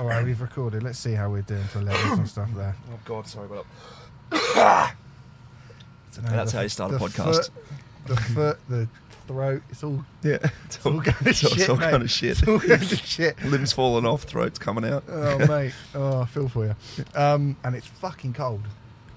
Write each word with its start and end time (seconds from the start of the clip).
All 0.00 0.06
right, 0.06 0.24
we've 0.24 0.40
recorded. 0.40 0.82
Let's 0.82 0.98
see 0.98 1.12
how 1.12 1.30
we're 1.30 1.42
doing 1.42 1.62
for 1.64 1.80
levels 1.80 2.18
and 2.18 2.28
stuff 2.28 2.48
there. 2.54 2.74
Oh 2.92 2.98
God, 3.04 3.26
sorry, 3.26 3.46
what 3.48 3.58
up? 3.60 3.66
Dunno, 6.14 6.30
That's 6.30 6.50
the- 6.52 6.56
how 6.58 6.62
you 6.64 6.68
start 6.68 6.92
a 6.92 6.96
podcast. 6.98 7.50
Foot, 7.50 8.06
the 8.06 8.16
foot, 8.16 8.58
the 8.68 8.88
throat. 9.28 9.62
It's 9.70 9.84
all, 9.84 10.04
Yeah, 10.22 10.38
it's 10.64 10.84
all 10.84 10.92
going 11.00 11.04
to 11.04 11.28
it's 11.28 11.38
shit. 11.38 11.52
it's 11.58 11.68
all 11.68 11.76
mate. 11.76 11.90
kind 11.90 12.02
of 12.02 12.10
shit. 12.10 12.30
It's 12.30 12.48
all 12.48 12.58
going 12.58 12.80
to 12.80 12.96
shit. 12.96 13.42
Limbs 13.44 13.72
falling 13.72 14.06
off, 14.06 14.24
throats 14.24 14.58
coming 14.58 14.84
out. 14.84 15.04
Oh 15.08 15.38
mate, 15.46 15.72
oh 15.94 16.22
I 16.22 16.24
feel 16.26 16.48
for 16.48 16.66
you. 16.66 16.74
Um, 17.14 17.56
and 17.64 17.76
it's 17.76 17.86
fucking 17.86 18.32
cold. 18.32 18.62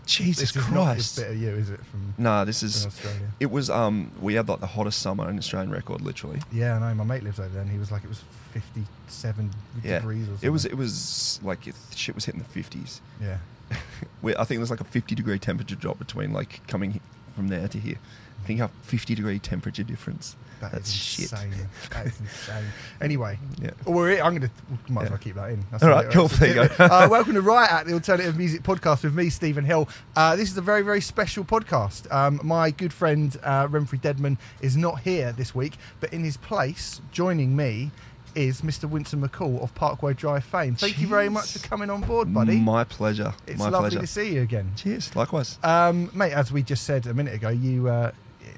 Jesus 0.05 0.51
this 0.53 0.63
is 0.63 0.71
not 0.71 0.83
Christ! 0.95 1.15
this 1.15 1.25
bit 1.25 1.35
of 1.35 1.41
you, 1.41 1.49
is 1.49 1.69
it? 1.69 1.79
From, 1.85 2.13
Nah, 2.17 2.43
this 2.45 2.61
is. 2.63 2.85
Australia. 2.85 3.31
It 3.39 3.51
was. 3.51 3.69
Um, 3.69 4.11
we 4.21 4.33
had 4.35 4.47
like 4.49 4.59
the 4.59 4.67
hottest 4.67 4.99
summer 5.01 5.29
in 5.29 5.37
Australian 5.37 5.71
record, 5.71 6.01
literally. 6.01 6.39
Yeah, 6.51 6.75
I 6.75 6.79
know. 6.79 6.95
My 6.95 7.03
mate 7.03 7.23
lives 7.23 7.39
over 7.39 7.49
there, 7.49 7.61
and 7.61 7.71
he 7.71 7.77
was 7.77 7.91
like, 7.91 8.03
it 8.03 8.09
was 8.09 8.21
fifty-seven 8.51 9.51
Yeah. 9.83 9.99
degrees 9.99 10.23
or 10.23 10.31
something. 10.31 10.47
It 10.47 10.51
was. 10.51 10.65
It 10.65 10.77
was 10.77 11.39
like 11.43 11.67
it, 11.67 11.75
shit 11.95 12.15
was 12.15 12.25
hitting 12.25 12.41
the 12.41 12.47
fifties. 12.49 13.01
Yeah. 13.21 13.37
We, 14.21 14.33
I 14.35 14.43
think 14.45 14.59
there's 14.59 14.69
like 14.71 14.79
a 14.79 14.85
50 14.85 15.15
degree 15.15 15.37
temperature 15.39 15.75
drop 15.75 15.99
between 15.99 16.31
like 16.31 16.65
coming 16.67 17.01
from 17.35 17.49
there 17.49 17.67
to 17.67 17.77
here. 17.77 17.97
Think 18.45 18.59
how 18.59 18.69
50 18.83 19.15
degree 19.15 19.39
temperature 19.39 19.83
difference. 19.83 20.35
That 20.61 20.71
That's 20.71 20.89
is 20.89 20.95
shit. 20.95 21.31
insane. 21.33 21.53
that 21.91 22.05
is 22.05 22.19
insane. 22.21 22.63
Anyway, 23.01 23.37
Yeah. 23.61 23.71
well, 23.85 24.05
I'm 24.25 24.37
going 24.37 24.41
to, 24.41 24.91
might 24.91 25.03
as 25.03 25.05
Yeah. 25.07 25.09
well 25.09 25.17
keep 25.17 25.35
that 25.35 25.49
in. 25.49 25.65
That's 25.71 25.83
All 25.83 25.89
right, 25.89 26.09
cool. 26.09 26.27
There 26.29 26.47
you 26.47 26.55
go. 26.69 26.83
uh, 26.85 27.07
welcome 27.11 27.33
to 27.33 27.41
Riot 27.41 27.69
Act 27.71 27.87
the 27.87 27.93
Alternative 27.93 28.37
Music 28.37 28.63
Podcast 28.63 29.03
with 29.03 29.13
me, 29.13 29.29
Stephen 29.29 29.65
Hill. 29.65 29.89
Uh, 30.15 30.35
this 30.37 30.49
is 30.49 30.57
a 30.57 30.61
very, 30.61 30.81
very 30.81 31.01
special 31.01 31.43
podcast. 31.43 32.09
Um, 32.13 32.39
my 32.43 32.71
good 32.71 32.93
friend 32.93 33.35
uh, 33.43 33.67
Renfrey 33.67 33.99
Deadman 34.01 34.37
is 34.61 34.77
not 34.77 35.01
here 35.01 35.33
this 35.33 35.53
week, 35.53 35.73
but 35.99 36.13
in 36.13 36.23
his 36.23 36.37
place, 36.37 37.01
joining 37.11 37.55
me, 37.57 37.91
is 38.35 38.61
Mr. 38.61 38.89
Winston 38.89 39.21
McCall 39.21 39.61
of 39.61 39.75
Parkway 39.75 40.13
Drive 40.13 40.43
fame. 40.45 40.75
Thank 40.75 40.99
you 40.99 41.07
very 41.07 41.29
much 41.29 41.51
for 41.51 41.59
coming 41.67 41.89
on 41.91 42.01
board, 42.01 42.33
buddy. 42.33 42.55
My 42.57 42.83
pleasure. 42.83 43.33
it's 43.45 43.59
My 43.59 43.65
lovely 43.69 43.89
pleasure. 43.91 43.99
to 43.99 44.07
see 44.07 44.33
you 44.33 44.41
again. 44.41 44.71
Cheers. 44.75 45.15
Likewise. 45.15 45.59
Um, 45.61 46.09
mate, 46.15 46.31
as 46.33 46.51
we 46.51 46.63
just 46.63 46.83
said 46.85 47.05
a 47.05 47.13
minute 47.13 47.33
ago, 47.35 47.49
you 47.49 47.89
uh, 47.89 48.11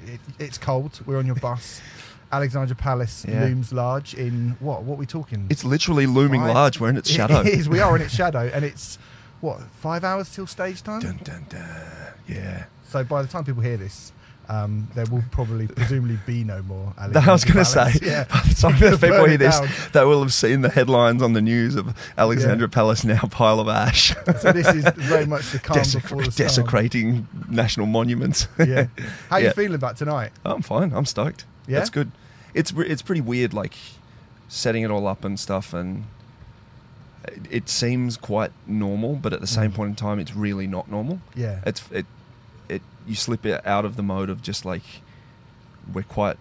it, 0.07 0.19
it's 0.39 0.57
cold. 0.57 0.99
We're 1.05 1.17
on 1.17 1.25
your 1.25 1.35
bus. 1.35 1.81
Alexandra 2.31 2.75
Palace 2.75 3.25
Yeah. 3.27 3.43
looms 3.45 3.71
large 3.71 4.13
in 4.13 4.57
what? 4.59 4.83
What 4.83 4.95
are 4.95 4.97
we 4.97 5.05
talking? 5.05 5.45
It's 5.49 5.63
literally 5.63 6.05
looming 6.07 6.41
large. 6.41 6.79
We're 6.79 6.89
in 6.89 6.97
its 6.97 7.09
shadow. 7.09 7.41
It 7.41 7.47
is. 7.59 7.69
We 7.69 7.79
are 7.79 7.95
in 7.95 8.01
its 8.01 8.13
shadow, 8.21 8.49
and 8.53 8.65
it's 8.65 8.97
what 9.41 9.61
five 9.79 10.03
hours 10.03 10.33
till 10.33 10.47
stage 10.47 10.81
time. 10.81 11.01
Dun, 11.01 11.19
dun, 11.23 11.45
dun. 11.49 11.67
Yeah. 12.27 12.65
So 12.87 13.03
by 13.03 13.21
the 13.21 13.27
time 13.27 13.43
people 13.43 13.61
hear 13.61 13.77
this, 13.77 14.11
um, 14.49 14.87
there 14.95 15.05
will 15.05 15.23
probably 15.31 15.67
presumably 15.67 16.17
be 16.25 16.43
no 16.43 16.61
more. 16.63 16.93
I 16.97 17.07
was 17.31 17.43
going 17.43 17.57
to 17.57 17.65
say, 17.65 17.93
yeah. 18.01 18.25
by 18.25 18.41
the 18.47 18.55
time 18.55 18.71
You're 18.79 18.91
that 18.91 19.01
gonna 19.01 19.13
people 19.13 19.25
hear 19.27 19.37
this, 19.37 19.59
down. 19.59 19.69
they 19.93 20.03
will 20.05 20.21
have 20.21 20.33
seen 20.33 20.61
the 20.61 20.69
headlines 20.69 21.21
on 21.21 21.33
the 21.33 21.41
news 21.41 21.75
of 21.75 21.95
Alexandra 22.17 22.69
Palace 22.69 23.03
now 23.03 23.19
pile 23.31 23.59
of 23.59 23.67
ash. 23.67 24.13
So 24.39 24.51
this 24.51 24.67
is 24.67 24.85
very 24.95 25.25
much 25.25 25.51
the 25.51 25.59
calm 25.59 25.77
Desec- 25.77 26.01
before 26.03 26.23
the 26.23 26.31
storm. 26.31 26.47
desecrating 26.47 27.27
national 27.49 27.87
monuments. 27.87 28.47
Yeah. 28.65 28.87
How 29.29 29.37
you 29.37 29.45
Yeah. 29.45 29.53
feeling 29.53 29.75
about 29.75 29.97
tonight? 29.97 30.31
I'm 30.43 30.61
fine. 30.61 30.91
I'm 30.93 31.05
stoked. 31.05 31.45
Yeah? 31.67 31.77
That's 31.79 31.89
good. 31.89 32.11
It's 32.53 32.71
it's 32.75 33.01
pretty 33.01 33.21
weird, 33.21 33.53
like 33.53 33.75
setting 34.47 34.83
it 34.83 34.91
all 34.91 35.07
up 35.07 35.23
and 35.25 35.39
stuff, 35.39 35.73
and 35.73 36.05
it, 37.27 37.41
it 37.51 37.69
seems 37.69 38.17
quite 38.17 38.51
normal, 38.67 39.15
but 39.15 39.33
at 39.33 39.41
the 39.41 39.47
same 39.47 39.71
Mm. 39.71 39.75
point 39.75 39.89
in 39.91 39.95
time, 39.95 40.19
it's 40.19 40.35
really 40.35 40.67
not 40.67 40.89
normal. 40.89 41.19
Yeah. 41.35 41.59
It's 41.65 41.83
it 41.91 41.97
it 41.97 42.05
you 43.07 43.15
slip 43.15 43.45
it 43.45 43.65
out 43.65 43.85
of 43.85 43.95
the 43.95 44.03
mode 44.03 44.29
of 44.29 44.41
just 44.41 44.65
like 44.65 44.83
we're 45.93 46.03
quite 46.03 46.37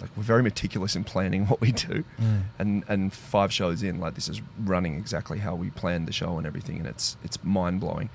like 0.00 0.10
we're 0.16 0.22
very 0.24 0.42
meticulous 0.42 0.96
in 0.96 1.04
planning 1.04 1.46
what 1.48 1.60
we 1.60 1.72
do, 1.72 2.04
Mm. 2.20 2.42
and 2.58 2.84
and 2.88 3.12
five 3.12 3.52
shows 3.52 3.82
in, 3.82 4.00
like 4.00 4.14
this 4.14 4.28
is 4.28 4.42
running 4.64 4.96
exactly 4.98 5.38
how 5.38 5.54
we 5.54 5.70
planned 5.70 6.08
the 6.08 6.12
show 6.12 6.36
and 6.38 6.46
everything, 6.46 6.78
and 6.78 6.86
it's 6.86 7.16
it's 7.24 7.42
mind 7.44 7.80
blowing. 7.80 8.10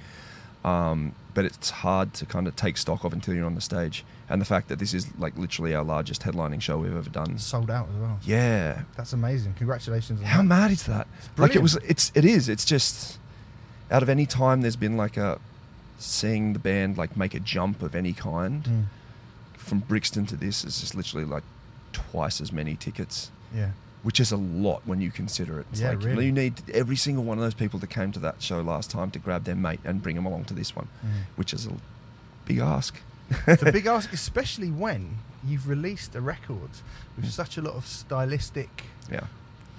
Um, 0.66 1.14
but 1.34 1.46
it's 1.46 1.70
hard 1.70 2.14
to 2.16 2.26
kind 2.26 2.46
of 2.46 2.54
take 2.58 2.76
stock 2.76 3.06
of 3.06 3.14
until 3.14 3.34
you're 3.34 3.46
on 3.46 3.56
the 3.56 3.62
stage, 3.62 4.04
and 4.28 4.42
the 4.42 4.46
fact 4.46 4.68
that 4.68 4.78
this 4.78 4.94
is 4.94 5.08
like 5.18 5.38
literally 5.38 5.74
our 5.74 5.86
largest 5.86 6.24
headlining 6.24 6.62
show 6.62 6.78
we've 6.78 6.94
ever 6.98 7.10
done. 7.10 7.38
Sold 7.38 7.72
out 7.72 7.88
as 7.88 7.96
well. 8.02 8.20
Yeah, 8.26 8.82
That's 8.98 9.14
amazing. 9.14 9.54
Congratulations. 9.54 10.20
On 10.20 10.26
how 10.26 10.40
that. 10.40 10.44
mad 10.44 10.72
is 10.72 10.84
that? 10.84 11.08
Like 11.38 11.56
it 11.56 11.62
was, 11.62 11.78
it's 11.88 12.12
it 12.14 12.26
is. 12.26 12.50
It's 12.50 12.66
just 12.66 13.20
out 13.90 14.04
of 14.04 14.10
any 14.10 14.26
time 14.26 14.60
there's 14.60 14.76
been 14.76 14.98
like 14.98 15.16
a 15.16 15.40
seeing 16.00 16.54
the 16.54 16.60
band 16.60 16.98
like 16.98 17.16
make 17.18 17.34
a 17.34 17.40
jump 17.40 17.82
of 17.82 17.94
any 17.96 18.14
kind 18.14 18.64
Mm. 18.64 18.86
from 19.58 19.80
Brixton 19.80 20.26
to 20.28 20.36
this 20.36 20.64
is 20.66 20.80
just 20.80 20.96
literally 20.96 21.26
like 21.26 21.44
twice 21.94 22.42
as 22.42 22.52
many 22.52 22.76
tickets, 22.76 23.30
Yeah. 23.54 23.72
which 24.04 24.20
is 24.20 24.32
a 24.32 24.38
lot 24.38 24.82
when 24.86 25.02
you 25.02 25.12
consider 25.12 25.60
it. 25.60 25.68
It's 25.72 25.82
Yeah, 25.82 25.90
like 25.90 26.04
really. 26.04 26.26
you 26.28 26.32
need 26.32 26.62
every 26.74 26.96
single 26.96 27.24
one 27.24 27.38
of 27.38 27.44
those 27.44 27.54
people 27.54 27.80
that 27.80 27.90
came 27.90 28.12
to 28.14 28.20
that 28.20 28.42
show 28.42 28.62
last 28.62 28.90
time 28.90 29.12
to 29.12 29.20
grab 29.20 29.44
their 29.44 29.56
mate 29.56 29.80
and 29.84 30.02
bring 30.02 30.16
them 30.16 30.26
along 30.26 30.46
to 30.46 30.54
this 30.54 30.76
one, 30.76 30.88
Mm. 31.06 31.10
which 31.36 31.54
is 31.54 31.66
a 31.68 31.74
big 32.46 32.60
ask. 32.60 32.96
it's 33.48 33.62
a 33.62 33.72
big 33.72 33.86
ask, 33.96 34.12
especially 34.14 34.72
when 34.72 35.18
you've 35.46 35.68
released 35.68 36.16
a 36.16 36.22
record 36.22 36.70
with 37.16 37.30
such 37.32 37.58
a 37.58 37.62
lot 37.62 37.76
of 37.76 37.86
stylistic. 37.86 38.86
Yeah. 39.12 39.28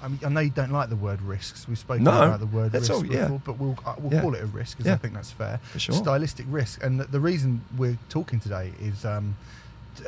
I 0.02 0.08
mean, 0.08 0.18
I 0.24 0.28
know 0.30 0.40
you 0.40 0.50
don't 0.50 0.72
like 0.72 0.88
the 0.88 0.96
word 0.96 1.20
risks. 1.22 1.68
We've 1.68 1.78
spoken 1.78 2.04
No, 2.04 2.10
about 2.10 2.40
the 2.40 2.46
word 2.46 2.72
risk 2.72 2.90
all- 2.90 3.04
yeah. 3.04 3.22
before, 3.24 3.42
but 3.44 3.58
we'll 3.58 3.78
uh, 3.84 3.94
we'll 3.98 4.12
Yeah. 4.14 4.20
call 4.22 4.34
it 4.34 4.42
a 4.42 4.46
risk 4.46 4.78
because 4.78 4.90
I 4.92 4.96
think 4.96 5.14
that's 5.14 5.30
fair. 5.30 5.58
For 5.72 5.78
sure. 5.78 5.94
Stylistic 5.94 6.46
risk, 6.48 6.82
and 6.82 7.00
the, 7.00 7.04
the 7.04 7.20
reason 7.20 7.62
we're 7.76 7.98
talking 8.08 8.40
today 8.40 8.72
is 8.80 9.04
um, 9.04 9.36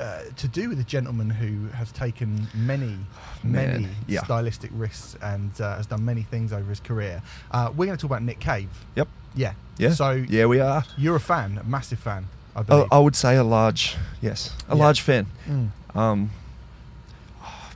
uh, 0.01 0.23
to 0.37 0.49
do 0.49 0.69
with 0.71 0.81
a 0.81 0.85
gentleman 0.85 1.29
who 1.29 1.69
has 1.77 1.93
taken 1.93 2.47
many, 2.55 2.97
many 3.45 3.83
Man, 3.83 3.95
yeah. 4.07 4.23
stylistic 4.25 4.71
risks 4.75 5.17
and 5.23 5.51
uh, 5.61 5.77
has 5.77 5.87
done 5.87 6.05
many 6.05 6.23
things 6.23 6.53
over 6.53 6.71
his 6.71 6.81
career. 6.81 7.21
Uh, 7.51 7.71
we're 7.77 7.87
going 7.87 7.99
to 7.99 8.01
talk 8.01 8.11
about 8.11 8.23
Nick 8.23 8.41
Cave. 8.41 8.71
Yep. 8.97 9.09
Yeah. 9.35 9.53
Yeah. 9.79 9.91
So 9.95 10.13
Yeah, 10.13 10.47
we 10.47 10.61
are. 10.61 10.85
you're 10.97 11.17
a 11.17 11.21
fan, 11.21 11.59
a 11.59 11.65
massive 11.65 11.99
fan. 11.99 12.27
I 12.57 12.61
I, 12.61 12.63
believe. 12.63 12.87
I 12.93 12.99
would 12.99 13.17
say 13.17 13.37
a 13.37 13.45
large, 13.45 13.97
yes, 14.21 14.55
a 14.69 14.75
Yeah. 14.77 14.83
large 14.83 15.01
fan. 15.03 15.27
Mm. 15.49 15.71
Um, 15.97 16.31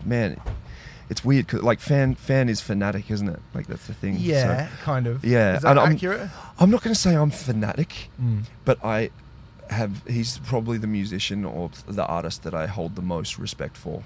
man, 0.05 0.39
it's 1.09 1.25
weird 1.25 1.47
because 1.47 1.63
like 1.63 1.81
fan 1.81 2.15
fan 2.15 2.49
is 2.49 2.61
fanatic, 2.61 3.11
isn't 3.11 3.29
it? 3.29 3.41
Like 3.55 3.67
that's 3.67 3.87
the 3.87 3.95
thing. 3.95 4.17
So- 4.17 4.23
Yeah, 4.23 4.69
kind 4.83 5.07
of. 5.07 5.25
Yeah, 5.25 5.57
Is 5.57 5.63
that 5.63 5.71
and 5.71 5.81
I'm- 5.81 5.93
accurate? 5.93 6.29
I'm 6.59 6.71
not 6.71 6.83
going 6.83 6.95
to 6.95 7.01
say 7.01 7.15
I'm 7.15 7.31
fanatic, 7.31 8.11
Mm. 8.21 8.45
but 8.65 8.85
I 8.85 9.11
have. 9.71 10.03
He's 10.07 10.39
probably 10.39 10.79
the 10.79 10.87
musician 10.87 11.45
or 11.45 11.71
the 11.87 12.05
artist 12.07 12.43
that 12.45 12.55
I 12.55 12.67
hold 12.67 12.97
the 12.97 13.03
most 13.03 13.39
respect 13.39 13.77
for. 13.77 14.03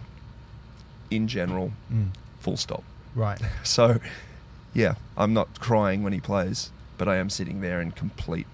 In 1.11 1.27
general, 1.27 1.73
Mm. 1.93 2.09
full 2.39 2.57
stop. 2.57 2.85
Right. 3.15 3.41
So, 3.65 3.99
yeah, 4.75 4.95
I'm 5.17 5.33
not 5.35 5.59
crying 5.61 6.03
when 6.03 6.13
he 6.13 6.21
plays, 6.21 6.71
but 6.99 7.09
I 7.09 7.17
am 7.17 7.29
sitting 7.31 7.61
there 7.61 7.81
in 7.81 7.91
complete 7.93 8.47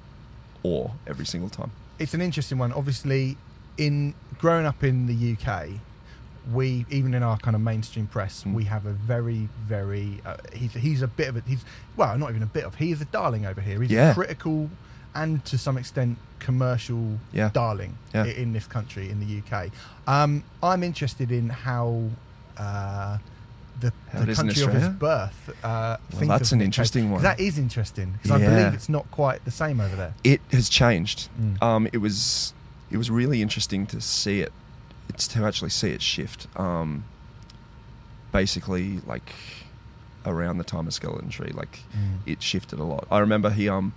awe 0.62 0.90
every 1.06 1.26
single 1.26 1.50
time. 1.50 1.70
It's 1.98 2.14
an 2.14 2.20
interesting 2.22 2.58
one. 2.58 2.72
Obviously, 2.72 3.36
in 3.76 4.14
growing 4.38 4.64
up 4.66 4.82
in 4.82 5.06
the 5.06 5.14
UK, 5.32 5.80
we 6.52 6.86
even 6.90 7.14
in 7.14 7.22
our 7.22 7.36
kind 7.38 7.54
of 7.56 7.62
mainstream 7.62 8.06
press, 8.06 8.44
Mm. 8.44 8.54
we 8.54 8.64
have 8.64 8.86
a 8.86 8.92
very, 8.92 9.48
very. 9.66 10.20
Uh, 10.24 10.36
he's 10.52 10.72
he's 10.74 11.02
a 11.02 11.08
bit 11.08 11.28
of 11.28 11.36
a 11.36 11.42
he's 11.46 11.64
well, 11.96 12.16
not 12.18 12.30
even 12.30 12.42
a 12.42 12.46
bit 12.46 12.64
of. 12.64 12.74
He 12.76 12.92
is 12.92 13.00
a 13.00 13.04
darling 13.06 13.46
over 13.46 13.60
here. 13.60 13.80
He's 13.82 13.90
Yeah. 13.90 14.10
a 14.10 14.14
critical 14.14 14.70
and 15.14 15.44
to 15.46 15.56
some 15.58 15.76
extent 15.78 16.18
commercial 16.38 17.18
Yeah. 17.32 17.50
darling 17.52 17.96
Yeah. 18.14 18.24
in 18.26 18.52
this 18.52 18.66
country 18.66 19.10
in 19.10 19.18
the 19.20 19.26
UK. 19.26 19.70
Um, 20.06 20.44
I'm 20.62 20.82
interested 20.82 21.32
in 21.32 21.48
how. 21.48 22.10
Uh, 22.56 23.18
the, 23.78 23.92
How 24.10 24.20
the 24.20 24.22
it 24.22 24.28
is 24.30 24.38
in 24.38 24.46
country 24.46 24.62
of 24.64 24.72
his 24.72 24.88
birth. 24.88 25.50
Uh, 25.62 25.98
Well, 26.14 26.28
that's 26.28 26.52
an 26.52 26.62
interesting 26.62 27.10
one. 27.10 27.22
That 27.22 27.38
is 27.38 27.58
interesting 27.58 28.12
because 28.12 28.30
I 28.30 28.38
believe 28.38 28.72
it's 28.72 28.88
not 28.88 29.10
quite 29.10 29.44
the 29.44 29.50
same 29.50 29.80
over 29.80 29.94
there. 29.94 30.14
It 30.24 30.40
has 30.50 30.70
changed. 30.70 31.28
Mm. 31.38 31.62
Um, 31.62 31.88
it 31.92 31.98
was 31.98 32.54
it 32.90 32.96
was 32.96 33.10
really 33.10 33.42
interesting 33.42 33.84
to 33.88 34.00
see 34.00 34.40
it. 34.40 34.52
It's 35.09 35.27
to 35.28 35.44
actually 35.44 35.71
see 35.71 35.91
it 35.91 36.03
shift. 36.03 36.47
Um, 36.59 37.05
basically, 38.33 39.00
like 39.06 39.33
around 40.25 40.59
the 40.59 40.65
time 40.65 40.87
of 40.87 40.94
Skeleton 40.94 41.28
Tree, 41.28 41.53
like 41.53 41.81
Mm. 41.97 42.19
it 42.26 42.43
shifted 42.43 42.79
a 42.79 42.85
lot. 42.85 43.06
I 43.11 43.19
remember 43.20 43.50
he 43.50 43.69
um, 43.69 43.93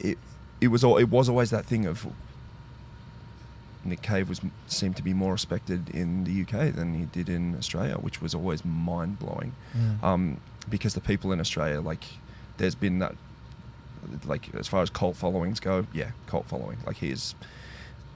it 0.00 0.18
it 0.60 0.68
was 0.68 0.82
all 0.82 0.96
it 0.96 1.08
was 1.10 1.28
always 1.28 1.50
that 1.50 1.66
thing 1.66 1.86
of 1.86 2.06
Nick 3.84 4.02
Cave 4.02 4.28
was 4.28 4.40
seemed 4.66 4.96
to 4.96 5.02
be 5.02 5.14
more 5.14 5.32
respected 5.32 5.90
in 5.90 6.24
the 6.24 6.42
UK 6.42 6.74
than 6.74 6.94
he 6.98 7.04
did 7.04 7.28
in 7.28 7.54
Australia, 7.56 7.94
which 7.96 8.20
was 8.20 8.34
always 8.34 8.64
mind 8.64 9.18
blowing 9.18 9.52
Mm. 9.76 10.02
um, 10.02 10.40
because 10.68 10.94
the 10.94 11.00
people 11.00 11.30
in 11.30 11.38
Australia, 11.38 11.80
like, 11.80 12.02
there's 12.56 12.74
been 12.74 12.98
that, 12.98 13.14
like, 14.24 14.52
as 14.56 14.66
far 14.66 14.82
as 14.82 14.90
cult 14.90 15.14
followings 15.16 15.60
go, 15.60 15.86
yeah, 15.92 16.10
cult 16.26 16.46
following. 16.46 16.78
Like, 16.84 16.96
he 16.96 17.10
is 17.10 17.36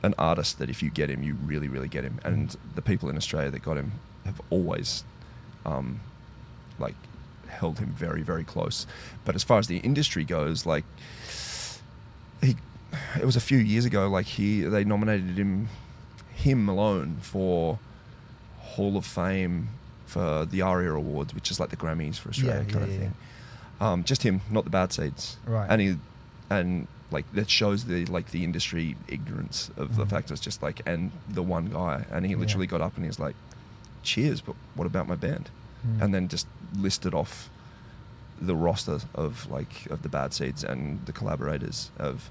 an 0.02 0.14
artist 0.19 0.58
that 0.58 0.70
if 0.70 0.82
you 0.82 0.91
get 0.91 1.11
him, 1.11 1.23
you 1.23 1.35
really, 1.44 1.69
really 1.69 1.88
get 1.88 2.05
him. 2.05 2.19
And 2.25 2.56
the 2.75 2.82
people 2.82 3.08
in 3.08 3.17
Australia 3.17 3.50
that 3.50 3.62
got 3.62 3.76
him 3.76 3.93
have 4.25 4.41
always, 4.50 5.05
um, 5.67 6.00
like, 6.79 6.94
held 7.49 7.79
him 7.79 7.88
very, 7.88 8.23
very 8.23 8.44
close. 8.44 8.87
But 9.25 9.35
as 9.35 9.44
far 9.44 9.58
as 9.58 9.67
the 9.67 9.79
industry 9.79 10.25
goes, 10.25 10.64
like, 10.64 10.85
he, 12.43 12.56
it 13.19 13.25
was 13.25 13.37
a 13.37 13.41
few 13.41 13.58
years 13.58 13.85
ago, 13.85 14.08
like, 14.08 14.26
he, 14.26 14.62
they 14.62 14.85
nominated 14.85 15.37
him, 15.37 15.69
him 16.35 16.69
alone 16.69 17.19
for 17.20 17.79
Hall 18.58 18.97
of 18.97 19.05
Fame 19.05 19.69
for 20.06 20.44
the 20.44 20.62
ARIA 20.62 20.94
Awards, 20.94 21.35
which 21.35 21.50
is 21.50 21.61
like 21.61 21.70
the 21.70 21.76
Grammys 21.76 22.17
for 22.17 22.31
Australia 22.31 22.64
Yeah, 22.67 22.73
kind 22.73 22.75
yeah, 22.75 22.82
of 22.82 22.93
yeah, 22.93 22.99
thing. 22.99 23.14
Um, 23.81 24.05
just 24.05 24.23
him, 24.23 24.41
not 24.50 24.64
the 24.64 24.70
bad 24.70 24.93
seeds. 24.93 25.37
Right. 25.47 25.67
And 25.70 25.81
he, 25.81 25.97
and 26.50 26.87
like 27.11 27.31
that 27.32 27.49
shows 27.50 27.85
the 27.87 28.05
like 28.06 28.31
the 28.31 28.44
industry 28.44 28.97
ignorance 29.08 29.70
of 29.76 29.97
the 29.97 30.05
Mhm. 30.05 30.11
fact 30.11 30.31
it's 30.31 30.41
just 30.41 30.62
like 30.62 30.81
and 30.87 31.11
the 31.29 31.43
one 31.43 31.67
guy, 31.67 32.05
and 32.11 32.25
he 32.26 32.32
Yeah. 32.32 32.38
literally 32.38 32.67
got 32.67 32.81
up 32.81 32.97
and 32.97 33.05
he's 33.05 33.19
like, 33.19 33.35
"Cheers, 34.02 34.41
but 34.41 34.55
what 34.75 34.87
about 34.87 35.08
my 35.08 35.14
band?" 35.17 35.50
Mm. 35.87 36.02
And 36.02 36.14
then 36.14 36.29
just 36.29 36.47
listed 36.76 37.14
off 37.14 37.49
the 38.41 38.55
roster 38.56 39.00
of 39.14 39.50
like 39.50 39.87
of 39.91 40.02
the 40.02 40.08
bad 40.08 40.32
seeds 40.35 40.62
and 40.64 41.05
the 41.06 41.12
collaborators 41.12 41.91
of 41.99 42.31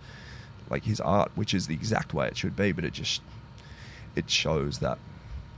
like 0.70 0.84
his 0.84 1.00
art, 1.02 1.32
which 1.36 1.54
is 1.54 1.68
the 1.68 1.74
exact 1.74 2.14
way 2.14 2.28
it 2.28 2.38
should 2.38 2.56
be, 2.56 2.72
but 2.72 2.84
it 2.84 2.94
just 2.94 3.22
it 4.16 4.30
shows 4.30 4.80
that 4.80 4.98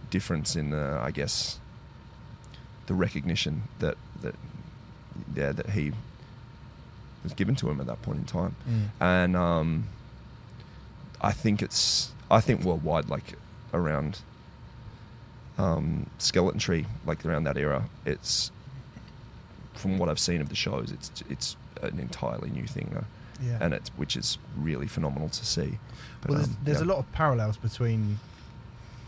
difference 0.10 0.56
in 0.56 0.70
the 0.72 1.00
I 1.02 1.12
guess 1.12 1.60
the 2.88 2.94
recognition 2.94 3.64
that 3.80 3.98
that 4.22 4.36
yeah 5.36 5.52
that 5.52 5.70
he 5.72 5.92
was 7.24 7.34
given 7.34 7.56
to 7.56 7.70
him 7.70 7.80
at 7.80 7.88
that 7.88 8.02
point 8.02 8.20
in 8.20 8.26
time, 8.26 8.56
Mm. 8.70 8.88
and 9.00 9.36
um, 9.36 9.84
I 11.22 11.32
think 11.32 11.62
it's 11.62 12.12
I 12.30 12.40
think 12.42 12.64
worldwide 12.64 13.10
like 13.10 13.34
around 13.74 14.20
um, 15.58 16.08
Skeleton 16.18 16.60
Tree, 16.60 16.86
like 17.06 17.26
around 17.26 17.44
that 17.44 17.58
era, 17.58 17.84
it's 18.06 18.52
from 19.74 19.98
what 19.98 20.10
I've 20.10 20.20
seen 20.20 20.42
of 20.42 20.50
the 20.50 20.56
shows, 20.56 20.92
it's 20.92 21.24
it's 21.30 21.56
an 21.82 22.00
entirely 22.00 22.50
new 22.50 22.66
thing 22.66 22.90
though, 22.94 23.06
Yeah. 23.46 23.58
and 23.62 23.74
it's 23.74 23.90
which 23.98 24.16
is 24.16 24.38
really 24.58 24.88
phenomenal 24.88 25.30
to 25.30 25.46
see. 25.46 25.78
But, 26.22 26.30
well, 26.30 26.38
there's, 26.40 26.50
um, 26.50 26.58
there's 26.64 26.78
yeah. 26.80 26.86
a 26.86 26.90
lot 26.90 26.98
of 27.00 27.12
parallels 27.12 27.58
between 27.58 28.20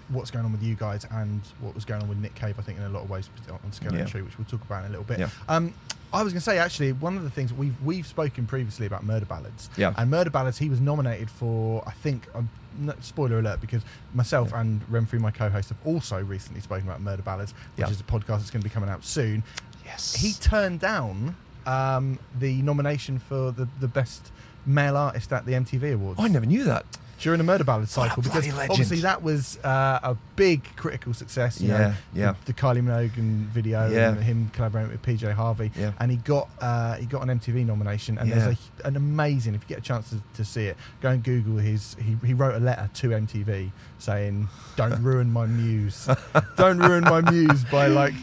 what's 0.09 0.31
going 0.31 0.45
on 0.45 0.51
with 0.51 0.61
you 0.63 0.75
guys 0.75 1.05
and 1.11 1.41
what 1.59 1.73
was 1.75 1.85
going 1.85 2.01
on 2.01 2.09
with 2.09 2.17
Nick 2.17 2.35
Cave, 2.35 2.55
I 2.59 2.61
think, 2.61 2.77
in 2.77 2.83
a 2.83 2.89
lot 2.89 3.03
of 3.03 3.09
ways 3.09 3.29
on 3.63 3.71
Skeleton 3.71 3.99
Yeah. 3.99 4.05
Tree, 4.05 4.21
which 4.21 4.37
we'll 4.37 4.45
talk 4.45 4.61
about 4.63 4.81
in 4.83 4.87
a 4.87 4.89
little 4.89 5.05
bit. 5.05 5.19
Yeah. 5.19 5.29
Um, 5.47 5.73
I 6.13 6.21
was 6.23 6.31
going 6.31 6.39
to 6.39 6.45
say, 6.45 6.59
actually, 6.59 6.91
one 6.93 7.17
of 7.17 7.23
the 7.23 7.29
things 7.31 7.51
we've 7.51 7.75
we've 7.83 8.05
spoken 8.05 8.45
previously 8.45 8.85
about 8.85 9.03
Murder 9.03 9.25
Ballads. 9.25 9.69
Yeah. 9.75 9.93
And 9.97 10.09
Murder 10.11 10.29
Ballads, 10.29 10.57
he 10.59 10.69
was 10.69 10.79
nominated 10.79 11.29
for, 11.29 11.83
I 11.87 11.91
think, 11.91 12.27
um, 12.35 12.49
no, 12.77 12.93
spoiler 13.01 13.39
alert, 13.39 13.59
because 13.61 13.81
myself 14.13 14.49
Yeah. 14.51 14.61
and 14.61 14.87
Renfrey, 14.91 15.19
my 15.19 15.31
co-host, 15.31 15.69
have 15.69 15.77
also 15.85 16.23
recently 16.23 16.61
spoken 16.61 16.87
about 16.87 17.01
Murder 17.01 17.23
Ballads, 17.23 17.53
which 17.75 17.87
Yeah. 17.87 17.91
is 17.91 17.99
a 17.99 18.03
podcast 18.03 18.39
that's 18.39 18.51
going 18.51 18.61
to 18.61 18.69
be 18.69 18.73
coming 18.73 18.89
out 18.89 19.03
soon. 19.03 19.43
Yes. 19.85 20.15
He 20.15 20.33
turned 20.33 20.79
down 20.79 21.35
um, 21.65 22.19
the 22.39 22.61
nomination 22.61 23.17
for 23.19 23.51
the, 23.51 23.67
the 23.79 23.87
best 23.87 24.31
male 24.65 24.95
artist 24.97 25.31
at 25.33 25.45
the 25.45 25.53
MTV 25.53 25.93
Awards 25.93 26.19
I 26.21 26.27
never 26.27 26.45
knew 26.45 26.63
that. 26.65 26.85
During 27.23 27.37
the 27.37 27.43
Murder 27.43 27.63
Ballad 27.63 27.87
cycle 27.89 28.21
because 28.21 28.45
legend. 28.47 28.69
obviously 28.69 28.99
that 28.99 29.23
was 29.23 29.57
uh, 29.63 29.99
a 30.03 30.15
big 30.35 30.63
critical 30.75 31.13
success. 31.13 31.61
You 31.61 31.69
know, 31.69 31.77
Yeah, 31.79 31.95
yeah. 32.13 32.33
The, 32.45 32.51
the 32.51 32.59
Kylie 32.59 32.83
Minogue 32.83 33.11
video 33.47 33.89
Yeah. 33.89 34.09
and 34.09 34.23
him 34.23 34.51
collaborating 34.53 34.91
with 34.91 35.01
PJ 35.01 35.31
Harvey, 35.33 35.71
Yeah. 35.75 35.93
and 35.99 36.11
he 36.11 36.17
got 36.17 36.49
uh, 36.59 36.95
he 36.95 37.05
got 37.05 37.27
an 37.27 37.39
MTV 37.39 37.65
nomination. 37.65 38.17
And 38.17 38.29
Yeah. 38.29 38.39
there's 38.39 38.57
a, 38.83 38.87
an 38.87 38.95
amazing. 38.97 39.55
If 39.55 39.61
you 39.63 39.67
get 39.69 39.77
a 39.79 39.81
chance 39.81 40.09
to, 40.09 40.21
to 40.35 40.43
see 40.45 40.65
it, 40.65 40.77
go 41.01 41.09
and 41.09 41.23
Google 41.23 41.57
his. 41.57 41.95
He, 41.99 42.17
he 42.27 42.33
wrote 42.33 42.55
a 42.55 42.59
letter 42.59 42.89
to 42.93 43.09
MTV 43.09 43.71
saying, 43.99 44.49
"Don't 44.75 45.01
ruin 45.09 45.31
my 45.31 45.45
muse. 45.45 46.09
Don't 46.57 46.79
ruin 46.79 47.03
my 47.05 47.21
muse 47.31 47.63
by 47.71 47.87
like 47.87 48.13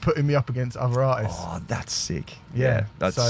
putting 0.00 0.26
me 0.26 0.34
up 0.34 0.48
against 0.48 0.76
other 0.76 1.02
artists." 1.02 1.38
Oh, 1.40 1.60
that's 1.68 1.92
sick. 1.92 2.32
yeah. 2.54 2.86
that's. 2.98 3.16
so 3.16 3.28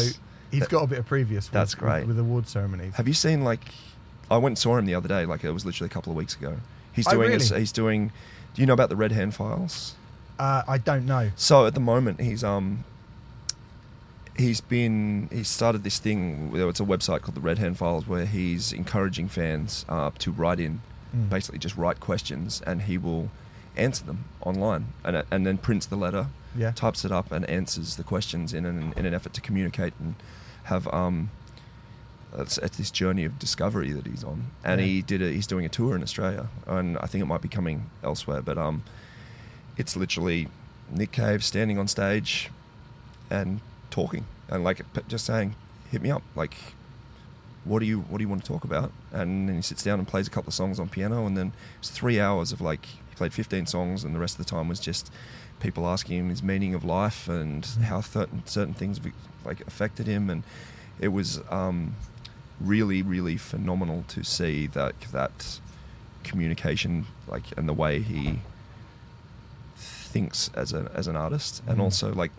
he's 0.50 0.60
that- 0.60 0.70
got 0.70 0.84
a 0.84 0.86
bit 0.86 0.98
of 1.00 1.06
previous. 1.06 1.46
With, 1.48 1.52
that's 1.54 1.74
with- 1.74 1.80
great. 1.84 2.06
with, 2.06 2.18
award 2.18 2.46
ceremonies. 2.48 2.94
Have 2.94 3.08
you 3.08 3.14
seen 3.14 3.42
like? 3.42 3.60
I 4.30 4.36
went 4.36 4.52
and 4.52 4.58
saw 4.58 4.76
him 4.76 4.86
the 4.86 4.94
other 4.94 5.08
day. 5.08 5.24
Like 5.26 5.44
it 5.44 5.50
was 5.52 5.64
literally 5.64 5.86
a 5.86 5.92
couple 5.92 6.10
of 6.12 6.16
weeks 6.16 6.34
ago. 6.36 6.56
He's 6.92 7.06
Oh, 7.08 7.12
doing. 7.12 7.30
really? 7.30 7.58
he's 7.60 7.72
doing. 7.72 8.12
Do 8.54 8.62
you 8.62 8.66
know 8.66 8.72
about 8.74 8.88
the 8.88 8.96
Red 8.96 9.12
Hand 9.12 9.34
Files? 9.34 9.94
Uh, 10.38 10.62
I 10.68 10.78
don't 10.78 11.06
know. 11.06 11.30
So 11.36 11.66
at 11.66 11.74
the 11.74 11.80
moment, 11.80 12.20
he's 12.20 12.42
um. 12.44 12.84
He's 14.36 14.60
been. 14.60 15.28
He 15.32 15.42
started 15.42 15.82
this 15.82 15.98
thing. 15.98 16.52
It's 16.54 16.78
a 16.80 16.84
website 16.84 17.22
called 17.22 17.34
the 17.34 17.40
Red 17.40 17.58
Hand 17.58 17.76
Files, 17.76 18.06
where 18.06 18.24
he's 18.24 18.72
encouraging 18.72 19.28
fans 19.28 19.84
uh, 19.88 20.10
to 20.18 20.30
write 20.30 20.60
in, 20.60 20.80
Mm. 21.16 21.30
basically 21.30 21.58
just 21.58 21.74
write 21.76 22.00
questions, 22.00 22.60
and 22.66 22.82
he 22.82 22.98
will 22.98 23.30
answer 23.76 24.04
them 24.04 24.26
online, 24.42 24.92
and 25.04 25.24
and 25.30 25.46
then 25.46 25.56
prints 25.58 25.86
the 25.86 25.96
letter, 25.96 26.26
Yeah. 26.54 26.70
types 26.72 27.02
it 27.04 27.10
up, 27.10 27.32
and 27.32 27.44
answers 27.46 27.96
the 27.96 28.04
questions 28.04 28.52
in 28.52 28.66
an 28.66 28.92
in 28.96 29.06
an 29.06 29.14
effort 29.14 29.32
to 29.34 29.40
communicate 29.40 29.94
and 29.98 30.14
have 30.64 30.86
um. 30.94 31.30
It's, 32.36 32.58
it's 32.58 32.76
this 32.76 32.90
journey 32.90 33.24
of 33.24 33.38
discovery 33.38 33.92
that 33.92 34.06
he's 34.06 34.22
on, 34.22 34.50
and 34.64 34.80
Yeah. 34.80 34.86
he 34.86 35.02
did 35.02 35.22
a, 35.22 35.30
he's 35.30 35.46
doing 35.46 35.64
a 35.64 35.68
tour 35.68 35.96
in 35.96 36.02
Australia, 36.02 36.48
and 36.66 36.98
I 36.98 37.06
think 37.06 37.22
it 37.22 37.26
might 37.26 37.40
be 37.40 37.48
coming 37.48 37.88
elsewhere, 38.04 38.42
but 38.42 38.58
um, 38.58 38.82
it's 39.76 39.96
literally 39.96 40.48
Nick 40.90 41.12
Cave 41.12 41.42
standing 41.42 41.78
on 41.78 41.88
stage 41.88 42.50
and 43.30 43.60
talking 43.90 44.24
and 44.48 44.62
like 44.64 44.82
just 45.08 45.24
saying, 45.24 45.54
"Hit 45.90 46.02
me 46.02 46.10
up." 46.10 46.22
Like, 46.36 46.54
what 47.64 47.78
do 47.80 47.86
you 47.86 48.00
what 48.00 48.18
do 48.18 48.24
you 48.24 48.28
want 48.28 48.42
to 48.44 48.48
talk 48.48 48.64
about? 48.64 48.92
And 49.12 49.48
then 49.48 49.56
he 49.56 49.62
sits 49.62 49.82
down 49.82 49.98
and 49.98 50.06
plays 50.06 50.26
a 50.26 50.30
couple 50.30 50.48
of 50.48 50.54
songs 50.54 50.78
on 50.78 50.88
piano, 50.88 51.26
and 51.26 51.36
then 51.36 51.52
it's 51.78 51.90
three 51.90 52.20
hours 52.20 52.52
of 52.52 52.60
like 52.60 52.84
he 52.86 53.14
played 53.16 53.32
15 53.32 53.66
songs, 53.66 54.04
and 54.04 54.14
the 54.14 54.18
rest 54.18 54.38
of 54.38 54.44
the 54.44 54.50
time 54.50 54.68
was 54.68 54.80
just 54.80 55.10
people 55.60 55.86
asking 55.88 56.18
him 56.18 56.28
his 56.28 56.42
meaning 56.42 56.74
of 56.74 56.84
life 56.84 57.28
and 57.28 57.64
how 57.84 58.00
certain 58.00 58.42
certain 58.46 58.74
things 58.74 59.00
like 59.44 59.60
affected 59.66 60.06
him, 60.06 60.28
and 60.30 60.42
it 61.00 61.08
was 61.08 61.40
um, 61.50 61.94
really 62.60 63.02
really 63.02 63.36
phenomenal 63.36 64.04
to 64.08 64.22
see 64.24 64.66
that 64.68 64.94
that 65.12 65.60
communication 66.24 67.06
like 67.28 67.44
and 67.56 67.68
the 67.68 67.72
way 67.72 68.00
he 68.00 68.40
thinks 69.76 70.50
as 70.54 70.72
a 70.72 70.90
as 70.94 71.06
an 71.06 71.16
artist, 71.16 71.62
and 71.66 71.78
Mhm. 71.78 71.82
also 71.82 72.12
like 72.14 72.32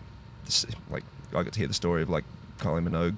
this, 0.44 0.66
like 0.90 1.04
I 1.34 1.42
got 1.42 1.52
to 1.52 1.58
hear 1.58 1.68
the 1.68 1.74
story 1.74 2.02
of 2.02 2.10
like 2.10 2.24
Kylie 2.58 2.86
Minogue 2.86 3.16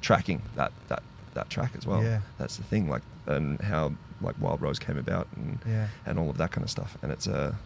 tracking 0.00 0.42
that 0.54 0.72
that 0.88 1.02
that 1.34 1.50
track 1.50 1.72
as 1.76 1.86
well. 1.86 2.02
Yeah. 2.02 2.20
That's 2.38 2.56
the 2.56 2.62
thing, 2.64 2.88
like 2.88 3.02
and 3.26 3.60
how 3.60 3.92
like 4.20 4.34
Wild 4.40 4.60
Rose 4.60 4.78
came 4.78 4.98
about 4.98 5.28
and 5.36 5.58
Yeah. 5.66 5.88
and 6.06 6.18
all 6.18 6.30
of 6.30 6.36
that 6.38 6.50
kind 6.52 6.64
of 6.64 6.70
stuff. 6.70 6.96
And 7.02 7.10
it's 7.12 7.26
a 7.26 7.56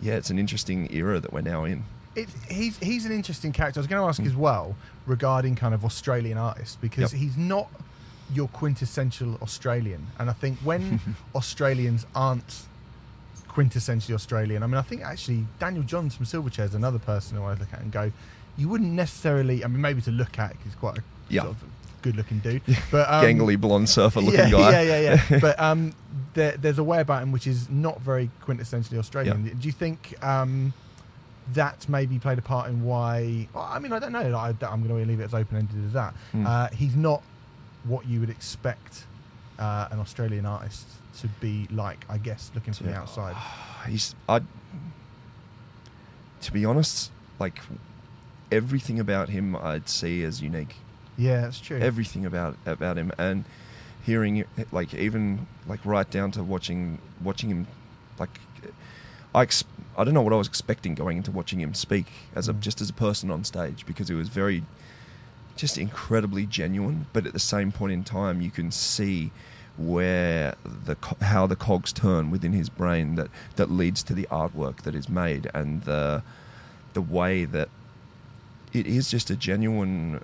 yeah, 0.00 0.14
it's 0.14 0.30
an 0.30 0.38
interesting 0.38 0.92
era 0.92 1.20
that 1.20 1.32
we're 1.32 1.42
now 1.42 1.64
in. 1.64 1.84
It, 2.14 2.28
he's 2.50 2.76
he's 2.78 3.06
an 3.06 3.12
interesting 3.12 3.52
character. 3.52 3.78
I 3.78 3.82
was 3.82 3.86
going 3.86 4.02
to 4.02 4.08
ask 4.08 4.20
Mm. 4.20 4.26
as 4.26 4.36
well 4.36 4.76
regarding 5.06 5.54
kind 5.56 5.74
of 5.74 5.84
Australian 5.84 6.38
artists 6.38 6.76
because 6.80 7.12
Yep. 7.12 7.20
he's 7.20 7.36
not 7.36 7.68
your 8.32 8.48
quintessential 8.48 9.36
Australian, 9.42 10.06
and 10.18 10.28
I 10.30 10.32
think 10.32 10.58
when 10.58 11.00
Australians 11.34 12.06
aren't 12.14 12.62
quintessentially 13.48 14.14
Australian, 14.14 14.62
I 14.62 14.66
mean, 14.66 14.76
I 14.78 14.82
think 14.82 15.02
actually 15.02 15.44
Daniel 15.58 15.82
Johns 15.84 16.14
from 16.14 16.26
Silverchair 16.26 16.64
is 16.64 16.74
another 16.74 16.98
person 16.98 17.36
who 17.36 17.44
I 17.44 17.54
look 17.54 17.72
at 17.72 17.80
and 17.80 17.92
go, 17.92 18.10
you 18.56 18.68
wouldn't 18.68 18.92
necessarily. 18.92 19.64
I 19.64 19.68
mean, 19.68 19.80
maybe 19.80 20.00
to 20.02 20.10
look 20.10 20.38
at 20.38 20.54
he's 20.64 20.74
quite 20.74 20.98
a 20.98 21.02
Yeah. 21.28 21.42
sort 21.42 21.56
of 21.56 21.62
good-looking 22.02 22.38
dude, 22.40 22.62
but 22.90 23.08
um, 23.10 23.24
Gangly 23.24 23.60
blonde 23.60 23.88
surfer 23.88 24.20
looking 24.20 24.40
yeah, 24.40 24.50
guy. 24.50 24.82
Yeah, 24.82 25.00
yeah, 25.00 25.22
yeah. 25.30 25.38
but 25.40 25.58
um, 25.60 25.92
there, 26.34 26.56
there's 26.56 26.78
a 26.78 26.84
way 26.84 27.00
about 27.00 27.22
him 27.22 27.32
which 27.32 27.46
is 27.46 27.68
not 27.70 28.00
very 28.00 28.28
quintessentially 28.44 28.98
Australian. 28.98 29.46
Yeah. 29.46 29.52
Do 29.58 29.66
you 29.68 29.72
think 29.72 30.14
um, 30.22 30.72
that 31.54 31.88
maybe 31.88 32.18
played 32.18 32.38
a 32.38 32.42
part 32.42 32.68
in 32.68 32.84
why? 32.84 33.48
Well, 33.52 33.64
I 33.64 33.78
mean, 33.78 33.92
I 33.92 33.98
don't 33.98 34.12
know. 34.12 34.34
I, 34.36 34.48
am 34.50 34.86
going 34.86 34.88
to 34.88 35.10
leave 35.10 35.20
it 35.20 35.24
as 35.24 35.34
open-ended 35.34 35.84
as 35.86 35.92
that. 35.92 36.14
Hmm. 36.32 36.46
Uh, 36.46 36.68
he's 36.68 36.96
not 36.96 37.22
what 37.84 38.06
you 38.06 38.20
would 38.20 38.30
expect 38.30 39.06
uh, 39.58 39.88
an 39.90 39.98
Australian 39.98 40.46
artist 40.46 40.86
to 41.20 41.28
be 41.40 41.68
like. 41.70 42.04
I 42.08 42.18
guess 42.18 42.50
looking 42.54 42.72
from 42.72 42.86
the 42.86 42.94
outside. 42.94 43.36
He's 43.88 44.14
I 44.28 44.40
to 46.42 46.52
be 46.52 46.64
honest, 46.64 47.10
like 47.38 47.60
everything 48.50 49.00
about 49.00 49.28
him 49.28 49.56
I'd 49.56 49.88
see 49.88 50.22
as 50.24 50.42
unique. 50.42 50.76
Yeah, 51.16 51.42
that's 51.42 51.60
true. 51.60 51.78
everything 51.78 52.26
about 52.26 52.56
about 52.64 52.96
him 52.96 53.12
and 53.18 53.44
hearing 54.04 54.44
like 54.72 54.94
even 54.94 55.46
like 55.66 55.84
right 55.84 56.10
down 56.10 56.32
to 56.32 56.42
watching 56.42 56.98
watching 57.22 57.50
him 57.50 57.66
like 58.18 58.40
I 59.34 59.42
ex- 59.42 59.64
I 59.96 60.04
don't 60.04 60.14
know 60.14 60.22
what 60.22 60.32
I 60.32 60.36
was 60.36 60.48
expecting 60.48 60.94
going 60.94 61.16
into 61.18 61.30
watching 61.30 61.60
him 61.60 61.74
speak 61.74 62.06
as 62.34 62.48
a 62.48 62.54
Mm. 62.54 62.60
just 62.60 62.80
as 62.80 62.88
a 62.90 62.92
person 62.94 63.30
on 63.30 63.44
stage 63.44 63.84
because 63.86 64.08
it 64.10 64.14
was 64.14 64.28
very 64.28 64.64
just 65.56 65.76
incredibly 65.76 66.46
genuine 66.46 67.06
but 67.12 67.26
at 67.26 67.32
the 67.34 67.38
same 67.38 67.70
point 67.72 67.92
in 67.92 68.02
time 68.04 68.40
you 68.40 68.50
can 68.50 68.70
see 68.70 69.30
where 69.76 70.54
the 70.64 70.96
how 71.20 71.46
the 71.46 71.56
cogs 71.56 71.92
turn 71.92 72.30
within 72.30 72.52
his 72.52 72.68
brain 72.70 73.16
that 73.16 73.28
that 73.56 73.70
leads 73.70 74.02
to 74.02 74.14
the 74.14 74.26
artwork 74.30 74.76
that 74.82 74.94
is 74.94 75.08
made 75.08 75.50
and 75.54 75.82
the 75.84 76.22
the 76.94 77.02
way 77.02 77.44
that 77.44 77.68
it 78.72 78.86
is 78.86 79.10
just 79.10 79.28
a 79.30 79.36
genuine 79.36 80.20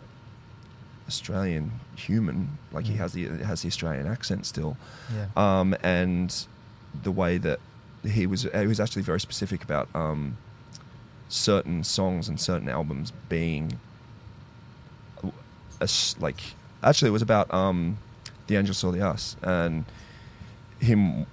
Australian 1.06 1.72
human. 1.96 2.58
Like 2.72 2.86
he 2.86 2.94
Mm. 2.94 2.98
has 2.98 3.12
the 3.12 3.24
has 3.44 3.62
the 3.62 3.68
Australian 3.68 4.06
accent 4.06 4.44
still, 4.46 4.76
yeah. 5.14 5.26
um, 5.36 5.74
and 5.82 6.34
the 7.02 7.10
way 7.12 7.38
that 7.38 7.60
he 8.04 8.26
was 8.26 8.42
he 8.42 8.66
was 8.66 8.80
actually 8.80 9.02
very 9.02 9.20
specific 9.20 9.62
about 9.64 9.88
um, 9.94 10.36
certain 11.28 11.82
songs 11.84 12.28
and 12.28 12.40
certain 12.40 12.68
albums 12.68 13.12
being 13.28 13.78
a 15.80 15.88
like 16.18 16.40
actually 16.82 17.08
it 17.08 17.12
was 17.12 17.22
about 17.22 17.52
um, 17.52 17.98
the 18.46 18.56
angel 18.56 18.74
saw 18.74 18.90
the 18.90 19.00
us 19.00 19.36
and 19.42 19.84
him 20.80 21.26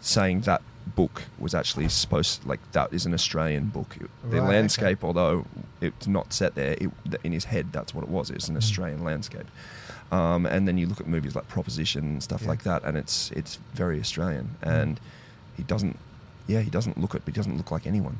saying 0.00 0.40
that 0.42 0.62
book 0.96 1.22
was 1.38 1.54
actually 1.54 1.88
supposed 1.88 2.44
like 2.46 2.60
that 2.72 2.92
is 2.92 3.06
an 3.06 3.14
Australian 3.14 3.66
book. 3.66 3.96
It- 4.00 4.10
the 4.30 4.36
Right, 4.36 4.44
okay. 4.44 4.48
landscape, 4.48 5.04
although 5.04 5.44
it's 5.80 6.06
not 6.06 6.32
set 6.32 6.54
there, 6.54 6.76
it, 6.80 6.90
in 7.24 7.32
his 7.32 7.44
head 7.44 7.72
that's 7.72 7.94
what 7.94 8.02
it 8.02 8.08
was. 8.10 8.30
It's 8.30 8.48
an 8.48 8.54
Mm. 8.54 8.58
Australian 8.58 9.04
landscape. 9.04 9.46
Um, 10.10 10.44
and 10.46 10.66
then 10.66 10.76
you 10.78 10.86
look 10.86 11.00
at 11.00 11.06
movies 11.06 11.36
like 11.36 11.46
Proposition 11.48 12.04
and 12.04 12.22
stuff 12.22 12.42
Yeah. 12.42 12.48
like 12.48 12.62
that, 12.64 12.82
and 12.84 12.96
it's 12.96 13.30
it's 13.32 13.58
very 13.74 14.00
Australian. 14.00 14.56
Mm. 14.62 14.68
And 14.82 15.00
he 15.56 15.62
doesn't, 15.62 15.98
yeah, 16.50 16.60
he 16.60 16.70
doesn't 16.70 16.98
look 16.98 17.14
it. 17.14 17.22
He 17.26 17.32
doesn't 17.32 17.56
look 17.56 17.70
like 17.70 17.86
anyone. 17.86 18.18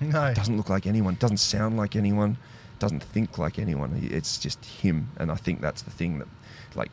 No. 0.00 0.34
Doesn't 0.34 0.56
look 0.56 0.68
like 0.68 0.86
anyone. 0.86 1.16
Doesn't 1.20 1.36
sound 1.38 1.76
like 1.76 1.96
anyone. 1.96 2.36
Doesn't 2.78 3.02
think 3.02 3.38
like 3.38 3.58
anyone. 3.58 3.90
It's 4.10 4.38
just 4.38 4.64
him, 4.64 5.08
and 5.18 5.30
I 5.30 5.36
think 5.36 5.60
that's 5.60 5.82
the 5.82 5.90
thing 5.90 6.18
that, 6.18 6.28
like, 6.74 6.90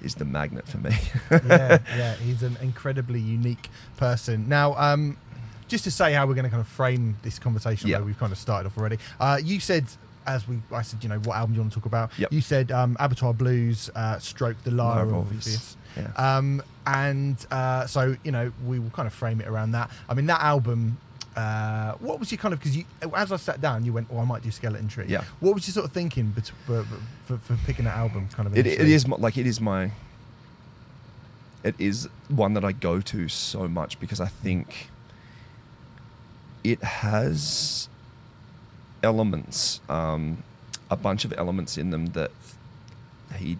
is 0.00 0.14
the 0.14 0.24
magnet 0.24 0.66
for 0.68 0.78
me. 0.78 0.92
yeah, 1.30 1.78
yeah, 1.96 2.14
he's 2.14 2.42
an 2.42 2.56
incredibly 2.62 3.18
unique 3.20 3.68
person. 3.96 4.48
Now, 4.48 4.74
um, 4.76 5.16
just 5.66 5.84
to 5.84 5.90
say 5.90 6.12
how 6.12 6.26
we're 6.26 6.34
going 6.34 6.44
to 6.44 6.50
kind 6.50 6.60
of 6.60 6.68
frame 6.68 7.16
this 7.22 7.38
conversation, 7.38 7.88
Yeah. 7.88 7.98
though 7.98 8.04
we've 8.04 8.18
kind 8.18 8.30
of 8.32 8.38
started 8.38 8.66
off 8.68 8.78
already. 8.78 8.98
Uh, 9.18 9.40
you 9.42 9.58
said, 9.58 9.86
as 10.26 10.46
we, 10.46 10.60
I 10.70 10.82
said, 10.82 11.02
you 11.02 11.08
know, 11.08 11.18
what 11.20 11.36
album 11.36 11.54
do 11.54 11.56
you 11.56 11.62
want 11.62 11.72
to 11.72 11.78
talk 11.80 11.86
about? 11.86 12.10
Yep. 12.18 12.32
You 12.32 12.40
said 12.40 12.70
um, 12.70 12.96
Abattoir 13.00 13.34
Blues, 13.34 13.90
uh, 13.96 14.18
Stroke 14.18 14.62
the 14.62 14.70
Lyre 14.70 14.96
Lyre 14.96 15.02
of 15.04 15.08
of 15.08 15.14
Orpheus. 15.16 15.46
Orpheus. 15.46 15.76
Yeah. 15.96 16.36
Um, 16.36 16.62
and 16.86 17.36
uh, 17.50 17.86
so, 17.86 18.16
you 18.24 18.30
know, 18.32 18.52
we 18.66 18.78
will 18.78 18.90
kind 18.90 19.06
of 19.06 19.12
frame 19.14 19.40
it 19.40 19.46
around 19.48 19.72
that. 19.72 19.90
I 20.08 20.14
mean, 20.14 20.26
that 20.26 20.40
album. 20.40 20.98
Uh, 21.36 21.94
what 21.94 22.20
was 22.20 22.30
your 22.30 22.38
kind 22.38 22.54
of 22.54 22.60
because 22.60 22.76
you 22.76 22.84
as 23.16 23.32
I 23.32 23.36
sat 23.38 23.60
down 23.60 23.84
you 23.84 23.92
went 23.92 24.06
oh 24.12 24.20
I 24.20 24.24
might 24.24 24.44
do 24.44 24.52
Skeleton 24.52 24.86
Tree 24.86 25.06
Yeah. 25.08 25.24
what 25.40 25.52
was 25.52 25.66
your 25.66 25.72
sort 25.72 25.84
of 25.86 25.90
thinking 25.90 26.30
bet- 26.30 26.52
for, 26.64 26.86
for, 27.24 27.38
for 27.38 27.56
picking 27.66 27.86
that 27.86 27.96
album 27.96 28.28
kind 28.32 28.46
of 28.46 28.56
It, 28.56 28.68
it 28.68 28.78
is 28.78 29.04
my- 29.08 29.16
like 29.16 29.36
it 29.36 29.44
is 29.44 29.60
my. 29.60 29.90
It 31.64 31.74
is 31.76 32.08
one 32.28 32.54
that 32.54 32.64
I 32.64 32.70
go 32.70 33.00
to 33.00 33.28
so 33.28 33.66
much 33.66 33.98
because 33.98 34.20
I 34.20 34.26
think 34.28 34.90
it 36.62 36.82
has 36.84 37.88
elements, 39.02 39.80
um, 39.88 40.44
a 40.90 40.96
bunch 40.96 41.24
of 41.24 41.32
elements 41.36 41.76
in 41.76 41.90
them 41.90 42.06
that 42.08 42.30
he 43.36 43.58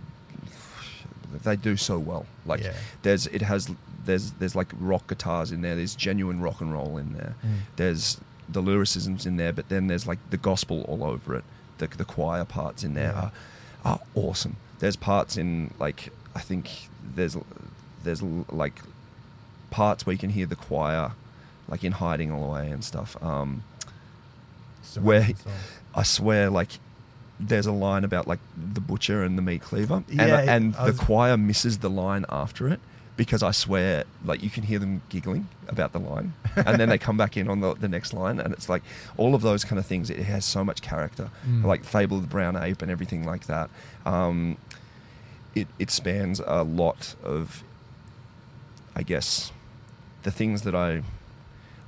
they 1.42 1.56
do 1.56 1.76
so 1.76 1.98
well. 1.98 2.26
Like 2.46 2.62
Yeah. 2.62 2.74
there's 3.02 3.26
it 3.28 3.42
has 3.42 3.70
there's 4.04 4.32
there's 4.32 4.54
like 4.54 4.72
rock 4.78 5.06
guitars 5.08 5.50
in 5.52 5.60
there. 5.62 5.74
There's 5.76 5.94
genuine 5.94 6.40
rock 6.40 6.60
and 6.60 6.72
roll 6.72 6.96
in 6.98 7.12
there. 7.14 7.34
Mm. 7.44 7.58
There's 7.76 8.18
the 8.48 8.60
lyricisms 8.62 9.24
in 9.26 9.36
there, 9.36 9.52
but 9.52 9.68
then 9.70 9.86
there's 9.86 10.06
like 10.06 10.18
the 10.30 10.36
gospel 10.36 10.82
all 10.82 11.02
over 11.02 11.34
it. 11.36 11.44
The 11.78 11.86
the 11.88 12.04
choir 12.04 12.44
parts 12.44 12.84
in 12.84 12.94
there 12.94 13.12
Yeah. 13.12 13.20
are 13.20 13.32
are 13.84 14.00
awesome. 14.14 14.56
There's 14.78 14.96
parts 14.96 15.36
in 15.36 15.72
like 15.78 16.10
I 16.36 16.40
think 16.40 16.88
there's 17.14 17.36
there's 18.04 18.22
like 18.22 18.80
parts 19.70 20.04
where 20.06 20.12
you 20.12 20.18
can 20.18 20.30
hear 20.30 20.46
the 20.46 20.56
choir 20.56 21.12
like 21.68 21.82
in 21.82 21.92
hiding 21.92 22.30
all 22.30 22.42
the 22.44 22.52
way 22.52 22.70
and 22.70 22.84
stuff. 22.84 23.16
Um, 23.22 23.62
where 25.00 25.22
he- 25.22 25.36
I 25.94 26.02
swear, 26.02 26.50
like, 26.50 26.78
there's 27.48 27.66
a 27.66 27.72
line 27.72 28.04
about 28.04 28.26
like 28.26 28.38
the 28.74 28.80
butcher 28.80 29.22
and 29.22 29.36
the 29.38 29.42
meat 29.42 29.62
cleaver, 29.62 29.96
and, 29.96 30.04
Yeah, 30.10 30.40
and 30.54 30.74
I 30.76 30.90
the 30.90 30.98
choir 31.04 31.36
misses 31.36 31.78
the 31.78 31.90
line 31.90 32.24
after 32.28 32.68
it 32.68 32.80
because 33.16 33.44
I 33.44 33.52
swear, 33.52 34.02
like, 34.24 34.42
you 34.42 34.50
can 34.50 34.64
hear 34.64 34.80
them 34.80 35.00
giggling 35.08 35.46
about 35.68 35.92
the 35.92 36.00
line, 36.00 36.32
and 36.56 36.80
then 36.80 36.88
they 36.88 36.98
come 36.98 37.16
back 37.16 37.36
in 37.36 37.48
on 37.48 37.60
the, 37.60 37.72
the 37.74 37.86
next 37.88 38.12
line, 38.12 38.40
and 38.40 38.52
it's 38.52 38.68
like 38.68 38.82
all 39.16 39.36
of 39.36 39.42
those 39.42 39.64
kind 39.64 39.78
of 39.78 39.86
things. 39.86 40.10
It 40.10 40.18
has 40.24 40.44
so 40.44 40.64
much 40.64 40.82
character, 40.82 41.30
Mm. 41.48 41.62
like 41.64 41.84
Fable 41.84 42.16
of 42.16 42.22
the 42.24 42.28
Brown 42.28 42.56
Ape 42.56 42.82
and 42.82 42.90
everything 42.90 43.24
like 43.24 43.46
that. 43.46 43.70
Um, 44.04 44.56
it 45.54 45.68
it 45.78 45.90
spans 45.92 46.40
a 46.44 46.64
lot 46.64 47.14
of, 47.22 47.62
I 48.96 49.02
guess, 49.04 49.52
the 50.24 50.32
things 50.32 50.62
that 50.62 50.74
I 50.74 51.02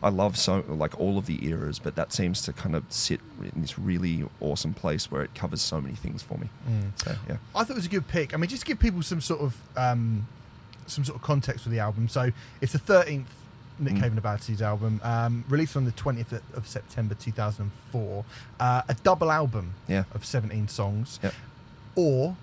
I 0.03 0.11
love 0.11 0.37
so 0.37 0.63
like 0.69 0.99
all 1.01 1.17
of 1.19 1.27
the 1.27 1.47
eras, 1.49 1.79
but 1.79 1.97
that 1.97 2.13
seems 2.13 2.43
to 2.43 2.53
kind 2.53 2.77
of 2.77 2.85
sit 2.91 3.21
in 3.43 3.63
this 3.63 3.79
really 3.79 4.29
awesome 4.41 4.75
place 4.75 5.11
where 5.11 5.23
it 5.23 5.35
covers 5.35 5.63
so 5.63 5.81
many 5.81 5.95
things 5.95 6.23
for 6.23 6.37
me. 6.39 6.49
Mm. 6.69 6.91
So 7.03 7.15
yeah, 7.29 7.37
I 7.55 7.61
thought 7.65 7.71
it 7.71 7.77
was 7.77 7.87
a 7.87 7.91
good 7.91 8.07
pick. 8.07 8.35
I 8.35 8.37
mean, 8.37 8.49
just 8.51 8.63
to 8.63 8.67
give 8.67 8.79
people 8.79 9.03
some 9.03 9.21
sort 9.21 9.41
of 9.41 9.57
um, 9.77 10.27
some 10.87 11.05
sort 11.05 11.17
of 11.17 11.23
context 11.23 11.65
for 11.65 11.71
the 11.71 11.79
album. 11.81 12.09
So 12.09 12.31
it's 12.61 12.73
the 12.73 12.79
thirteenth 12.79 13.29
Nick 13.79 13.95
Mm. 13.95 14.01
Cave 14.01 14.05
and 14.05 14.17
the 14.17 14.23
Bad 14.23 14.43
Seeds 14.43 14.63
album, 14.63 15.01
um, 15.05 15.45
released 15.49 15.77
on 15.77 15.85
the 15.85 15.93
twentieth 15.93 16.33
of 16.55 16.67
September 16.69 17.15
two 17.15 17.33
thousand 17.33 17.63
and 17.65 17.73
four. 17.91 18.25
Uh, 18.61 18.83
a 18.89 18.95
double 18.95 19.31
album 19.31 19.75
yeah, 19.89 20.05
of 20.15 20.25
seventeen 20.25 20.69
songs, 20.69 21.19
Yep. 21.23 21.35
or 21.95 22.37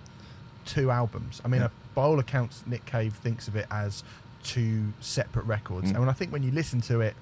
two 0.65 0.91
albums. 0.91 1.41
I 1.45 1.47
mean, 1.47 1.61
Yeah. 1.61 1.67
uh, 1.67 1.69
by 1.95 2.01
all 2.03 2.19
accounts, 2.19 2.63
Nick 2.65 2.85
Cave 2.85 3.13
thinks 3.15 3.47
of 3.47 3.55
it 3.55 3.67
as 3.71 4.03
two 4.43 4.93
separate 4.99 5.45
records, 5.45 5.91
Mm. 5.91 6.01
and 6.01 6.09
I 6.09 6.13
think 6.13 6.31
when 6.33 6.43
you 6.43 6.51
listen 6.51 6.81
to 6.81 7.01
it, 7.01 7.15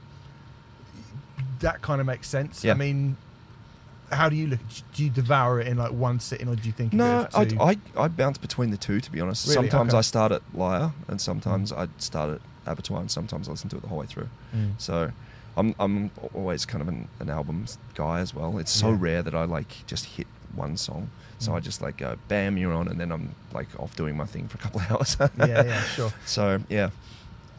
that 1.61 1.81
kind 1.81 1.99
of 2.01 2.07
makes 2.07 2.27
sense. 2.27 2.63
I 2.65 2.73
mean. 2.73 3.17
How 4.11 4.27
do 4.27 4.35
you 4.35 4.47
look? 4.47 4.59
Do 4.93 5.05
you 5.05 5.09
devour 5.09 5.61
it 5.61 5.67
in 5.67 5.77
like 5.77 5.93
one 5.93 6.19
sitting, 6.19 6.49
or 6.49 6.55
do 6.57 6.63
you 6.67 6.73
think? 6.73 6.91
no, 6.91 7.21
of 7.33 7.43
it 7.43 7.47
as 7.47 7.53
two? 7.53 7.57
I, 7.61 7.77
I 7.97 8.03
I 8.03 8.07
bounce 8.09 8.37
between 8.37 8.69
the 8.69 8.75
two 8.75 8.99
to 8.99 9.09
be 9.09 9.21
honest. 9.21 9.47
Really? 9.47 9.69
Sometimes 9.69 9.91
Okay. 9.93 9.99
I 9.99 10.01
start 10.01 10.33
at 10.33 10.41
Lyre, 10.53 10.91
and 11.07 11.21
sometimes 11.21 11.71
I 11.71 11.87
start 11.97 12.31
at 12.31 12.41
Abattoir, 12.65 12.99
and 12.99 13.09
sometimes 13.09 13.47
I 13.47 13.51
listen 13.51 13.69
to 13.69 13.77
it 13.77 13.81
the 13.83 13.87
whole 13.87 13.99
way 13.99 14.07
through. 14.07 14.27
Mm. 14.53 14.71
So. 14.77 15.11
I'm 15.57 15.75
I'm 15.79 16.11
always 16.33 16.65
kind 16.65 16.81
of 16.81 16.87
an, 16.87 17.09
an 17.19 17.29
album 17.29 17.65
guy 17.93 18.19
as 18.21 18.33
well. 18.33 18.57
It's 18.57 18.71
so 18.71 18.89
Yeah. 18.91 18.97
rare 18.99 19.21
that 19.21 19.35
I 19.35 19.43
like 19.43 19.85
just 19.85 20.05
hit 20.05 20.25
one 20.55 20.77
song. 20.77 21.09
So 21.39 21.51
Mm. 21.51 21.55
I 21.55 21.59
just 21.59 21.81
like 21.81 21.97
go 21.97 22.15
bam, 22.29 22.57
you're 22.57 22.71
on, 22.73 22.87
and 22.87 22.97
then 22.97 23.11
I'm 23.11 23.35
like 23.53 23.67
off 23.77 23.93
doing 23.97 24.15
my 24.15 24.23
thing 24.25 24.47
for 24.47 24.57
a 24.57 24.61
couple 24.61 24.79
of 24.79 24.89
hours. 24.91 25.17
yeah, 25.19 25.63
yeah, 25.65 25.83
sure. 25.83 26.13
So 26.25 26.61
yeah, 26.69 26.89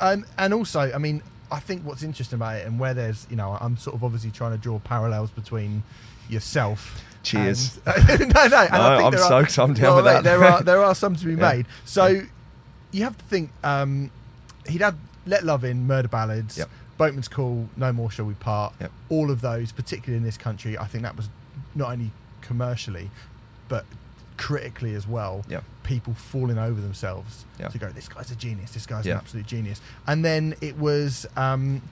Um, 0.01 0.25
and 0.39 0.55
also, 0.55 0.81
I 0.81 0.97
mean, 0.97 1.23
I 1.53 1.61
think 1.61 1.85
what's 1.85 2.03
interesting 2.03 2.37
about 2.37 2.57
it, 2.57 2.67
and 2.67 2.81
where 2.81 2.95
there's, 2.95 3.27
you 3.31 3.37
know, 3.37 3.57
I'm 3.61 3.77
sort 3.77 3.95
of 3.95 4.03
obviously 4.03 4.31
trying 4.31 4.53
to 4.53 4.59
draw 4.59 4.79
parallels 4.81 5.31
between 5.31 5.83
yourself. 6.29 7.03
Cheers. 7.23 7.79
and- 7.87 8.21
no, 8.35 8.47
no. 8.49 8.59
And 8.63 8.75
I 8.75 8.89
No, 8.89 8.97
think 8.97 9.07
I'm 9.07 9.11
there 9.13 9.23
are-. 9.23 9.65
I'm 9.65 9.75
down 9.75 9.97
with 9.97 10.05
that. 10.07 10.25
There 10.25 10.43
are 10.45 10.63
there 10.63 10.83
are 10.83 10.95
some 10.95 11.15
to 11.17 11.25
be 11.25 11.33
Yeah. 11.41 11.53
made. 11.53 11.67
So 11.85 12.23
you 12.91 13.05
have 13.05 13.17
to 13.19 13.25
think. 13.27 13.51
Um, 13.63 14.11
he'd 14.67 14.81
had 14.81 14.97
Let 15.27 15.45
Love 15.45 15.63
In, 15.65 15.87
Murder 15.87 16.09
Ballads, 16.09 16.59
Yep. 16.59 16.69
Boatman's 16.99 17.29
Call, 17.29 17.69
No 17.77 17.93
More 17.93 18.11
Shall 18.11 18.25
We 18.27 18.35
Part. 18.35 18.75
Yep. 18.81 18.91
All 19.09 19.31
of 19.31 19.41
those, 19.41 19.73
particularly 19.73 20.17
in 20.17 20.25
this 20.25 20.37
country, 20.37 20.77
I 20.79 20.87
think 20.87 21.03
that 21.05 21.17
was 21.17 21.29
not 21.75 21.91
only 21.93 22.11
commercially, 22.41 23.11
but 23.69 23.85
critically 24.37 24.95
as 24.95 25.07
well. 25.07 25.45
yeah, 25.49 25.61
People 25.83 26.15
falling 26.15 26.59
over 26.59 26.81
themselves 26.81 27.45
Yeah. 27.59 27.69
to 27.69 27.79
go, 27.79 27.89
this 27.91 28.09
guy's 28.09 28.31
a 28.31 28.37
genius. 28.37 28.71
This 28.73 28.87
guy's 28.87 29.05
Yeah. 29.05 29.15
an 29.15 29.19
absolute 29.19 29.47
genius. 29.47 29.81
And 30.07 30.25
then 30.25 30.55
it 30.61 30.79
was 30.79 31.27
um, 31.37 31.83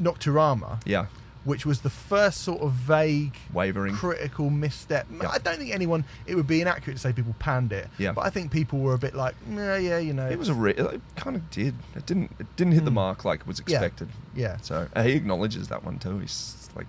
Nocturama, 0.00 0.80
yeah, 0.84 1.06
which 1.44 1.64
was 1.64 1.80
the 1.80 1.90
first 1.90 2.42
sort 2.42 2.60
of 2.60 2.72
vague 2.72 3.34
wavering. 3.52 3.94
critical 3.94 4.50
misstep. 4.50 5.06
Yeah. 5.12 5.28
I 5.28 5.38
don't 5.38 5.58
think 5.58 5.72
anyone. 5.74 6.04
It 6.26 6.34
would 6.34 6.46
be 6.46 6.60
inaccurate 6.60 6.94
to 6.94 7.00
say 7.00 7.12
people 7.12 7.34
panned 7.38 7.72
it. 7.72 7.88
Yeah. 7.98 8.12
But 8.12 8.26
I 8.26 8.30
think 8.30 8.50
people 8.50 8.80
were 8.80 8.94
a 8.94 8.98
bit 8.98 9.14
like, 9.14 9.34
yeah, 9.50 9.76
yeah, 9.76 9.98
you 9.98 10.12
know. 10.12 10.28
It 10.28 10.38
was 10.38 10.48
a 10.48 10.54
re- 10.54 10.74
it 10.74 11.00
kind 11.16 11.36
of 11.36 11.48
did. 11.50 11.74
It 11.94 12.04
didn't. 12.06 12.32
It 12.38 12.46
didn't 12.56 12.74
hit 12.74 12.84
the 12.84 12.90
Mm. 12.90 12.94
mark 12.94 13.24
like 13.24 13.40
it 13.40 13.46
was 13.46 13.58
expected. 13.60 14.08
yeah. 14.34 14.56
So 14.62 14.88
uh, 14.94 15.02
he 15.02 15.12
acknowledges 15.12 15.68
that 15.68 15.82
one 15.84 15.98
too. 15.98 16.18
He's 16.18 16.68
like 16.76 16.88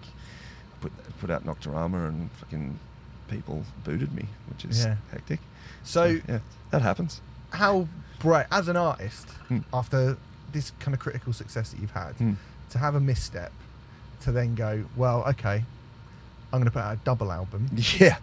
put 0.81 0.91
put 1.19 1.29
out 1.31 1.45
Nocturama 1.45 2.07
and 2.09 2.29
fucking 2.33 2.79
people 3.27 3.63
booted 3.83 4.13
me, 4.13 4.25
which 4.49 4.65
is 4.65 4.83
Yeah. 4.85 4.95
hectic. 5.11 5.39
So 5.83 6.19
yeah, 6.27 6.39
that 6.71 6.81
happens. 6.81 7.21
how 7.51 7.87
bright 8.19 8.47
as 8.51 8.67
an 8.67 8.75
artist 8.77 9.27
Hmm. 9.47 9.59
after 9.73 10.17
this 10.51 10.71
kind 10.79 10.93
of 10.93 10.99
critical 10.99 11.33
success 11.33 11.69
that 11.71 11.79
you've 11.79 11.91
had 11.91 12.13
Hmm. 12.15 12.33
to 12.71 12.77
have 12.77 12.95
a 12.95 12.99
misstep 12.99 13.51
to 14.21 14.31
then 14.31 14.55
go, 14.55 14.85
well, 14.95 15.23
okay, 15.27 15.63
I'm 16.51 16.59
going 16.59 16.65
to 16.65 16.71
put 16.71 16.81
out 16.81 16.93
a 16.95 16.99
double 17.03 17.31
album 17.31 17.69
Yeah, 17.99 18.17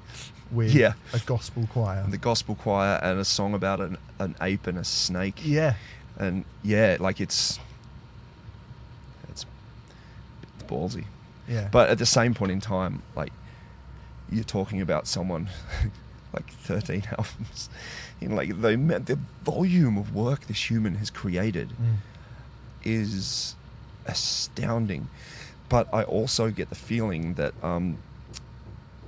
with 0.51 0.75
Yeah. 0.75 0.95
a 1.13 1.19
gospel 1.21 1.67
choir. 1.73 2.01
and 2.01 2.13
the 2.13 2.19
gospel 2.19 2.55
choir 2.55 2.99
and 3.03 3.19
a 3.21 3.25
song 3.25 3.55
about 3.55 3.81
an, 3.81 3.97
an 4.19 4.35
ape 4.41 4.67
and 4.67 4.79
a 4.79 4.85
snake. 4.85 5.41
yeah. 5.45 5.75
and 6.19 6.45
yeah, 6.63 6.97
like 7.01 7.21
it's 7.21 7.59
it's 9.31 9.45
it's 10.55 10.63
ballsy. 10.65 11.05
Yeah. 11.49 11.69
But 11.71 11.91
at 11.91 11.99
the 11.99 12.07
same 12.07 12.35
point 12.35 12.53
in 12.53 12.61
time, 12.61 13.03
like 13.17 13.33
you're 14.31 14.45
talking 14.45 14.81
about 14.81 15.07
someone 15.07 15.49
like 16.33 16.51
13 16.51 17.03
albums, 17.11 17.69
you 18.21 18.29
know, 18.29 18.37
like 18.37 18.49
the 18.61 18.77
the 19.05 19.19
volume 19.45 19.97
of 19.99 20.15
work 20.15 20.47
this 20.47 20.71
human 20.71 20.97
has 20.97 21.11
created 21.11 21.71
Mm. 21.71 21.97
is 22.85 23.55
astounding. 24.07 25.09
But 25.69 25.89
I 25.93 26.03
also 26.05 26.51
get 26.51 26.69
the 26.69 26.75
feeling 26.75 27.35
that 27.35 27.55
um, 27.63 27.99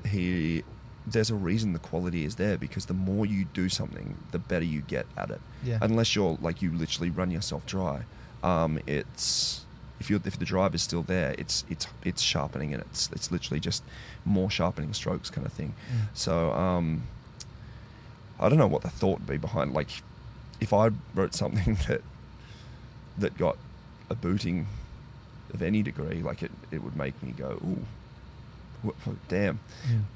he 0.08 0.64
there's 1.06 1.30
a 1.30 1.34
reason 1.34 1.72
the 1.72 1.78
quality 1.78 2.24
is 2.24 2.34
there 2.36 2.56
because 2.58 2.86
the 2.86 2.94
more 2.94 3.26
you 3.26 3.44
do 3.54 3.68
something, 3.68 4.16
the 4.32 4.38
better 4.40 4.64
you 4.64 4.80
get 4.80 5.06
at 5.16 5.30
it. 5.30 5.40
Yeah. 5.62 5.78
Unless 5.80 6.16
you're 6.16 6.36
like 6.40 6.62
you 6.62 6.72
literally 6.72 7.10
run 7.10 7.30
yourself 7.30 7.64
dry, 7.66 8.02
um, 8.42 8.80
it's 8.86 9.65
if 10.00 10.10
you 10.10 10.20
if 10.24 10.38
the 10.38 10.44
drive 10.44 10.74
is 10.74 10.82
still 10.82 11.02
there, 11.02 11.34
it's 11.38 11.64
it's 11.68 11.86
it's 12.04 12.22
sharpening 12.22 12.74
and 12.74 12.82
it's 12.82 13.10
it's 13.12 13.30
literally 13.30 13.60
just 13.60 13.82
more 14.24 14.50
sharpening 14.50 14.92
strokes 14.92 15.30
kind 15.30 15.46
of 15.46 15.52
thing. 15.52 15.74
Mm. 15.90 16.08
So 16.14 16.52
um, 16.52 17.02
I 18.38 18.48
don't 18.48 18.58
know 18.58 18.66
what 18.66 18.82
the 18.82 18.90
thought 18.90 19.20
would 19.20 19.26
be 19.26 19.38
behind 19.38 19.72
like 19.72 19.88
if 20.60 20.72
I 20.72 20.90
wrote 21.14 21.34
something 21.34 21.78
that 21.88 22.02
that 23.18 23.36
got 23.38 23.56
a 24.10 24.14
booting 24.14 24.66
of 25.52 25.62
any 25.62 25.82
degree, 25.82 26.22
like 26.22 26.42
it, 26.42 26.50
it 26.70 26.82
would 26.82 26.96
make 26.96 27.20
me 27.22 27.32
go, 27.32 27.58
ooh, 27.64 27.84
damn. 29.28 29.60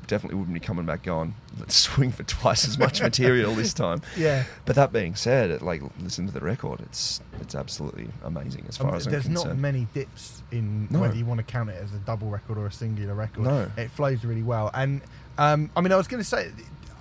Definitely 0.06 0.38
wouldn't 0.38 0.54
be 0.54 0.60
coming 0.60 0.86
back 0.86 1.02
going, 1.02 1.34
let's 1.58 1.76
swing 1.88 2.10
for 2.12 2.22
twice 2.24 2.66
as 2.66 2.78
much 2.78 3.00
material 3.00 3.54
this 3.54 3.72
time. 3.74 4.02
Yeah. 4.16 4.44
But 4.66 4.76
that 4.76 4.92
being 4.92 5.14
said, 5.14 5.50
it, 5.50 5.62
like 5.62 5.82
listen 6.00 6.26
to 6.26 6.32
the 6.32 6.40
record, 6.40 6.80
it's 6.80 7.20
it's 7.40 7.54
absolutely 7.54 8.08
amazing 8.24 8.64
as 8.68 8.76
far 8.76 8.90
Um, 8.90 8.94
as 8.96 9.06
I'm 9.06 9.12
there's 9.12 9.28
not 9.28 9.56
many 9.56 9.86
dips 9.94 10.42
in 10.50 10.88
No. 10.90 11.00
whether 11.00 11.16
you 11.16 11.24
want 11.24 11.38
to 11.38 11.44
count 11.44 11.70
it 11.70 11.80
as 11.82 11.92
a 11.94 11.98
double 11.98 12.28
record 12.28 12.58
or 12.58 12.66
a 12.66 12.72
singular 12.72 13.14
record. 13.14 13.44
No. 13.44 13.70
It 13.76 13.90
flows 13.90 14.24
really 14.24 14.42
well. 14.42 14.70
And 14.74 15.00
um, 15.38 15.70
I 15.76 15.80
mean, 15.80 15.92
I 15.92 15.96
was 15.96 16.06
going 16.08 16.22
to 16.22 16.28
say, 16.28 16.50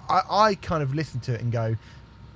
I, 0.10 0.22
I 0.30 0.56
kind 0.56 0.82
of 0.84 0.94
listened 0.96 1.24
to 1.24 1.34
it 1.34 1.42
and 1.42 1.51
go, 1.51 1.75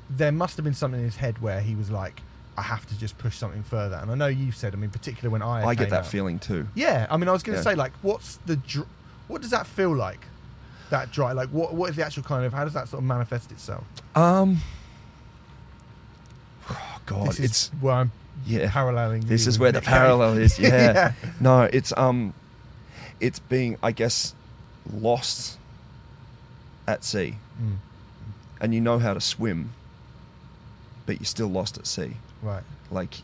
there 0.10 0.32
must 0.32 0.58
have 0.58 0.64
been 0.64 0.74
something 0.74 1.00
in 1.00 1.06
his 1.06 1.16
head 1.16 1.42
where 1.42 1.62
he 1.62 1.76
was 1.76 1.90
like, 1.90 2.22
I 2.58 2.62
have 2.62 2.86
to 2.88 3.00
just 3.00 3.18
push 3.18 3.38
something 3.38 3.64
further. 3.64 3.96
And 3.96 4.12
I 4.12 4.16
know 4.16 4.28
you 4.28 4.52
said, 4.52 4.74
I 4.74 4.78
mean, 4.78 4.90
particularly 4.92 5.32
when 5.32 5.42
I 5.42 5.66
I 5.66 5.76
get 5.76 5.90
that 5.90 6.02
out. 6.02 6.06
feeling 6.08 6.38
too. 6.40 6.68
Yeah, 6.76 7.08
I 7.10 7.18
mean, 7.18 7.30
I 7.30 7.32
was 7.32 7.42
going 7.42 7.56
to 7.56 7.60
Yeah. 7.64 7.72
say, 7.72 7.76
like, 7.76 7.94
what's 8.04 8.36
the, 8.46 8.58
dr- 8.58 8.86
what 9.28 9.42
does 9.42 9.52
that 9.52 9.66
feel 9.68 9.96
like? 9.96 10.26
That 10.90 11.12
dry, 11.12 11.32
like, 11.32 11.50
what 11.50 11.74
what 11.74 11.90
is 11.90 11.96
the 11.96 12.06
actual 12.06 12.24
kind 12.24 12.46
of, 12.46 12.54
how 12.54 12.64
does 12.66 12.74
that 12.74 12.88
sort 12.88 13.00
of 13.02 13.06
manifest 13.08 13.52
itself? 13.52 13.84
Um, 14.16 14.58
oh 16.70 17.00
God, 17.06 17.28
this 17.28 17.40
is 17.40 17.46
it's 17.46 17.68
where 17.82 17.94
I'm 17.94 18.12
yeah. 18.46 18.70
paralleling. 18.72 19.22
This 19.22 19.48
is 19.48 19.58
where 19.60 19.72
the 19.72 19.82
parallel 19.82 20.38
is. 20.38 20.60
Yeah. 20.60 20.70
Yeah. 20.94 21.14
No, 21.40 21.62
it's 21.64 21.94
um, 21.98 22.34
it's 23.20 23.40
being, 23.40 23.78
I 23.82 23.92
guess, 23.92 24.34
lost 24.92 25.58
at 26.88 27.04
sea, 27.04 27.36
Mm, 27.62 27.78
and 28.60 28.74
you 28.74 28.82
know 28.82 29.00
how 29.00 29.14
to 29.14 29.22
swim, 29.22 29.72
but 31.06 31.18
you're 31.20 31.26
still 31.26 31.48
lost 31.48 31.78
at 31.78 31.88
sea. 31.88 32.14
right. 32.42 32.64
Like, 32.92 33.22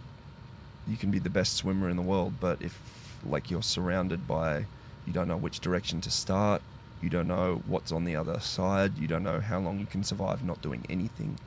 you 0.87 0.95
can 0.97 1.11
be 1.11 1.19
the 1.19 1.29
best 1.29 1.55
swimmer 1.55 1.89
in 1.89 1.95
the 1.97 2.01
world, 2.01 2.33
but 2.39 2.61
if 2.61 2.79
like 3.25 3.51
you're 3.51 3.61
surrounded 3.63 4.27
by, 4.27 4.65
you 5.09 5.13
don't 5.15 5.27
know 5.27 5.37
which 5.37 5.59
direction 5.59 6.01
to 6.01 6.11
start. 6.11 6.61
You 7.01 7.09
don't 7.09 7.27
know 7.27 7.63
what's 7.65 7.91
on 7.91 8.03
the 8.05 8.15
other 8.15 8.39
side. 8.39 8.99
You 8.99 9.07
don't 9.07 9.23
know 9.23 9.39
how 9.39 9.59
long 9.59 9.79
you 9.79 9.87
can 9.87 10.03
survive 10.03 10.43
not 10.43 10.61
doing 10.61 10.85
anything. 10.87 11.39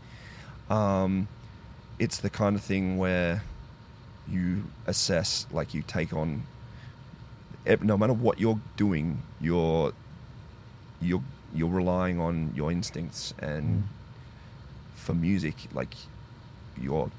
Um, 0.69 1.28
it's 2.00 2.19
the 2.19 2.28
kind 2.28 2.57
of 2.57 2.62
thing 2.62 2.97
where 2.99 3.45
you 4.28 4.64
assess, 4.85 5.47
like 5.52 5.75
you 5.75 5.83
take 5.87 6.12
on. 6.12 6.42
No 7.81 7.97
matter 7.97 8.12
what 8.12 8.40
you're 8.40 8.59
doing, 8.76 9.23
you're 9.40 9.92
you're 11.00 11.23
you're 11.54 11.71
relying 11.71 12.19
on 12.19 12.50
your 12.57 12.73
instincts 12.73 13.33
and 13.38 13.85
Mm. 13.85 14.97
for 14.97 15.14
music, 15.14 15.54
like 15.73 15.95
your 16.81 17.12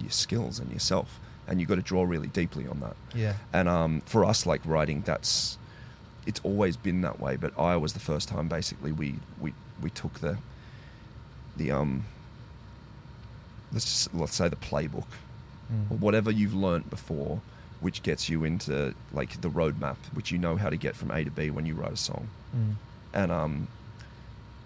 your 0.00 0.10
skills 0.10 0.58
and 0.58 0.72
yourself, 0.72 1.20
and 1.46 1.60
you've 1.60 1.68
got 1.68 1.76
to 1.76 1.82
draw 1.82 2.02
really 2.04 2.28
deeply 2.28 2.66
on 2.66 2.80
that. 2.80 2.96
Yeah. 3.14 3.34
And 3.52 3.68
um, 3.68 4.00
for 4.06 4.24
us, 4.24 4.46
like 4.46 4.60
writing, 4.64 5.02
that's 5.02 5.58
it's 6.26 6.40
always 6.42 6.76
been 6.76 7.02
that 7.02 7.20
way. 7.20 7.36
But 7.36 7.58
I 7.58 7.76
was 7.76 7.92
the 7.92 8.00
first 8.00 8.28
time 8.28 8.48
basically 8.48 8.92
we 8.92 9.16
we 9.40 9.52
we 9.82 9.90
took 9.90 10.20
the 10.20 10.38
the 11.56 11.70
um 11.70 12.04
let's 13.72 13.84
just 13.84 14.14
let's 14.14 14.34
say 14.34 14.48
the 14.48 14.56
playbook 14.56 15.06
Mm. 15.72 15.90
or 15.92 15.96
whatever 15.96 16.30
you've 16.30 16.52
learnt 16.52 16.90
before, 16.90 17.40
which 17.80 18.02
gets 18.02 18.28
you 18.28 18.44
into 18.44 18.94
like 19.14 19.40
the 19.40 19.48
roadmap, 19.48 19.96
which 20.12 20.30
you 20.30 20.36
know 20.36 20.56
how 20.56 20.68
to 20.68 20.76
get 20.76 20.94
from 20.94 21.10
A 21.10 21.24
to 21.24 21.30
B 21.30 21.48
when 21.50 21.64
you 21.64 21.72
write 21.74 21.92
a 21.92 21.96
song, 21.96 22.28
Mm. 22.54 22.74
and 23.14 23.32
um 23.32 23.68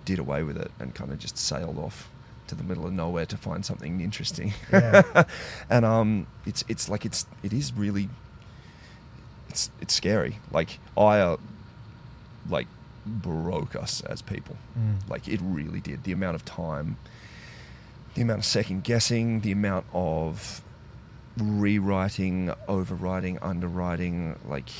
did 0.05 0.19
away 0.19 0.43
with 0.43 0.57
it 0.57 0.73
and 0.81 0.97
kind 0.97 1.13
of 1.13 1.19
just 1.21 1.39
sailed 1.39 1.79
off 1.79 2.09
to 2.49 2.55
the 2.55 2.65
middle 2.65 2.87
of 2.87 2.93
nowhere 2.93 3.27
to 3.27 3.37
find 3.37 3.65
something 3.65 4.01
interesting. 4.01 4.53
Yeah. 4.73 5.25
and 5.71 5.85
um, 5.85 6.27
it's 6.47 6.65
it's 6.69 6.89
like 6.89 7.05
it's 7.05 7.27
it 7.43 7.53
is 7.53 7.73
really 7.73 8.09
it's 9.49 9.71
it's 9.81 9.95
scary. 9.95 10.39
Like 10.51 10.79
I 10.97 11.21
uh, 11.21 11.37
like 12.49 12.67
broke 13.07 13.75
us 13.75 14.03
as 14.03 14.23
people. 14.23 14.57
Mm. 14.79 15.09
Like 15.09 15.29
it 15.29 15.41
really 15.43 15.81
did. 15.81 16.05
The 16.05 16.13
amount 16.13 16.35
of 16.35 16.45
time, 16.45 16.97
the 18.15 18.23
amount 18.23 18.41
of 18.41 18.45
second 18.45 18.85
guessing, 18.85 19.41
the 19.41 19.53
amount 19.53 19.87
of 19.93 20.63
rewriting, 21.37 22.53
overwriting, 22.69 23.39
underwriting, 23.43 24.39
like 24.47 24.71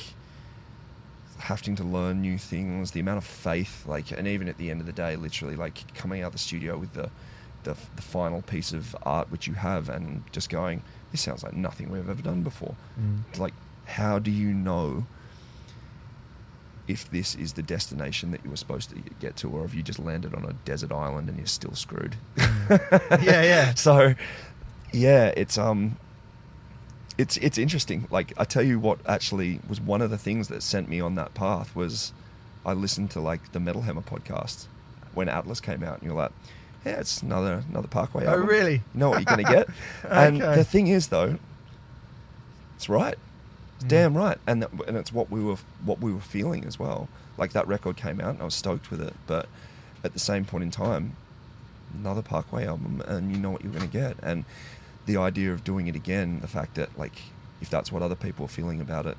having 1.37 1.75
to 1.77 1.83
learn 1.83 2.21
new 2.21 2.37
things, 2.37 2.91
the 2.91 2.99
amount 2.99 3.17
of 3.17 3.23
faith, 3.23 3.85
like, 3.87 4.11
and 4.11 4.27
even 4.27 4.47
at 4.47 4.57
the 4.57 4.69
end 4.69 4.81
of 4.81 4.85
the 4.85 4.93
day, 4.93 5.15
literally, 5.15 5.55
like 5.55 5.93
coming 5.95 6.21
out 6.21 6.27
of 6.27 6.33
the 6.33 6.39
studio 6.39 6.77
with 6.77 6.93
the, 6.93 7.09
the, 7.63 7.75
the 7.95 8.01
final 8.01 8.41
piece 8.41 8.73
of 8.73 8.95
art 9.03 9.31
which 9.31 9.47
you 9.47 9.53
have, 9.53 9.89
and 9.89 10.23
just 10.31 10.49
going, 10.49 10.81
this 11.11 11.21
sounds 11.21 11.43
like 11.43 11.53
nothing 11.53 11.89
we've 11.89 12.09
ever 12.09 12.21
done 12.21 12.43
before. 12.43 12.75
Mm. 12.99 13.21
It's 13.29 13.39
like, 13.39 13.53
how 13.85 14.19
do 14.19 14.31
you 14.31 14.53
know 14.53 15.05
if 16.87 17.09
this 17.11 17.35
is 17.35 17.53
the 17.53 17.61
destination 17.61 18.31
that 18.31 18.43
you 18.43 18.49
were 18.49 18.57
supposed 18.57 18.89
to 18.89 18.95
get 19.19 19.35
to, 19.37 19.49
or 19.49 19.65
if 19.65 19.73
you 19.73 19.83
just 19.83 19.99
landed 19.99 20.33
on 20.33 20.45
a 20.45 20.53
desert 20.65 20.91
island 20.91 21.29
and 21.29 21.37
you're 21.37 21.47
still 21.47 21.75
screwed? 21.75 22.15
Mm. 22.35 23.23
Yeah, 23.23 23.43
yeah. 23.43 23.73
so, 23.75 24.15
yeah, 24.91 25.33
it's 25.35 25.57
um, 25.57 25.97
it's 27.17 27.37
it's 27.37 27.57
interesting. 27.57 28.07
Like 28.09 28.33
I 28.37 28.45
tell 28.45 28.63
you 28.63 28.79
what, 28.79 28.99
actually 29.05 29.59
was 29.67 29.81
one 29.81 30.01
of 30.01 30.09
the 30.09 30.17
things 30.17 30.47
that 30.47 30.63
sent 30.63 30.89
me 30.89 30.99
on 31.01 31.15
that 31.15 31.33
path 31.33 31.75
was 31.75 32.13
I 32.65 32.73
listened 32.73 33.11
to 33.11 33.19
like 33.19 33.51
the 33.51 33.59
Metal 33.59 33.81
Hammer 33.81 34.01
podcast 34.01 34.65
when 35.13 35.29
Atlas 35.29 35.59
came 35.59 35.83
out, 35.83 35.99
and 35.99 36.03
you're 36.03 36.15
like, 36.15 36.31
yeah, 36.85 36.99
it's 36.99 37.21
another 37.21 37.63
another 37.69 37.87
Parkway 37.87 38.25
album. 38.25 38.33
Oh, 38.41 38.43
album. 38.43 38.49
really? 38.49 38.73
You 38.93 38.99
know 38.99 39.09
what 39.09 39.19
you're 39.19 39.25
gonna 39.25 39.43
get. 39.43 39.67
And 40.09 40.41
Okay. 40.41 40.55
the 40.55 40.63
thing 40.63 40.87
is, 40.87 41.07
though, 41.09 41.37
it's 42.75 42.89
right. 42.89 43.15
It's 43.75 43.85
Mm. 43.85 43.89
damn 43.89 44.17
right, 44.17 44.37
and 44.47 44.61
that, 44.63 44.71
and 44.87 44.97
it's 44.97 45.11
what 45.13 45.29
we 45.29 45.41
were 45.43 45.57
what 45.85 45.99
we 45.99 46.11
were 46.13 46.19
feeling 46.21 46.65
as 46.65 46.77
well. 46.79 47.07
Like 47.37 47.53
that 47.53 47.67
record 47.67 47.95
came 47.97 48.19
out, 48.19 48.31
and 48.31 48.41
I 48.41 48.45
was 48.45 48.55
stoked 48.55 48.91
with 48.91 49.01
it. 49.01 49.13
But 49.27 49.47
at 50.03 50.13
the 50.13 50.19
same 50.19 50.43
point 50.45 50.63
in 50.63 50.71
time, 50.71 51.15
another 51.93 52.21
Parkway 52.21 52.65
album, 52.65 53.01
and 53.07 53.31
you 53.31 53.37
know 53.37 53.49
what 53.51 53.63
you're 53.63 53.71
going 53.73 53.89
to 53.89 53.91
get. 53.97 54.15
And 54.21 54.43
the 55.05 55.17
idea 55.17 55.51
of 55.53 55.63
doing 55.63 55.87
it 55.87 55.95
again, 55.95 56.39
the 56.41 56.47
fact 56.47 56.75
that 56.75 56.97
like 56.97 57.21
if 57.61 57.69
that's 57.69 57.91
what 57.91 58.01
other 58.01 58.15
people 58.15 58.45
are 58.45 58.49
feeling 58.49 58.79
about 58.81 59.05
it, 59.05 59.17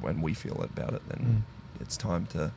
when 0.00 0.20
we 0.22 0.34
feel 0.34 0.60
about 0.62 0.94
it, 0.94 1.02
then 1.08 1.44
it's 1.80 1.96
time 1.96 2.26
to 2.26 2.50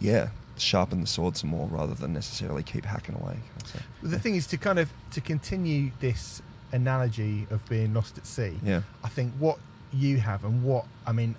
yeah 0.00 0.28
sharpen 0.56 1.00
the 1.00 1.06
sword 1.06 1.36
some 1.36 1.50
more 1.50 1.66
rather 1.68 1.94
than 1.94 2.12
necessarily 2.12 2.62
keep 2.62 2.84
hacking 2.84 3.14
away. 3.16 3.36
So, 3.64 3.78
the 4.02 4.18
thing 4.18 4.34
is 4.36 4.46
to 4.48 4.56
kind 4.56 4.78
of 4.78 4.92
to 5.12 5.20
continue 5.20 5.90
this 6.00 6.42
analogy 6.72 7.46
of 7.50 7.64
being 7.68 7.94
lost 7.94 8.18
at 8.18 8.26
sea. 8.26 8.58
yeah, 8.62 8.82
I 9.02 9.08
think 9.08 9.32
what 9.38 9.58
you 9.92 10.18
have 10.18 10.44
and 10.44 10.62
what 10.64 10.86
I 11.06 11.12
mean, 11.12 11.34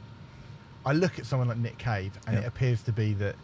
I 0.86 0.94
look 0.94 1.20
at 1.20 1.26
someone 1.26 1.48
like 1.48 1.58
Nick 1.58 1.78
Cave, 1.78 2.14
and 2.28 2.36
Yeah. 2.36 2.42
it 2.44 2.48
appears 2.48 2.82
to 2.84 2.92
be 2.92 3.14
that 3.16 3.36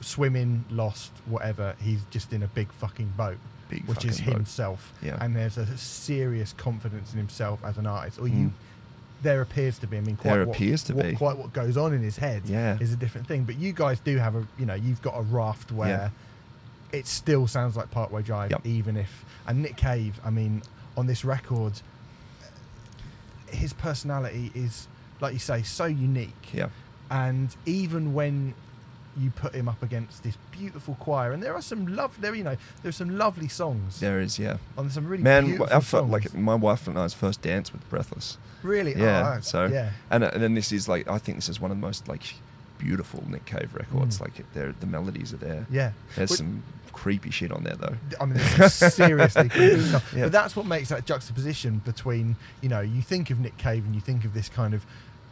swimming, 0.00 0.64
lost, 0.70 1.12
whatever, 1.26 1.74
he's 1.80 2.00
just 2.10 2.32
in 2.32 2.42
a 2.42 2.46
big 2.48 2.70
fucking 2.72 3.12
boat, 3.16 3.38
Big 3.68 3.84
which 3.86 4.04
is 4.04 4.20
boat. 4.20 4.34
himself. 4.34 4.92
Yeah. 5.02 5.16
And 5.20 5.34
there's 5.34 5.56
a 5.58 5.76
serious 5.78 6.52
confidence 6.52 7.12
in 7.12 7.18
himself 7.18 7.60
as 7.64 7.78
an 7.78 7.86
artist, 7.86 8.18
or 8.18 8.28
you. 8.28 8.48
Mm. 8.48 8.52
There 9.24 9.40
appears 9.40 9.78
to 9.80 9.86
be. 9.88 9.96
I 9.96 10.00
mean, 10.00 10.16
quite 10.16 10.34
There 10.34 10.46
what, 10.46 10.54
appears 10.56 10.82
to 10.84 10.94
what- 10.94 11.06
be. 11.06 11.16
quite 11.16 11.36
what 11.38 11.52
goes 11.52 11.76
on 11.78 11.92
in 11.94 12.02
his 12.02 12.18
head 12.18 12.42
Yeah. 12.44 12.78
is 12.78 12.92
a 12.92 12.96
different 12.96 13.26
thing. 13.26 13.44
But 13.44 13.56
you 13.58 13.72
guys 13.72 13.98
do 13.98 14.18
have 14.18 14.36
a, 14.36 14.46
you 14.58 14.66
know, 14.66 14.74
you've 14.74 15.00
got 15.02 15.14
a 15.18 15.22
raft 15.22 15.72
where 15.72 16.12
it 16.92 17.06
still 17.06 17.46
sounds 17.48 17.74
like 17.76 17.90
Parkway 17.90 18.22
Drive, 18.22 18.50
Yep. 18.52 18.66
even 18.66 18.96
if. 18.96 19.24
And 19.46 19.62
Nick 19.62 19.76
Cave, 19.76 20.20
I 20.24 20.30
mean, 20.30 20.62
on 20.96 21.06
this 21.06 21.24
record, 21.24 21.80
his 23.48 23.72
personality 23.72 24.52
is, 24.54 24.88
like 25.20 25.32
you 25.32 25.38
say, 25.38 25.62
so 25.62 25.86
unique. 25.86 26.50
yeah, 26.52 26.68
And 27.10 27.54
even 27.66 28.12
when 28.14 28.54
you 29.16 29.30
put 29.30 29.54
him 29.54 29.68
up 29.68 29.82
against 29.82 30.22
this 30.22 30.36
beautiful 30.52 30.96
choir, 31.00 31.32
and 31.32 31.42
there 31.42 31.54
are 31.54 31.62
some 31.62 31.86
love, 31.86 32.20
there, 32.20 32.34
you 32.34 32.44
know, 32.44 32.56
there's 32.82 32.96
some 32.96 33.16
lovely 33.16 33.48
songs 33.48 34.00
there 34.00 34.20
is 34.20 34.38
yeah. 34.38 34.56
on 34.76 34.90
some 34.90 35.06
really 35.06 35.22
Man, 35.22 35.56
fir- 35.58 35.80
songs. 35.80 36.10
like 36.10 36.34
my 36.34 36.54
wife 36.54 36.86
and 36.88 36.98
I's 36.98 37.14
first 37.14 37.42
dance 37.42 37.72
with 37.72 37.88
Breathless. 37.90 38.38
really, 38.62 38.94
Yeah, 38.94 39.36
oh, 39.38 39.40
so 39.40 39.66
yeah, 39.66 39.90
and 40.10 40.24
uh, 40.24 40.30
and 40.32 40.42
then 40.42 40.54
this 40.54 40.72
is 40.72 40.88
like 40.88 41.08
I 41.08 41.18
think 41.18 41.38
this 41.38 41.48
is 41.48 41.60
one 41.60 41.70
of 41.70 41.76
the 41.76 41.80
most 41.82 42.08
like 42.08 42.22
beautiful 42.78 43.22
Nick 43.28 43.44
Cave 43.46 43.70
records. 43.74 44.18
Mm. 44.18 44.20
Like 44.22 44.52
there, 44.52 44.74
the 44.80 44.86
melodies 44.86 45.32
are 45.32 45.38
there. 45.38 45.66
yeah. 45.70 45.92
There's 46.16 46.36
some 46.36 46.62
creepy 46.92 47.30
shit 47.30 47.50
on 47.50 47.64
there 47.64 47.74
though. 47.76 47.94
I 48.20 48.24
mean, 48.26 48.38
seriously 48.68 49.48
creepy 49.48 49.80
stuff. 49.88 50.12
Yeah. 50.14 50.24
But 50.24 50.32
that's 50.32 50.54
what 50.56 50.66
makes 50.66 50.88
that 50.90 51.06
juxtaposition 51.06 51.78
between, 51.84 52.36
you 52.60 52.68
know, 52.68 52.80
you 52.80 53.00
think 53.02 53.30
of 53.30 53.40
Nick 53.40 53.56
Cave 53.58 53.84
and 53.84 53.94
you 53.94 54.00
think 54.00 54.24
of 54.24 54.32
this 54.34 54.48
kind 54.48 54.74
of 54.74 54.84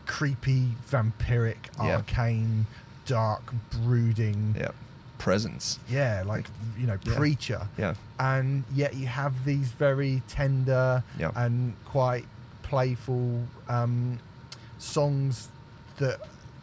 creepy, 0.06 0.68
vampiric, 0.90 1.56
Yeah. 1.82 1.96
arcane, 1.96 2.66
dark, 3.12 3.42
brooding, 3.84 4.54
Yeah, 4.58 4.70
presence. 5.18 5.78
yeah, 5.88 6.22
like, 6.26 6.46
you 6.78 6.86
know, 6.86 6.98
Yeah. 7.04 7.16
preacher. 7.16 7.60
Yeah, 7.76 7.94
And 8.18 8.64
yet 8.74 8.94
you 8.94 9.06
have 9.06 9.44
these 9.44 9.68
very 9.72 10.22
tender 10.28 11.02
Yeah. 11.18 11.30
and 11.34 11.74
quite 11.84 12.26
playful 12.62 13.42
um, 13.68 14.18
songs 14.78 15.48
that 15.98 16.20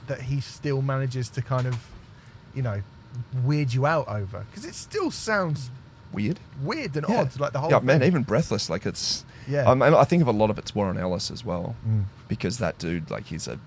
that 0.08 0.22
he 0.22 0.42
still 0.42 0.82
manages 0.82 1.30
to 1.30 1.42
kind 1.42 1.68
of, 1.68 1.78
you 2.56 2.64
know, 2.64 2.82
weird 3.46 3.72
you 3.76 3.86
out 3.86 4.08
over 4.08 4.40
because 4.50 4.66
it 4.66 4.74
still 4.74 5.12
sounds 5.12 5.70
weird. 6.12 6.40
weird 6.64 6.98
and 6.98 7.06
Yeah. 7.08 7.20
odd. 7.22 7.40
Like 7.40 7.54
the 7.54 7.60
whole 7.60 7.70
yeah, 7.70 7.80
man, 7.80 8.02
even 8.04 8.24
Breathless, 8.24 8.70
like 8.72 8.88
it's. 8.88 9.24
Yeah. 9.48 9.70
Um, 9.70 9.82
and 9.84 9.96
I 9.96 10.04
think 10.06 10.22
of 10.24 10.28
a 10.28 10.32
lot 10.32 10.50
of 10.50 10.58
it's 10.58 10.74
Warren 10.74 10.98
Ellis 10.98 11.30
as 11.30 11.46
well, 11.46 11.76
Mm. 11.88 12.06
because 12.28 12.58
that 12.58 12.78
dude, 12.80 13.10
like, 13.12 13.26
he's 13.28 13.48
a 13.48 13.58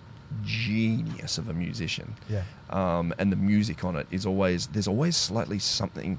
genius 0.44 1.38
of 1.38 1.48
a 1.48 1.54
musician. 1.54 2.14
Yeah. 2.28 2.44
um, 2.70 3.14
and 3.18 3.30
the 3.30 3.36
music 3.36 3.84
on 3.84 3.96
it 3.96 4.06
is 4.10 4.26
always 4.26 4.66
there's 4.68 4.88
always 4.88 5.16
slightly 5.16 5.58
something. 5.58 6.18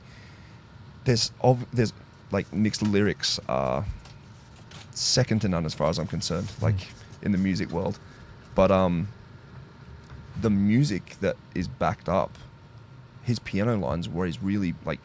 There's 1.06 1.32
of 1.42 1.66
there's 1.74 1.94
like 2.32 2.52
Nick's 2.54 2.82
lyrics 2.82 3.40
are 3.48 3.86
second 4.92 5.42
to 5.42 5.48
none 5.48 5.66
as 5.66 5.74
far 5.74 5.90
as 5.90 6.00
I'm 6.00 6.08
concerned, 6.08 6.52
like 6.62 6.88
in 7.22 7.32
the 7.32 7.38
music 7.38 7.72
world, 7.72 8.00
but 8.56 8.72
um, 8.72 9.08
the 10.40 10.50
music 10.50 11.18
that 11.22 11.36
is 11.56 11.68
backed 11.68 12.10
up, 12.10 12.38
his 13.24 13.40
piano 13.40 13.78
lines 13.78 14.10
where 14.10 14.26
he's 14.26 14.42
really 14.42 14.74
like 14.86 15.00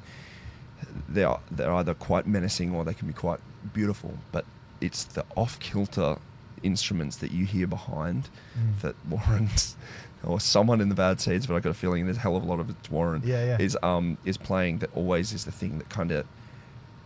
they 1.08 1.24
are 1.24 1.40
they're 1.50 1.72
either 1.72 1.94
quite 1.94 2.26
menacing 2.26 2.74
or 2.74 2.84
they 2.84 2.94
can 2.94 3.08
be 3.08 3.14
quite 3.14 3.40
beautiful, 3.72 4.14
but 4.32 4.44
it's 4.80 5.04
the 5.04 5.24
off 5.36 5.58
kilter 5.60 6.16
instruments 6.62 7.16
that 7.16 7.30
you 7.32 7.44
hear 7.44 7.66
behind 7.66 8.28
Mm. 8.58 8.80
that 8.82 8.94
Warren's 9.08 9.76
or 10.24 10.40
someone 10.40 10.80
in 10.80 10.88
the 10.88 10.94
bad 10.94 11.20
seeds, 11.20 11.46
but 11.46 11.54
I 11.54 11.60
got 11.60 11.70
a 11.70 11.74
feeling 11.74 12.04
there's 12.06 12.16
a 12.16 12.20
hell 12.20 12.36
of 12.36 12.42
a 12.42 12.46
lot 12.46 12.58
of 12.60 12.68
it's 12.70 12.90
Warren. 12.90 13.22
Yeah, 13.24 13.44
yeah. 13.44 13.56
Is 13.60 13.76
um 13.82 14.18
is 14.24 14.36
playing 14.36 14.78
that 14.78 14.90
always 14.94 15.32
is 15.32 15.44
the 15.44 15.52
thing 15.52 15.78
that 15.78 15.88
kind 15.88 16.10
of 16.10 16.26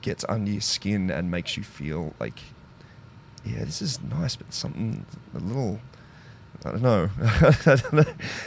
gets 0.00 0.24
under 0.28 0.50
your 0.50 0.60
skin 0.60 1.10
and 1.10 1.30
makes 1.30 1.56
you 1.56 1.62
feel 1.62 2.12
like, 2.18 2.38
yeah, 3.44 3.64
this 3.64 3.80
is 3.82 4.00
nice, 4.02 4.36
but 4.36 4.52
something 4.52 5.04
a 5.34 5.38
little. 5.38 5.80
I 6.64 6.70
don't 6.70 6.82
know. 6.82 7.10
I 7.20 7.76
don't 7.76 7.92
know. 7.92 8.04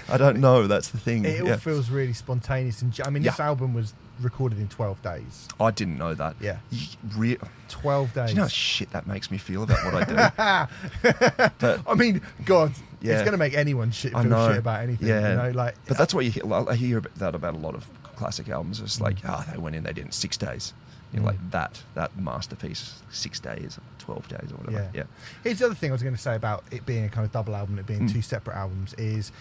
I 0.09 0.17
don't 0.17 0.37
know. 0.39 0.67
That's 0.67 0.89
the 0.89 0.97
thing. 0.97 1.25
It 1.25 1.41
all 1.41 1.47
yeah. 1.47 1.57
feels 1.57 1.89
really 1.89 2.13
spontaneous 2.13 2.81
and. 2.81 2.97
I 3.05 3.09
mean, 3.09 3.23
this 3.23 3.39
album 3.39 3.73
was 3.73 3.93
recorded 4.21 4.59
in 4.59 4.67
twelve 4.69 5.01
days. 5.01 5.47
I 5.59 5.71
didn't 5.71 5.97
know 5.97 6.13
that. 6.13 6.35
Yeah. 6.39 6.57
You 6.71 6.87
Re- 7.15 7.37
Twelve 7.67 8.13
do 8.13 8.21
days. 8.21 8.29
you 8.29 8.35
know 8.35 8.41
how 8.43 8.47
shit 8.47 8.91
that 8.91 9.07
makes 9.07 9.29
me 9.31 9.37
feel 9.37 9.63
about 9.63 9.83
what 9.85 9.95
I 10.09 10.67
do? 10.67 11.09
But- 11.59 11.81
I 11.87 11.93
mean, 11.95 12.21
God, 12.45 12.73
Yeah. 13.01 13.13
it's 13.13 13.21
going 13.23 13.33
to 13.33 13.37
make 13.37 13.53
anyone 13.53 13.91
shit 13.91 14.11
feel 14.13 14.21
shit 14.23 14.57
about 14.57 14.81
anything. 14.81 15.07
Yeah. 15.07 15.29
You 15.31 15.35
know, 15.37 15.51
like. 15.57 15.75
But 15.87 15.97
that's 15.97 16.13
what 16.13 16.25
you 16.25 16.31
hear. 16.31 16.43
I 16.53 16.75
hear 16.75 16.97
about 16.99 17.15
that 17.15 17.35
about 17.35 17.53
a 17.53 17.57
lot 17.57 17.75
of 17.75 17.89
classic 18.15 18.49
albums. 18.49 18.79
It's 18.79 19.01
like, 19.01 19.21
Mm. 19.21 19.29
oh, 19.47 19.51
they 19.51 19.57
went 19.57 19.75
in, 19.75 19.83
they 19.83 19.93
did 19.93 20.01
it 20.01 20.05
in 20.05 20.11
six 20.11 20.37
days. 20.37 20.73
You 21.13 21.19
know, 21.19 21.23
Mm. 21.25 21.27
like 21.31 21.51
that, 21.51 21.81
that 21.93 22.17
masterpiece, 22.19 22.93
six 23.09 23.39
days, 23.39 23.79
twelve 23.99 24.27
days, 24.27 24.51
or 24.51 24.55
whatever. 24.57 24.89
Yeah. 24.93 25.01
Yeah. 25.01 25.03
Here's 25.43 25.59
the 25.59 25.65
other 25.65 25.75
thing 25.75 25.91
I 25.91 25.93
was 25.93 26.03
going 26.03 26.15
to 26.15 26.21
say 26.21 26.35
about 26.35 26.63
it 26.71 26.85
being 26.85 27.05
a 27.05 27.09
kind 27.09 27.25
of 27.25 27.31
double 27.31 27.55
album, 27.55 27.77
it 27.79 27.85
being 27.85 28.07
Mm. 28.07 28.13
two 28.13 28.21
separate 28.21 28.55
albums, 28.55 28.93
is 28.97 29.31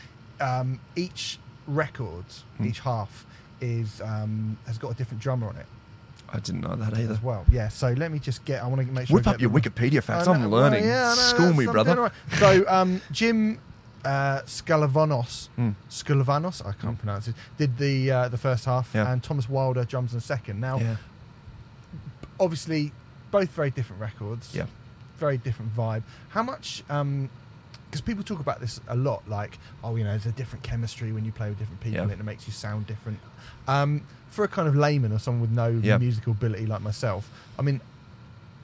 um, 0.40 0.80
each 0.96 1.38
record, 1.66 2.24
Mm. 2.60 2.66
each 2.66 2.80
half, 2.80 3.24
is 3.64 4.00
um, 4.02 4.56
has 4.66 4.78
got 4.78 4.90
a 4.92 4.94
different 4.94 5.22
drummer 5.22 5.48
on 5.48 5.56
it 5.56 5.66
I 6.32 6.40
didn't 6.40 6.62
know 6.62 6.74
that 6.74 6.96
either. 6.98 7.12
as 7.12 7.22
well. 7.22 7.44
Yeah. 7.50 7.68
So 7.68 7.92
let 7.92 8.10
me 8.10 8.18
just 8.18 8.44
get. 8.44 8.62
I 8.62 8.66
want 8.66 8.80
to 8.84 8.92
make 8.92 9.06
sure. 9.06 9.14
Whip 9.16 9.26
up 9.28 9.40
your 9.40 9.50
Wikipedia 9.50 10.02
facts. 10.02 10.26
I'm 10.26 10.50
learning. 10.50 10.82
well, 10.82 10.90
yeah, 10.90 11.08
know, 11.10 11.14
School 11.14 11.52
me, 11.52 11.64
brother. 11.66 11.94
doing 11.94 11.98
all 11.98 12.04
right. 12.04 12.38
So 12.40 12.64
um, 12.66 13.00
Jim 13.12 13.60
uh, 14.04 14.40
Scalavanos, 14.46 15.48
Mm. 15.58 15.74
Scalavanos, 15.90 16.60
I 16.66 16.72
can't 16.72 16.96
Mm. 16.96 16.98
pronounce 16.98 17.28
it, 17.28 17.34
did 17.56 17.78
the 17.78 18.10
uh, 18.10 18.28
the 18.28 18.38
first 18.38 18.64
half, 18.64 18.90
Yeah. 18.94 19.12
and 19.12 19.22
Thomas 19.22 19.46
Wydler 19.46 19.86
drums 19.86 20.12
in 20.12 20.18
the 20.18 20.24
second. 20.24 20.60
Now, 20.60 20.78
Yeah. 20.80 20.96
obviously, 22.40 22.92
both 23.30 23.50
very 23.50 23.70
different 23.70 24.00
records. 24.02 24.54
Yeah. 24.54 24.66
Very 25.18 25.38
different 25.38 25.74
vibe. 25.76 26.02
How 26.30 26.42
much? 26.42 26.82
Because 27.94 28.02
people 28.04 28.24
talk 28.24 28.40
about 28.40 28.60
this 28.60 28.80
a 28.88 28.96
lot, 28.96 29.22
like, 29.28 29.56
oh, 29.84 29.94
you 29.94 30.02
know, 30.02 30.10
there's 30.10 30.26
a 30.26 30.32
different 30.32 30.64
chemistry 30.64 31.12
when 31.12 31.24
you 31.24 31.30
play 31.30 31.48
with 31.48 31.60
different 31.60 31.80
people, 31.80 31.98
Yeah. 31.98 32.10
and 32.10 32.20
it 32.20 32.24
makes 32.24 32.44
you 32.48 32.52
sound 32.52 32.88
different. 32.88 33.20
Um, 33.68 34.02
for 34.30 34.44
a 34.44 34.48
kind 34.48 34.66
of 34.66 34.74
layman 34.74 35.12
or 35.12 35.20
someone 35.20 35.42
with 35.42 35.52
no 35.52 35.68
Yeah. 35.68 35.98
musical 35.98 36.32
ability 36.32 36.66
like 36.66 36.80
myself, 36.82 37.30
I 37.56 37.62
mean, 37.62 37.80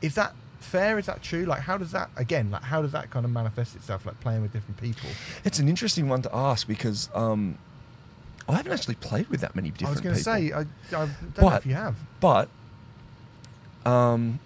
is 0.03 0.17
that 0.17 0.35
fair? 0.59 0.99
Is 0.99 1.07
that 1.07 1.23
true? 1.23 1.45
Like, 1.45 1.61
how 1.61 1.79
does 1.79 1.93
that 1.93 2.11
again? 2.17 2.51
Like, 2.51 2.65
how 2.65 2.83
does 2.83 2.91
that 2.91 3.11
kind 3.11 3.25
of 3.25 3.31
manifest 3.31 3.77
itself? 3.77 4.05
Like 4.05 4.19
playing 4.19 4.43
with 4.43 4.53
different 4.53 4.79
people. 4.81 5.09
It's 5.45 5.61
an 5.61 5.69
interesting 5.69 6.09
one 6.09 6.23
to 6.23 6.35
ask 6.35 6.67
because 6.67 7.09
um, 7.15 7.57
I 8.49 8.55
haven't 8.57 8.73
actually 8.73 8.97
played 8.97 9.29
with 9.29 9.43
that 9.43 9.55
many 9.55 9.71
different 9.71 10.03
people. 10.03 10.11
I 10.11 10.13
was 10.17 10.25
going 10.25 10.41
to 10.41 10.51
say, 10.51 10.53
I, 10.53 10.63
I 11.03 11.07
don't 11.07 11.39
know 11.39 11.55
if 11.55 11.67
you 11.67 11.75
have. 11.75 11.95
but 12.19 12.49
um 13.87 14.41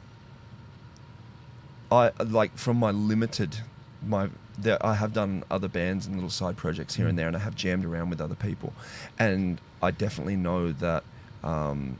i 1.91 2.11
like 2.25 2.57
from 2.57 2.77
my 2.77 2.91
limited 2.91 3.57
my 4.07 4.29
there, 4.59 4.79
i 4.87 4.95
have 4.95 5.13
done 5.13 5.43
other 5.51 5.69
bands 5.69 6.07
and 6.07 6.15
little 6.15 6.31
side 6.31 6.57
projects 6.57 6.95
here 6.95 7.07
and 7.07 7.15
Mm. 7.15 7.19
there 7.19 7.29
and 7.29 7.37
i 7.37 7.41
have 7.41 7.55
jammed 7.57 7.85
around 7.85 8.11
with 8.11 8.21
other 8.21 8.35
people. 8.37 8.73
And 9.19 9.61
i 9.83 9.91
definitely 9.91 10.37
know 10.37 10.73
that 10.73 11.03
um 11.43 11.99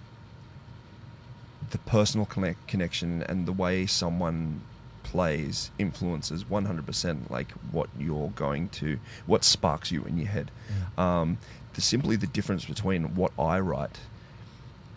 the 1.71 1.79
personal 1.79 2.27
connect, 2.27 2.67
connection 2.69 3.23
and 3.23 3.47
the 3.47 3.53
way 3.53 3.87
someone 3.87 4.61
plays 5.03 5.71
influences 5.79 6.45
100% 6.45 7.31
like 7.31 7.51
what 7.73 7.89
you're 7.99 8.31
going 8.31 8.69
to 8.71 8.99
what 9.27 9.45
sparks 9.45 9.91
you 9.91 10.05
in 10.05 10.17
your 10.19 10.29
head. 10.29 10.51
Um, 10.97 11.39
the 11.75 11.81
simply 11.81 12.17
the 12.17 12.27
difference 12.27 12.65
between 12.65 13.15
what 13.15 13.33
I 13.39 13.59
write 13.61 13.99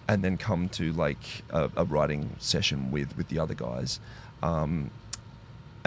and 0.08 0.24
then 0.24 0.38
come 0.38 0.70
to 0.70 0.94
like 0.94 1.44
a, 1.50 1.70
a 1.76 1.84
writing 1.84 2.36
session 2.40 2.92
with 2.92 3.18
with 3.18 3.28
the 3.30 3.40
other 3.40 3.54
guys, 3.56 4.00
um, 4.44 4.92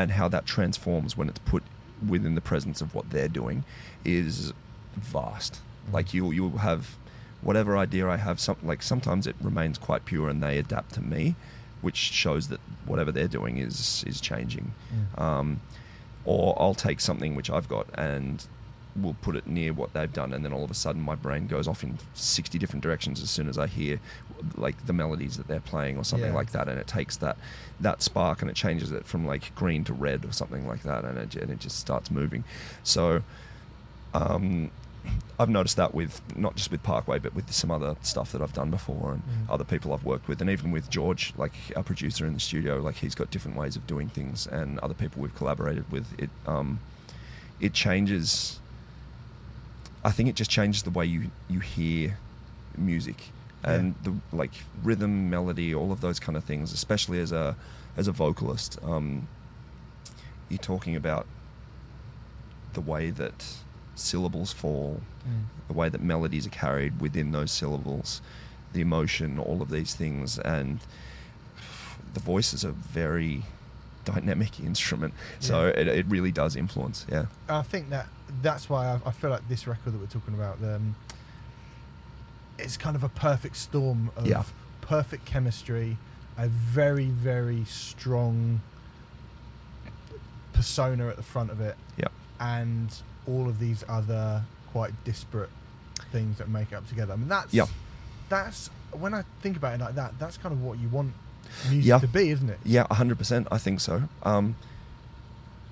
and 0.00 0.12
how 0.12 0.28
that 0.28 0.46
transforms 0.46 1.16
when 1.16 1.28
it's 1.28 1.38
put 1.40 1.62
within 2.06 2.34
the 2.34 2.40
presence 2.40 2.80
of 2.80 2.94
what 2.94 3.10
they're 3.10 3.28
doing 3.28 3.64
is 4.04 4.52
vast. 4.96 5.60
Like 5.92 6.14
you'll 6.14 6.32
you'll 6.32 6.58
have 6.58 6.96
whatever 7.42 7.76
idea 7.76 8.08
I 8.08 8.16
have. 8.16 8.40
Some 8.40 8.56
like 8.62 8.82
sometimes 8.82 9.26
it 9.26 9.36
remains 9.40 9.78
quite 9.78 10.04
pure 10.04 10.28
and 10.28 10.42
they 10.42 10.58
adapt 10.58 10.94
to 10.94 11.00
me, 11.00 11.34
which 11.80 11.96
shows 11.96 12.48
that 12.48 12.60
whatever 12.86 13.12
they're 13.12 13.28
doing 13.28 13.58
is 13.58 14.04
is 14.06 14.20
changing. 14.20 14.72
Mm. 15.16 15.20
Um, 15.22 15.60
or 16.24 16.56
I'll 16.60 16.74
take 16.74 17.00
something 17.00 17.34
which 17.34 17.50
I've 17.50 17.68
got 17.68 17.86
and 17.94 18.46
we'll 18.96 19.16
put 19.22 19.37
it 19.37 19.46
near 19.46 19.72
what 19.72 19.92
they've 19.92 20.12
done, 20.12 20.33
and 20.33 20.44
then 20.44 20.53
all 20.53 20.64
of 20.64 20.70
a 20.70 20.74
sudden 20.74 21.00
my 21.03 21.14
brain 21.14 21.46
goes 21.46 21.66
off 21.68 21.83
in 21.83 21.98
sixty 22.14 22.59
different 22.59 22.83
directions 22.83 23.22
as 23.22 23.31
soon 23.31 23.48
as 23.48 23.57
I 23.59 23.66
hear 23.66 24.00
like 24.57 24.87
the 24.87 24.92
melodies 24.92 25.37
that 25.37 25.46
they're 25.48 25.61
playing 25.61 25.96
or 25.98 26.05
something 26.05 26.31
Yeah. 26.31 26.35
like 26.37 26.53
that, 26.53 26.68
and 26.68 26.79
it 26.79 26.87
takes 26.87 27.16
that 27.18 27.37
that 27.81 28.03
spark 28.03 28.42
and 28.42 28.50
it 28.50 28.55
changes 28.57 28.90
it 28.92 29.07
from 29.07 29.26
like 29.26 29.55
green 29.55 29.85
to 29.85 29.92
red 29.92 30.24
or 30.24 30.33
something 30.33 30.66
like 30.66 30.83
that, 30.83 31.05
and 31.05 31.18
it, 31.18 31.35
and 31.37 31.50
it 31.50 31.61
just 31.61 31.79
starts 31.79 32.11
moving. 32.11 32.44
So. 32.83 33.22
Um, 34.12 34.70
I've 35.38 35.48
noticed 35.48 35.76
that 35.76 35.94
with 35.94 36.20
not 36.37 36.57
just 36.57 36.70
with 36.70 36.83
Parkway, 36.83 37.18
but 37.18 37.35
with 37.35 37.50
some 37.53 37.70
other 37.70 37.96
stuff 38.03 38.33
that 38.33 38.42
I've 38.42 38.53
done 38.53 38.70
before, 38.70 39.12
and 39.12 39.22
Mm. 39.22 39.53
other 39.55 39.64
people 39.64 39.94
I've 39.94 40.05
worked 40.05 40.29
with, 40.29 40.42
and 40.42 40.50
even 40.50 40.70
with 40.72 40.90
George, 40.90 41.33
like 41.38 41.55
our 41.74 41.83
producer 41.83 42.26
in 42.26 42.35
the 42.35 42.40
studio, 42.40 42.81
like 42.83 42.96
he's 42.96 43.14
got 43.14 43.31
different 43.31 43.57
ways 43.57 43.76
of 43.76 43.87
doing 43.87 44.09
things, 44.11 44.46
and 44.46 44.79
other 44.81 44.92
people 44.92 45.22
we've 45.22 45.35
collaborated 45.35 45.90
with. 45.90 46.07
It 46.18 46.29
um, 46.46 46.81
it 47.61 47.72
changes. 47.72 48.59
I 50.04 50.10
think 50.10 50.28
it 50.28 50.34
just 50.34 50.50
changes 50.50 50.82
the 50.82 50.90
way 50.90 51.04
you 51.06 51.30
you 51.48 51.60
hear 51.60 52.18
music 52.76 53.30
and 53.62 53.94
the 54.04 54.14
like 54.34 54.52
rhythm, 54.82 55.28
melody, 55.28 55.74
all 55.74 55.92
of 55.92 56.00
those 56.00 56.18
kind 56.18 56.36
of 56.36 56.44
things. 56.44 56.72
Especially 56.72 57.18
as 57.20 57.32
a 57.32 57.56
as 57.96 58.08
a 58.08 58.12
vocalist, 58.12 58.78
um, 58.82 59.28
you're 60.48 60.58
talking 60.58 60.96
about 60.96 61.26
the 62.72 62.80
way 62.80 63.10
that 63.10 63.44
syllables 63.94 64.52
fall, 64.52 65.00
Mm. 65.28 65.44
the 65.68 65.74
way 65.74 65.90
that 65.90 66.00
melodies 66.00 66.46
are 66.46 66.50
carried 66.50 66.98
within 66.98 67.32
those 67.32 67.52
syllables, 67.52 68.22
the 68.72 68.80
emotion, 68.80 69.38
all 69.38 69.60
of 69.60 69.68
these 69.68 69.94
things, 69.94 70.38
and 70.38 70.80
the 72.14 72.20
voices 72.20 72.64
are 72.64 72.70
very 72.72 73.42
dynamic 74.04 74.60
instrument. 74.60 75.14
So 75.40 75.66
Yeah. 75.66 75.80
it, 75.80 75.88
it 75.88 76.06
really 76.06 76.32
does 76.32 76.56
influence. 76.56 77.06
Yeah. 77.10 77.26
I 77.48 77.62
think 77.62 77.90
that 77.90 78.06
that's 78.42 78.68
why 78.70 78.86
I, 78.86 79.00
I 79.08 79.10
feel 79.12 79.30
like 79.30 79.48
this 79.48 79.66
record 79.66 79.92
that 79.92 79.98
we're 80.00 80.06
talking 80.06 80.34
about, 80.34 80.58
um, 80.62 80.94
it's 82.58 82.76
kind 82.76 82.96
of 82.96 83.02
a 83.04 83.08
perfect 83.08 83.56
storm 83.56 84.10
of 84.16 84.26
Yeah. 84.26 84.44
perfect 84.80 85.24
chemistry, 85.24 85.96
a 86.36 86.48
very 86.48 87.06
very 87.06 87.64
strong 87.64 88.60
persona 90.52 91.08
at 91.08 91.16
the 91.16 91.22
front 91.22 91.50
of 91.50 91.60
it, 91.60 91.76
Yeah. 91.96 92.08
and 92.38 92.94
all 93.26 93.48
of 93.48 93.58
these 93.58 93.84
other 93.88 94.44
quite 94.72 94.92
disparate 95.04 95.50
things 96.12 96.38
that 96.38 96.48
make 96.48 96.72
it 96.72 96.74
up 96.74 96.86
together. 96.88 97.12
I 97.12 97.16
mean, 97.16 97.28
that's 97.28 97.52
Yeah. 97.52 97.66
that's 98.28 98.68
when 98.92 99.14
I 99.14 99.24
think 99.42 99.56
about 99.56 99.74
it 99.74 99.80
like 99.80 99.94
that. 99.96 100.18
That's 100.18 100.36
kind 100.36 100.52
of 100.52 100.62
what 100.62 100.78
you 100.78 100.88
want 100.88 101.14
music 101.68 101.84
Yeah. 101.88 101.98
to 101.98 102.08
be, 102.08 102.30
isn't 102.30 102.48
it? 102.50 102.58
Yeah, 102.64 102.86
hundred 102.90 103.18
percent. 103.18 103.48
I 103.50 103.58
think 103.58 103.80
so. 103.80 104.02
Um, 104.22 104.56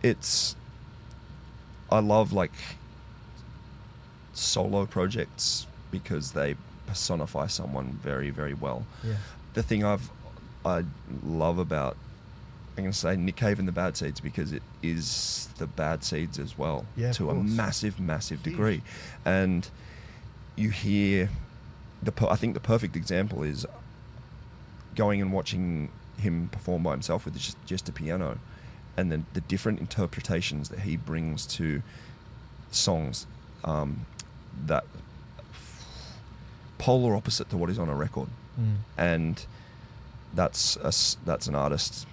it's. 0.02 0.56
I 1.90 2.00
love 2.00 2.32
like 2.32 2.52
solo 4.32 4.86
projects 4.86 5.66
because 5.90 6.32
they 6.32 6.54
personify 6.86 7.46
someone 7.46 7.98
very, 8.02 8.30
very 8.30 8.54
well. 8.54 8.86
Yeah. 9.02 9.14
The 9.54 9.62
thing 9.62 9.84
I've 9.84 10.10
I 10.64 10.84
love 11.24 11.58
about 11.58 11.96
I'm 12.76 12.84
going 12.84 12.92
to 12.92 12.98
say 12.98 13.16
Nick 13.16 13.36
Cave 13.36 13.58
and 13.58 13.66
the 13.66 13.72
Bad 13.72 13.96
Seeds 13.96 14.20
because 14.20 14.52
it 14.52 14.62
is 14.82 15.48
the 15.58 15.66
Bad 15.66 16.04
Seeds 16.04 16.38
as 16.38 16.56
well 16.56 16.86
Yeah, 16.96 17.10
to 17.12 17.30
a 17.30 17.34
massive, 17.34 17.98
massive 17.98 18.42
degree, 18.42 18.82
and 19.24 19.68
you 20.54 20.70
hear 20.70 21.28
the 22.02 22.12
I 22.30 22.36
think 22.36 22.54
the 22.54 22.60
perfect 22.60 22.94
example 22.96 23.42
is 23.42 23.66
going 24.98 25.22
and 25.22 25.32
watching 25.32 25.88
him 26.18 26.48
perform 26.50 26.82
by 26.82 26.90
himself 26.90 27.24
with 27.24 27.34
just 27.38 27.56
just 27.64 27.88
a 27.88 27.92
piano, 27.92 28.38
and 28.96 29.10
then 29.12 29.24
the 29.32 29.40
different 29.52 29.78
interpretations 29.80 30.68
that 30.70 30.80
he 30.80 30.96
brings 30.96 31.46
to 31.46 31.82
songs 32.70 33.26
um, 33.64 34.04
that 34.66 34.84
polar 36.78 37.14
opposite 37.16 37.48
to 37.50 37.56
what 37.56 37.70
is 37.70 37.78
on 37.78 37.88
a 37.88 37.94
record, 37.94 38.28
Mm. 38.60 38.76
and 38.96 39.46
that's 40.34 40.76
a 40.76 40.92
that's 41.24 41.46
an 41.46 41.54
artist 41.54 42.06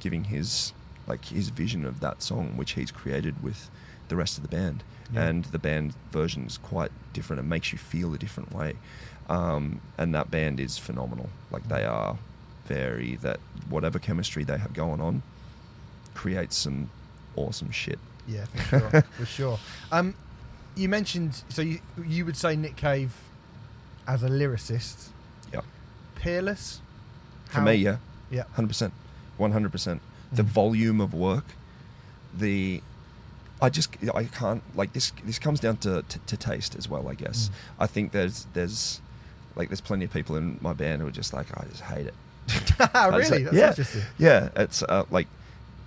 giving 0.00 0.24
his 0.24 0.72
like 1.08 1.24
his 1.26 1.48
vision 1.50 1.84
of 1.84 1.98
that 2.00 2.22
song, 2.22 2.56
which 2.56 2.72
he's 2.72 2.90
created 2.92 3.42
with 3.42 3.68
the 4.08 4.14
rest 4.16 4.36
of 4.38 4.42
the 4.42 4.48
band, 4.48 4.84
Yeah. 5.12 5.24
and 5.28 5.44
the 5.46 5.58
band 5.58 5.94
version 6.12 6.46
is 6.46 6.58
quite 6.58 6.92
different. 7.12 7.40
It 7.40 7.48
makes 7.56 7.72
you 7.72 7.78
feel 7.78 8.14
a 8.14 8.18
different 8.18 8.52
way, 8.52 8.74
um, 9.28 9.80
and 9.98 10.14
that 10.14 10.30
band 10.30 10.60
is 10.60 10.78
phenomenal. 10.78 11.28
Like 11.50 11.68
they 11.68 11.84
are 11.84 12.16
very 12.66 13.16
that 13.16 13.38
whatever 13.68 13.98
chemistry 13.98 14.44
they 14.44 14.58
have 14.58 14.72
going 14.72 15.00
on 15.00 15.22
creates 16.14 16.56
some 16.56 16.90
awesome 17.36 17.70
shit. 17.70 17.98
Yeah, 18.28 18.44
for 18.46 18.58
sure, 18.78 19.02
for 19.18 19.26
sure. 19.26 19.58
Um, 19.90 20.14
you 20.76 20.88
mentioned 20.88 21.42
so 21.48 21.62
you 21.62 21.80
you 22.06 22.24
would 22.24 22.36
say 22.36 22.56
Nick 22.56 22.76
Cave 22.76 23.12
as 24.06 24.22
a 24.22 24.28
lyricist, 24.28 25.08
Yep. 25.52 25.64
peerless. 26.14 26.80
For 27.46 27.60
me, 27.60 27.74
yeah, 27.74 27.96
yeah, 28.30 28.44
hundred 28.52 28.68
percent, 28.68 28.92
one 29.36 29.52
hundred 29.52 29.72
percent. 29.72 30.00
The 30.32 30.42
Mhm. 30.42 30.46
volume 30.46 31.00
of 31.02 31.12
work, 31.12 31.44
the 32.34 32.82
I 33.60 33.68
just 33.68 33.94
I 34.14 34.24
can't 34.24 34.62
like 34.74 34.92
this. 34.92 35.12
This 35.24 35.38
comes 35.38 35.60
down 35.60 35.76
to, 35.78 36.02
to, 36.02 36.18
to 36.18 36.36
taste 36.36 36.74
as 36.74 36.88
well, 36.88 37.06
I 37.08 37.14
guess. 37.14 37.48
Mm. 37.48 37.52
I 37.80 37.86
think 37.86 38.12
there's 38.12 38.46
there's 38.54 39.00
like 39.56 39.68
there's 39.68 39.80
plenty 39.80 40.04
of 40.04 40.12
people 40.12 40.36
in 40.36 40.58
my 40.60 40.72
band 40.72 41.02
who 41.02 41.08
are 41.08 41.12
just 41.12 41.32
like 41.32 41.46
I 41.58 41.64
just 41.66 41.82
hate 41.82 42.06
it. 42.06 42.14
really? 42.94 43.44
That's 43.44 43.56
yeah. 43.56 43.68
interesting. 43.68 44.02
Yeah, 44.18 44.48
it's 44.56 44.82
uh, 44.82 45.04
like 45.10 45.28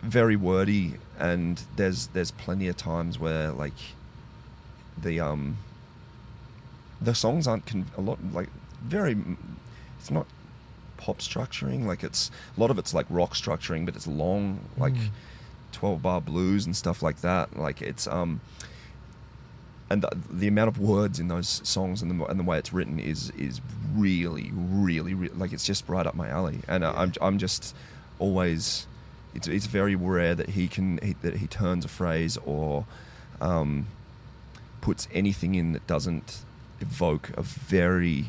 very 0.02 0.36
wordy, 0.36 0.94
and 1.20 1.62
there's 1.76 2.08
there's 2.08 2.32
plenty 2.32 2.68
of 2.68 2.78
times 2.78 3.20
where 3.20 3.52
like 3.52 3.74
the 5.02 5.20
um 5.20 5.58
the 7.02 7.14
songs 7.14 7.48
aren't 7.48 7.66
con- 7.66 7.86
a 7.98 8.02
lot 8.02 8.18
like 8.34 8.50
very 8.84 9.18
it's 10.00 10.10
not 10.10 10.26
pop 10.98 11.18
structuring 11.20 11.86
like 11.86 12.04
it's 12.04 12.32
a 12.56 12.60
lot 12.60 12.72
of 12.72 12.80
it's 12.80 12.94
like 12.94 13.06
rock 13.10 13.34
structuring 13.34 13.86
but 13.86 13.96
it's 13.96 14.08
long 14.08 14.60
like 14.78 14.94
Mm. 14.94 15.10
12 15.74 16.02
bar 16.02 16.22
blues 16.22 16.66
and 16.66 16.74
stuff 16.76 17.04
like 17.04 17.20
that 17.20 17.58
like 17.60 17.82
it's 17.82 18.08
um 18.08 18.40
and 19.90 20.02
the, 20.02 20.10
the 20.32 20.48
amount 20.48 20.68
of 20.68 20.80
words 20.80 21.20
in 21.20 21.28
those 21.28 21.62
songs 21.64 22.02
and 22.02 22.20
the, 22.20 22.26
and 22.26 22.40
the 22.40 22.44
way 22.44 22.58
it's 22.58 22.74
written 22.74 23.00
is 23.00 23.32
is 23.32 23.62
really 23.94 24.52
really, 24.54 25.14
re 25.14 25.30
like 25.30 25.54
it's 25.54 25.66
just 25.66 25.88
right 25.88 26.06
up 26.06 26.16
my 26.16 26.28
alley 26.30 26.60
and 26.68 26.84
uh, 26.84 26.94
I'm 26.96 27.14
I'm 27.22 27.38
just 27.38 27.76
always 28.20 28.88
it's 29.34 29.48
it's 29.48 29.66
very 29.68 29.96
rare 29.96 30.34
that 30.36 30.50
he 30.50 30.68
can 30.68 30.98
he, 31.04 31.14
that 31.22 31.38
he 31.38 31.48
turns 31.48 31.86
a 31.86 31.88
phrase 31.88 32.38
or 32.46 32.86
um, 33.42 33.88
puts 34.82 35.08
anything 35.14 35.56
in 35.56 35.74
that 35.74 35.86
doesn't 35.88 36.44
evoke 36.82 37.30
a 37.38 37.42
very 37.42 38.28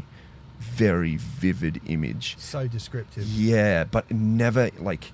very 0.58 1.16
vivid 1.16 1.80
image 1.86 2.36
So 2.38 2.66
descriptive. 2.66 3.24
yeah, 3.24 3.84
but 3.84 4.10
never 4.10 4.70
like 4.78 5.12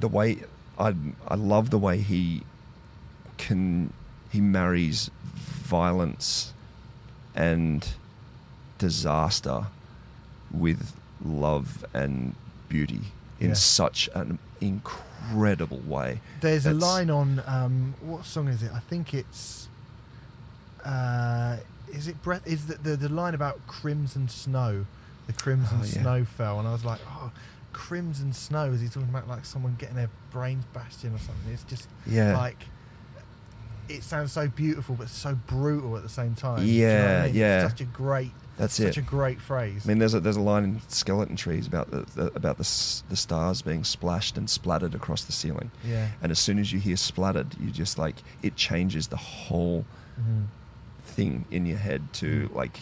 the 0.00 0.08
way 0.08 0.38
I 0.78 0.94
I 1.26 1.34
love 1.36 1.70
the 1.70 1.78
way 1.78 1.98
he 1.98 2.42
can 3.36 3.92
he 4.30 4.40
marries 4.40 5.10
violence 5.66 6.52
and 7.34 7.86
disaster 8.78 9.66
with 10.50 10.94
love 11.24 11.84
and 11.92 12.34
beauty 12.68 13.00
in 13.40 13.48
Yeah. 13.48 13.54
such 13.54 14.08
an 14.14 14.38
incredible 14.60 15.78
way. 15.86 16.20
There's 16.40 16.66
a 16.66 16.72
line 16.72 17.10
on 17.10 17.42
um, 17.46 17.94
what 18.00 18.24
song 18.24 18.48
is 18.48 18.62
it? 18.62 18.70
I 18.72 18.78
think 18.80 19.12
it's. 19.12 19.68
Uh, 20.84 21.56
is 21.92 22.06
it 22.08 22.22
breath? 22.22 22.46
Is 22.46 22.66
the, 22.66 22.74
the 22.76 22.96
the 22.96 23.08
line 23.08 23.34
about 23.34 23.64
crimson 23.66 24.28
snow? 24.28 24.86
The 25.26 25.32
crimson 25.32 25.78
Oh, 25.80 25.84
yeah. 25.84 26.02
snow 26.02 26.24
fell, 26.24 26.58
and 26.60 26.68
I 26.68 26.72
was 26.72 26.84
like, 26.84 27.00
oh, 27.08 27.32
crimson 27.72 28.32
snow. 28.32 28.66
Is 28.70 28.80
he 28.80 28.88
talking 28.88 29.08
about 29.08 29.26
like 29.28 29.44
someone 29.44 29.74
getting 29.78 29.96
their 29.96 30.10
brains 30.30 30.64
bashed 30.72 31.04
in 31.04 31.12
or 31.12 31.18
something? 31.18 31.52
It's 31.52 31.64
just 31.64 31.88
Yeah. 32.06 32.36
like. 32.36 32.66
It 33.88 34.02
sounds 34.02 34.32
so 34.32 34.48
beautiful, 34.48 34.94
but 34.96 35.08
so 35.08 35.34
brutal 35.46 35.96
at 35.96 36.02
the 36.02 36.08
same 36.08 36.34
time. 36.34 36.60
Do 36.60 36.66
you 36.66 36.86
know 36.86 36.88
I 36.88 36.98
Yeah. 36.98 37.24
It's 37.24 37.34
yeah. 37.34 37.68
such 37.68 37.80
a 37.80 37.84
great, 37.84 38.32
That's 38.56 38.74
such 38.74 38.86
it. 38.86 38.98
a 38.98 39.02
great 39.02 39.40
phrase. 39.40 39.82
I 39.84 39.88
mean, 39.88 39.98
there's 39.98 40.14
a 40.14 40.20
there's 40.20 40.36
a 40.36 40.40
line 40.40 40.64
in 40.64 40.80
Skeleton 40.88 41.36
Trees 41.36 41.66
about 41.66 41.90
the, 41.90 42.04
the 42.14 42.26
about 42.34 42.58
the 42.58 43.02
the 43.08 43.16
stars 43.16 43.62
being 43.62 43.84
splashed 43.84 44.36
and 44.36 44.48
splattered 44.50 44.94
across 44.94 45.22
the 45.24 45.32
ceiling, 45.32 45.70
yeah. 45.84 46.08
and 46.22 46.32
as 46.32 46.38
soon 46.38 46.58
as 46.58 46.72
you 46.72 46.80
hear 46.80 46.96
splattered, 46.96 47.54
you 47.60 47.70
just 47.70 47.98
like 47.98 48.16
it 48.42 48.56
changes 48.56 49.08
the 49.08 49.16
whole 49.16 49.84
Mhm. 50.20 50.46
thing 51.04 51.44
in 51.50 51.66
your 51.66 51.78
head 51.78 52.02
to 52.14 52.48
Mm. 52.48 52.54
like 52.54 52.80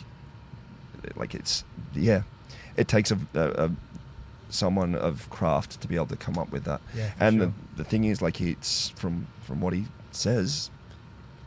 like 1.17 1.35
it's 1.35 1.65
yeah 1.95 2.23
it 2.77 2.89
takes 2.89 3.11
a, 3.11 3.19
a, 3.35 3.65
a 3.67 3.71
someone 4.49 4.95
of 4.95 5.29
craft 5.31 5.81
to 5.81 5.89
be 5.89 5.97
able 5.97 6.07
to 6.07 6.17
come 6.17 6.39
up 6.39 6.51
with 6.53 6.65
that 6.65 6.81
Yeah, 6.97 7.11
and 7.21 7.37
sure. 7.39 7.47
the, 7.47 7.53
the 7.83 7.85
thing 7.85 8.05
is 8.05 8.23
like 8.23 8.41
it's 8.41 8.89
from 8.91 9.27
from 9.43 9.61
what 9.61 9.73
he 9.75 9.87
says 10.13 10.71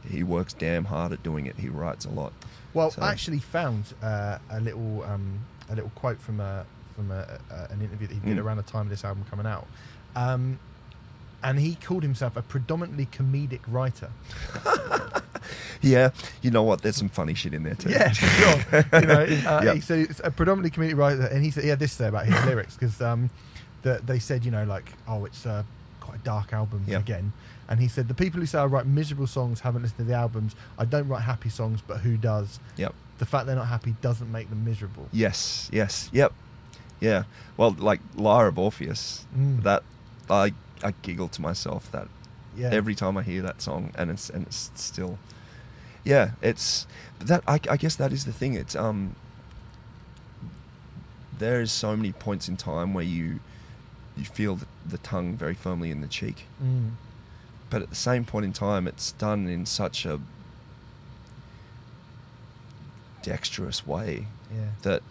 he 0.09 0.23
works 0.23 0.53
damn 0.53 0.85
hard 0.85 1.11
at 1.11 1.21
doing 1.23 1.45
it 1.45 1.55
he 1.57 1.69
writes 1.69 2.05
a 2.05 2.09
lot 2.09 2.33
Well, 2.73 2.91
So- 2.91 3.01
I 3.01 3.11
actually 3.11 3.39
found 3.39 3.93
uh, 4.03 4.37
a 4.49 4.59
little 4.59 5.03
um, 5.03 5.39
a 5.69 5.75
little 5.75 5.91
quote 5.95 6.19
from 6.19 6.39
a 6.39 6.65
from 6.95 7.11
a, 7.11 7.39
a, 7.51 7.71
an 7.73 7.81
interview 7.81 8.07
that 8.07 8.13
he 8.15 8.19
did 8.21 8.37
Mm. 8.37 8.43
around 8.43 8.57
the 8.57 8.63
time 8.63 8.81
of 8.81 8.89
this 8.89 9.03
album 9.05 9.23
coming 9.29 9.45
out, 9.45 9.67
um, 10.15 10.59
and 11.43 11.59
he 11.59 11.75
called 11.75 12.01
himself 12.03 12.35
a 12.37 12.41
predominantly 12.41 13.05
comedic 13.07 13.61
writer. 13.67 14.09
yeah 15.81 16.09
you 16.41 16.49
know 16.51 16.63
what 16.63 16.81
there's 16.81 16.95
some 16.95 17.07
funny 17.09 17.33
shit 17.33 17.53
in 17.53 17.63
there 17.63 17.75
too 17.75 17.89
Yeah, 17.89 18.11
sure. 18.11 18.83
you 18.99 19.07
know, 19.07 19.21
uh, 19.45 19.61
Yep. 19.63 19.75
he 19.75 19.81
said 19.81 19.99
it's 19.99 20.21
a 20.23 20.31
predominantly 20.31 20.71
comedic 20.71 20.97
writer, 20.97 21.25
and 21.27 21.43
he 21.43 21.51
said 21.51 21.63
he 21.63 21.69
had 21.69 21.79
this 21.79 21.91
to 21.91 21.97
say 21.97 22.07
about 22.07 22.25
his 22.25 22.43
lyrics 22.45 22.73
because 22.75 22.99
um, 23.01 23.29
the, 23.83 24.01
they 24.05 24.19
said 24.19 24.43
you 24.43 24.51
know 24.51 24.63
like 24.65 24.91
oh 25.07 25.25
it's 25.25 25.45
uh, 25.45 25.63
quite 26.07 26.19
a 26.19 26.23
dark 26.23 26.53
album 26.53 26.83
Yeah. 26.87 26.99
again, 26.99 27.33
and 27.69 27.79
he 27.79 27.87
said 27.87 28.07
the 28.07 28.13
people 28.13 28.39
who 28.39 28.45
say 28.45 28.59
I 28.59 28.65
write 28.65 28.85
miserable 28.85 29.27
songs 29.27 29.59
haven't 29.61 29.81
listened 29.83 29.99
to 29.99 30.03
the 30.05 30.13
albums. 30.15 30.55
I 30.77 30.85
don't 30.85 31.07
write 31.07 31.23
happy 31.23 31.49
songs, 31.49 31.79
but 31.85 31.97
who 32.05 32.17
does? 32.17 32.59
yep 32.77 32.93
The 33.19 33.25
fact 33.25 33.45
they're 33.47 33.55
not 33.63 33.67
happy 33.67 33.95
doesn't 34.01 34.31
make 34.31 34.49
them 34.49 34.63
miserable. 34.63 35.07
yes 35.11 35.69
yes 35.71 36.09
yep 36.13 36.31
yeah 36.99 37.23
well 37.57 37.71
like 37.77 37.99
lyre 38.15 38.47
of 38.47 38.57
orpheus 38.57 39.25
Mm. 39.37 39.61
that 39.63 39.83
i 40.29 40.53
i 40.83 40.91
giggle 41.03 41.27
to 41.29 41.41
myself 41.41 41.91
that 41.91 42.07
Yeah. 42.55 42.69
every 42.79 42.95
time 42.95 43.17
I 43.17 43.23
hear 43.23 43.41
that 43.43 43.61
song, 43.61 43.91
and 43.99 44.09
it's 44.09 44.29
and 44.31 44.41
it's 44.47 44.71
still, 44.75 45.13
yeah, 46.03 46.31
it's 46.41 46.87
that. 47.19 47.41
I, 47.47 47.59
I 47.69 47.77
guess 47.77 47.95
that 47.97 48.11
is 48.11 48.23
the 48.25 48.33
thing. 48.33 48.53
It's 48.55 48.75
um, 48.75 49.13
there 51.37 51.61
is 51.61 51.71
so 51.71 51.95
many 51.95 52.11
points 52.11 52.47
in 52.49 52.57
time 52.57 52.93
where 52.95 53.03
you 53.05 53.39
you 54.17 54.25
feel 54.25 54.55
the, 54.55 54.65
the 54.85 54.97
tongue 54.99 55.35
very 55.35 55.53
firmly 55.53 55.91
in 55.91 56.01
the 56.01 56.07
cheek, 56.07 56.45
Mm. 56.63 56.91
but 57.69 57.81
at 57.81 57.89
the 57.89 57.95
same 57.95 58.25
point 58.25 58.45
in 58.45 58.53
time, 58.53 58.87
it's 58.87 59.11
done 59.13 59.47
in 59.47 59.65
such 59.65 60.05
a 60.05 60.19
dexterous 63.23 63.85
way 63.85 64.27
Yeah. 64.53 64.69
that 64.83 65.01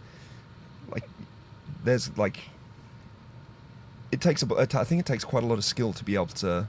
like 0.91 1.05
there's 1.85 2.17
like 2.17 2.39
it 4.11 4.21
takes 4.21 4.43
a 4.43 4.47
I 4.57 4.65
think 4.85 5.01
it 5.01 5.07
takes 5.07 5.25
quite 5.25 5.43
a 5.43 5.47
lot 5.47 5.59
of 5.59 5.65
skill 5.65 5.93
to 5.93 6.05
be 6.05 6.15
able 6.15 6.27
to 6.27 6.67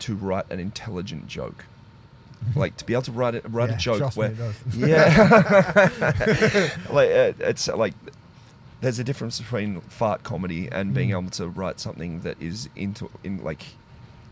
to 0.00 0.14
write 0.14 0.50
an 0.50 0.60
intelligent 0.60 1.26
joke 1.26 1.64
like 2.56 2.76
to 2.76 2.84
be 2.84 2.92
able 2.92 3.02
to 3.02 3.12
write 3.12 3.34
it 3.34 3.44
write 3.48 3.70
Yeah, 3.70 3.76
a 3.76 3.78
joke 3.78 4.16
where 4.16 4.30
it 4.30 4.36
does. 4.36 4.56
yeah 4.76 5.90
like 6.90 7.10
uh, 7.10 7.32
it's 7.40 7.68
like 7.68 7.94
there's 8.80 8.98
a 8.98 9.04
difference 9.04 9.40
between 9.40 9.80
fart 9.82 10.22
comedy 10.22 10.68
and 10.70 10.92
being 10.94 11.10
Mm. 11.10 11.18
able 11.20 11.30
to 11.30 11.48
write 11.48 11.80
something 11.80 12.20
that 12.20 12.36
is 12.40 12.68
into 12.76 13.10
in 13.24 13.42
like 13.42 13.64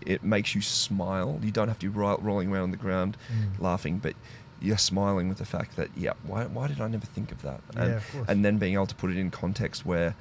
it 0.04 0.22
makes 0.22 0.54
you 0.54 0.60
smile 0.60 1.40
you 1.42 1.50
don't 1.50 1.68
have 1.68 1.78
to 1.78 1.90
be 1.90 1.96
ro- 1.98 2.18
rolling 2.20 2.52
around 2.52 2.62
on 2.64 2.70
the 2.70 2.76
ground 2.76 3.16
Mm. 3.32 3.58
laughing 3.60 3.98
but 3.98 4.14
you're 4.60 4.78
smiling 4.78 5.28
with 5.28 5.38
the 5.38 5.44
fact 5.44 5.76
that 5.76 5.88
yeah 5.96 6.12
why, 6.24 6.44
why 6.44 6.66
did 6.68 6.80
i 6.80 6.88
never 6.88 7.06
think 7.06 7.32
of 7.32 7.40
that 7.42 7.60
and, 7.76 7.90
Yeah, 7.90 7.96
of 7.96 8.12
course. 8.12 8.28
and 8.28 8.44
then 8.44 8.58
being 8.58 8.74
able 8.74 8.86
to 8.86 8.94
put 8.94 9.10
it 9.10 9.16
in 9.16 9.30
context 9.30 9.84
where 9.86 10.14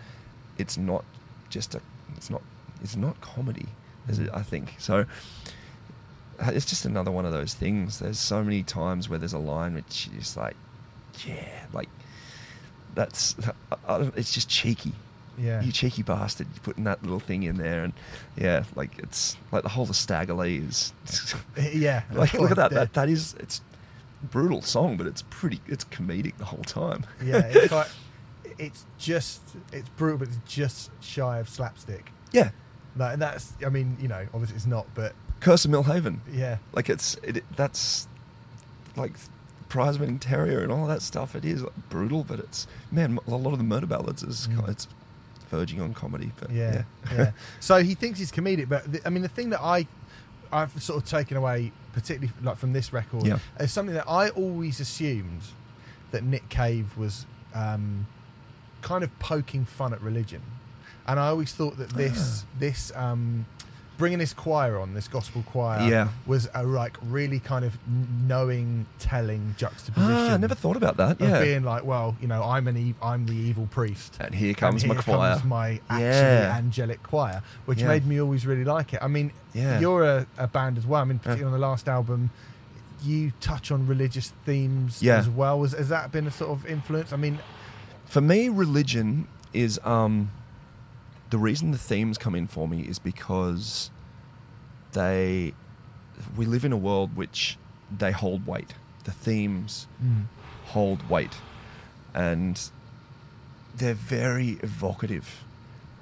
it's 0.57 0.77
not 0.77 1.03
just 1.49 1.75
a 1.75 1.81
it's 2.15 2.29
not 2.29 2.41
it's 2.81 2.95
not 2.95 3.19
comedy 3.21 3.67
it 4.07 4.15
Mm. 4.15 4.29
i 4.33 4.41
think 4.41 4.75
so 4.79 5.05
uh, 6.39 6.51
it's 6.53 6.65
just 6.65 6.85
another 6.85 7.11
one 7.11 7.25
of 7.25 7.31
those 7.31 7.53
things 7.53 7.99
there's 7.99 8.19
so 8.19 8.43
many 8.43 8.63
times 8.63 9.07
where 9.09 9.19
there's 9.19 9.33
a 9.33 9.37
line 9.37 9.73
which 9.75 10.09
is 10.17 10.35
like 10.37 10.55
yeah 11.25 11.65
like 11.73 11.89
that's 12.95 13.35
uh, 13.87 14.09
it's 14.15 14.31
just 14.33 14.49
cheeky 14.49 14.91
Yeah. 15.37 15.61
you 15.61 15.71
cheeky 15.71 16.03
bastard 16.03 16.47
you're 16.53 16.63
putting 16.63 16.83
that 16.83 17.01
little 17.01 17.19
thing 17.19 17.43
in 17.43 17.57
there 17.57 17.83
and 17.83 17.93
yeah 18.37 18.63
like 18.75 18.97
it's 18.99 19.35
like 19.51 19.63
the 19.63 19.69
whole 19.69 19.89
of 19.89 19.95
Stagger 19.95 20.33
Lee 20.33 20.57
is 20.57 20.93
yeah. 21.73 22.03
like 22.13 22.33
look 22.33 22.51
at 22.51 22.57
that. 22.57 22.71
That 22.71 22.93
that 22.93 23.09
is 23.09 23.35
it's 23.39 23.61
brutal 24.31 24.61
song 24.61 24.95
but 24.97 25.05
it's 25.07 25.23
pretty 25.29 25.59
it's 25.67 25.83
comedic 25.85 26.37
the 26.37 26.45
whole 26.45 26.63
time 26.63 27.05
yeah, 27.23 27.39
it's 27.45 27.71
like 27.79 27.87
it's 28.59 28.85
just 28.99 29.41
it's 29.71 29.89
brutal, 29.89 30.19
but 30.19 30.27
it's 30.27 30.37
just 30.45 30.91
shy 31.01 31.39
of 31.39 31.49
slapstick. 31.49 32.11
Yeah, 32.31 32.51
Like, 32.95 33.13
and 33.13 33.21
that's 33.21 33.53
I 33.65 33.69
mean 33.69 33.97
you 33.99 34.07
know 34.07 34.27
obviously 34.33 34.55
it's 34.57 34.67
not, 34.67 34.85
but 34.93 35.13
Curse 35.39 35.65
of 35.65 35.71
Millhaven. 35.71 36.19
yeah, 36.31 36.57
Like 36.73 36.87
it's 36.89 37.15
it, 37.23 37.43
that's 37.55 38.07
like 38.95 39.13
prize 39.73 39.97
winning 39.97 40.19
terrier 40.19 40.61
and 40.61 40.71
all 40.71 40.85
that 40.85 41.01
stuff. 41.01 41.35
It 41.35 41.43
is 41.43 41.63
brutal, 41.89 42.23
but 42.23 42.37
it's 42.39 42.67
man. 42.91 43.17
A 43.27 43.31
lot 43.31 43.53
of 43.53 43.57
the 43.57 43.63
murder 43.63 43.87
ballads 43.87 44.21
is 44.21 44.47
Mm. 44.47 44.69
it's 44.69 44.87
verging 45.49 45.81
on 45.81 45.93
comedy. 45.95 46.31
But 46.39 46.51
yeah, 46.51 46.83
yeah, 47.11 47.17
yeah. 47.17 47.31
So 47.59 47.81
he 47.83 47.95
thinks 47.95 48.19
he's 48.19 48.31
comedic, 48.31 48.69
but 48.69 48.91
the, 48.91 49.01
I 49.05 49.09
mean 49.09 49.23
the 49.23 49.29
thing 49.37 49.49
that 49.49 49.61
I 49.61 49.87
I've 50.51 50.81
sort 50.81 51.01
of 51.01 51.09
taken 51.09 51.35
away, 51.37 51.71
particularly 51.93 52.31
like 52.43 52.57
from 52.57 52.73
this 52.73 52.93
record, 52.93 53.25
Yeah. 53.25 53.39
is 53.59 53.71
something 53.73 53.95
that 53.95 54.07
I 54.07 54.29
always 54.29 54.79
assumed 54.79 55.41
that 56.11 56.23
Nick 56.23 56.47
Cave 56.49 56.95
was 56.95 57.25
um, 57.55 58.05
kind 58.83 59.03
of 59.03 59.09
poking 59.17 59.65
fun 59.65 59.91
at 59.93 60.01
religion, 60.01 60.41
and 61.07 61.19
I 61.19 61.27
always 61.29 61.51
thought 61.51 61.77
that 61.77 61.89
this 61.89 62.45
this 62.59 62.91
um, 62.95 63.47
bringing 63.97 64.17
this 64.19 64.33
choir 64.33 64.79
on, 64.79 64.93
this 64.93 65.07
gospel 65.07 65.43
choir, 65.45 65.87
Yeah. 65.87 66.09
was 66.25 66.49
a 66.55 66.63
like 66.63 66.97
really 67.03 67.39
kind 67.39 67.63
of 67.63 67.77
knowing, 68.27 68.85
telling 68.99 69.53
juxtaposition. 69.57 70.11
Ah, 70.11 70.33
I 70.33 70.37
never 70.37 70.55
thought 70.55 70.75
about 70.77 70.97
that. 70.97 71.21
Yeah, 71.21 71.41
being 71.41 71.63
like, 71.63 71.83
well, 71.85 72.15
you 72.21 72.27
know, 72.27 72.43
I'm 72.43 72.67
an 72.67 72.77
ev- 72.77 72.95
I'm 73.03 73.25
the 73.25 73.33
evil 73.35 73.67
priest. 73.67 74.17
and 74.19 74.33
here 74.33 74.53
comes 74.53 74.83
and 74.83 74.93
my 74.95 75.01
choir. 75.01 75.33
comes 75.33 75.45
my 75.45 75.79
actually 75.89 76.03
Yeah. 76.05 76.55
angelic 76.57 77.03
choir, 77.03 77.41
which 77.65 77.81
Yeah. 77.81 77.87
made 77.89 78.05
me 78.07 78.19
always 78.19 78.45
really 78.45 78.63
like 78.65 78.93
it. 78.93 78.99
I 79.01 79.07
mean, 79.07 79.31
Yeah. 79.53 79.79
you're 79.79 80.03
a, 80.03 80.25
a 80.37 80.47
band 80.47 80.77
as 80.77 80.85
well. 80.87 81.01
I 81.01 81.05
mean, 81.05 81.19
particularly 81.19 81.53
on 81.53 81.59
the 81.59 81.65
last 81.67 81.87
album, 81.87 82.31
you 83.03 83.31
touch 83.41 83.69
on 83.71 83.85
religious 83.85 84.31
themes 84.45 85.03
as 85.03 85.29
well. 85.29 85.61
Has, 85.61 85.73
has 85.73 85.89
that 85.89 86.11
been 86.11 86.25
a 86.25 86.31
sort 86.31 86.51
of 86.51 86.65
influence? 86.65 87.11
I 87.13 87.17
mean, 87.17 87.39
For 88.05 88.21
me, 88.21 88.47
religion 88.49 89.27
is 89.53 89.79
um, 89.83 90.31
the 91.33 91.37
reason 91.49 91.71
the 91.71 91.77
themes 91.91 92.17
come 92.17 92.35
in 92.35 92.45
for 92.47 92.67
me 92.67 92.81
is 92.81 92.99
because 92.99 93.89
they 94.91 95.53
we 96.37 96.45
live 96.45 96.63
in 96.63 96.71
a 96.71 96.77
world 96.89 97.09
which 97.15 97.57
they 98.01 98.11
hold 98.11 98.45
weight. 98.45 98.71
The 99.05 99.11
themes 99.11 99.87
hold 100.73 101.09
weight, 101.09 101.35
and 102.13 102.55
they're 103.75 103.95
very 104.19 104.51
evocative. 104.61 105.43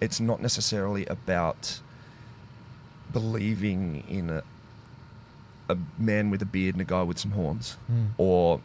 It's 0.02 0.20
not 0.20 0.42
necessarily 0.42 1.06
about 1.06 1.80
believing 3.14 4.04
in 4.08 4.30
a 4.30 4.44
a 5.70 5.78
man 5.98 6.30
with 6.30 6.42
a 6.42 6.46
beard 6.46 6.76
and 6.76 6.82
a 6.82 6.86
guy 6.86 7.02
with 7.04 7.18
some 7.18 7.32
horns 7.32 7.78
Mm. 7.90 8.08
or 8.18 8.60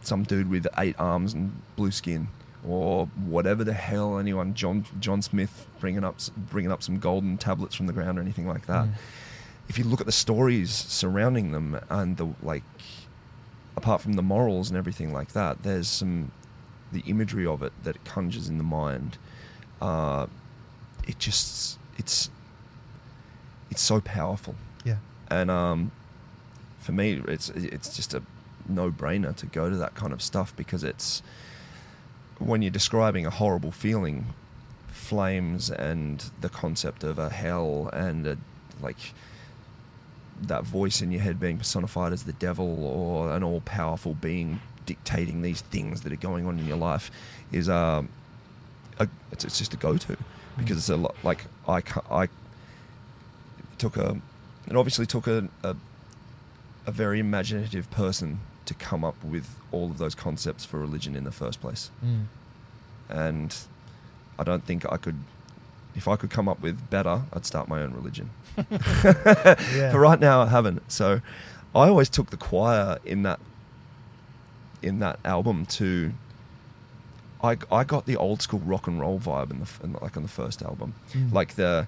some 0.00 0.22
dude 0.22 0.48
with 0.48 0.66
eight 0.78 0.96
arms 0.98 1.34
and 1.34 1.52
blue 1.76 1.90
skin, 1.90 2.28
or 2.66 3.06
whatever 3.26 3.64
the 3.64 3.72
hell 3.72 4.18
anyone 4.18 4.54
John 4.54 4.84
John 5.00 5.22
Smith 5.22 5.66
bringing 5.80 6.04
up 6.04 6.18
bringing 6.50 6.72
up 6.72 6.82
some 6.82 6.98
golden 6.98 7.38
tablets 7.38 7.74
from 7.74 7.86
the 7.86 7.92
ground 7.92 8.18
or 8.18 8.22
anything 8.22 8.46
like 8.46 8.66
that. 8.66 8.86
Mm. 8.86 8.92
If 9.68 9.78
you 9.78 9.84
look 9.84 10.00
at 10.00 10.06
the 10.06 10.12
stories 10.12 10.70
surrounding 10.70 11.52
them 11.52 11.80
and 11.90 12.16
the 12.16 12.28
like, 12.42 12.62
apart 13.76 14.00
from 14.00 14.12
the 14.12 14.22
morals 14.22 14.68
and 14.68 14.78
everything 14.78 15.12
like 15.12 15.32
that, 15.32 15.62
there's 15.62 15.88
some 15.88 16.30
the 16.92 17.00
imagery 17.06 17.46
of 17.46 17.62
it 17.62 17.72
that 17.82 17.96
it 17.96 18.04
conjures 18.04 18.48
in 18.48 18.58
the 18.58 18.64
mind. 18.64 19.18
Uh, 19.80 20.26
it 21.06 21.18
just 21.18 21.78
it's 21.98 22.30
it's 23.70 23.82
so 23.82 24.00
powerful 24.00 24.54
yeah, 24.86 24.98
and 25.28 25.50
um, 25.50 25.90
for 26.78 26.92
me, 26.92 27.20
it's 27.26 27.50
it's 27.50 27.94
just 27.96 28.14
a 28.14 28.22
no-brainer 28.68 29.34
to 29.36 29.46
go 29.46 29.68
to 29.68 29.76
that 29.76 29.96
kind 29.96 30.12
of 30.12 30.22
stuff 30.22 30.54
because 30.56 30.84
it's 30.84 31.22
when 32.38 32.62
you're 32.62 32.70
describing 32.70 33.26
a 33.26 33.30
horrible 33.30 33.72
feeling, 33.72 34.26
flames 34.88 35.70
and 35.70 36.30
the 36.40 36.48
concept 36.48 37.04
of 37.04 37.18
a 37.18 37.30
hell 37.30 37.88
and 37.92 38.26
a, 38.26 38.36
like 38.80 39.14
that 40.42 40.64
voice 40.64 41.00
in 41.00 41.10
your 41.10 41.20
head 41.20 41.40
being 41.40 41.56
personified 41.56 42.12
as 42.12 42.24
the 42.24 42.32
devil 42.34 42.84
or 42.84 43.32
an 43.32 43.42
all-powerful 43.42 44.14
being 44.14 44.60
dictating 44.84 45.42
these 45.42 45.62
things 45.62 46.02
that 46.02 46.12
are 46.12 46.16
going 46.16 46.46
on 46.46 46.58
in 46.58 46.66
your 46.66 46.76
life 46.76 47.10
is 47.52 47.68
um, 47.68 48.08
a, 48.98 49.08
it's, 49.32 49.44
it's 49.44 49.58
just 49.58 49.72
a 49.74 49.76
go-to 49.76 50.16
because 50.58 50.76
it's 50.76 50.88
a 50.88 50.96
lot 50.96 51.14
like 51.22 51.44
I 51.68 51.82
I 52.10 52.28
took 53.78 53.96
a 53.96 54.20
it 54.66 54.76
obviously 54.76 55.06
took 55.06 55.26
a, 55.26 55.48
a 55.62 55.76
a 56.86 56.90
very 56.90 57.18
imaginative 57.18 57.90
person 57.90 58.40
to 58.66 58.74
come 58.74 59.04
up 59.04 59.22
with 59.24 59.56
all 59.72 59.86
of 59.90 59.98
those 59.98 60.14
concepts 60.14 60.64
for 60.64 60.78
religion 60.78 61.16
in 61.16 61.24
the 61.24 61.32
first 61.32 61.60
place 61.60 61.90
Mm. 62.04 62.24
and 63.08 63.56
I 64.38 64.44
don't 64.44 64.64
think 64.64 64.84
I 64.90 64.96
could 64.96 65.18
if 65.94 66.06
I 66.08 66.16
could 66.16 66.30
come 66.30 66.48
up 66.48 66.60
with 66.60 66.90
better 66.90 67.22
I'd 67.32 67.46
start 67.46 67.68
my 67.68 67.80
own 67.82 67.94
religion 67.94 68.30
yeah. 68.70 69.90
but 69.92 69.98
right 69.98 70.20
now 70.20 70.42
I 70.42 70.46
haven't. 70.46 70.90
So 70.90 71.20
I 71.74 71.88
always 71.88 72.08
took 72.08 72.30
the 72.30 72.36
choir 72.36 72.98
in 73.04 73.22
that 73.22 73.40
in 74.82 74.98
that 75.00 75.18
album 75.24 75.66
to. 75.66 76.12
I, 77.44 77.58
I 77.70 77.84
got 77.84 78.06
the 78.06 78.16
old 78.16 78.40
school 78.40 78.60
rock 78.60 78.86
and 78.86 78.98
roll 78.98 79.18
vibe 79.20 79.50
in 79.50 79.60
the 79.60 79.68
in 79.84 79.92
the- 79.92 80.00
like 80.02 80.16
on 80.16 80.22
the 80.22 80.28
first 80.28 80.62
album, 80.62 80.94
Mm. 81.12 81.32
like 81.32 81.54
the 81.56 81.86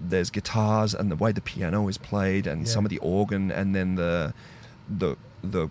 there's 0.00 0.30
guitars 0.30 0.94
and 0.94 1.10
the 1.10 1.16
way 1.16 1.30
the 1.32 1.40
piano 1.40 1.86
is 1.88 1.98
played 1.98 2.46
and 2.46 2.62
Yeah. 2.66 2.72
some 2.72 2.84
of 2.84 2.90
the 2.90 2.98
organ 2.98 3.50
and 3.52 3.74
then 3.74 3.94
the 3.96 4.34
the 4.88 5.16
the 5.42 5.68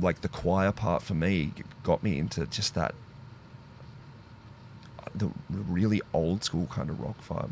like 0.00 0.20
the 0.22 0.28
choir 0.28 0.72
part 0.72 1.02
for 1.02 1.14
me 1.14 1.52
got 1.82 2.02
me 2.02 2.18
into 2.18 2.46
just 2.46 2.74
that 2.74 2.94
the 5.14 5.30
really 5.50 6.00
old 6.12 6.42
school 6.42 6.66
kind 6.66 6.90
of 6.90 6.98
rock 7.00 7.16
vibe 7.28 7.50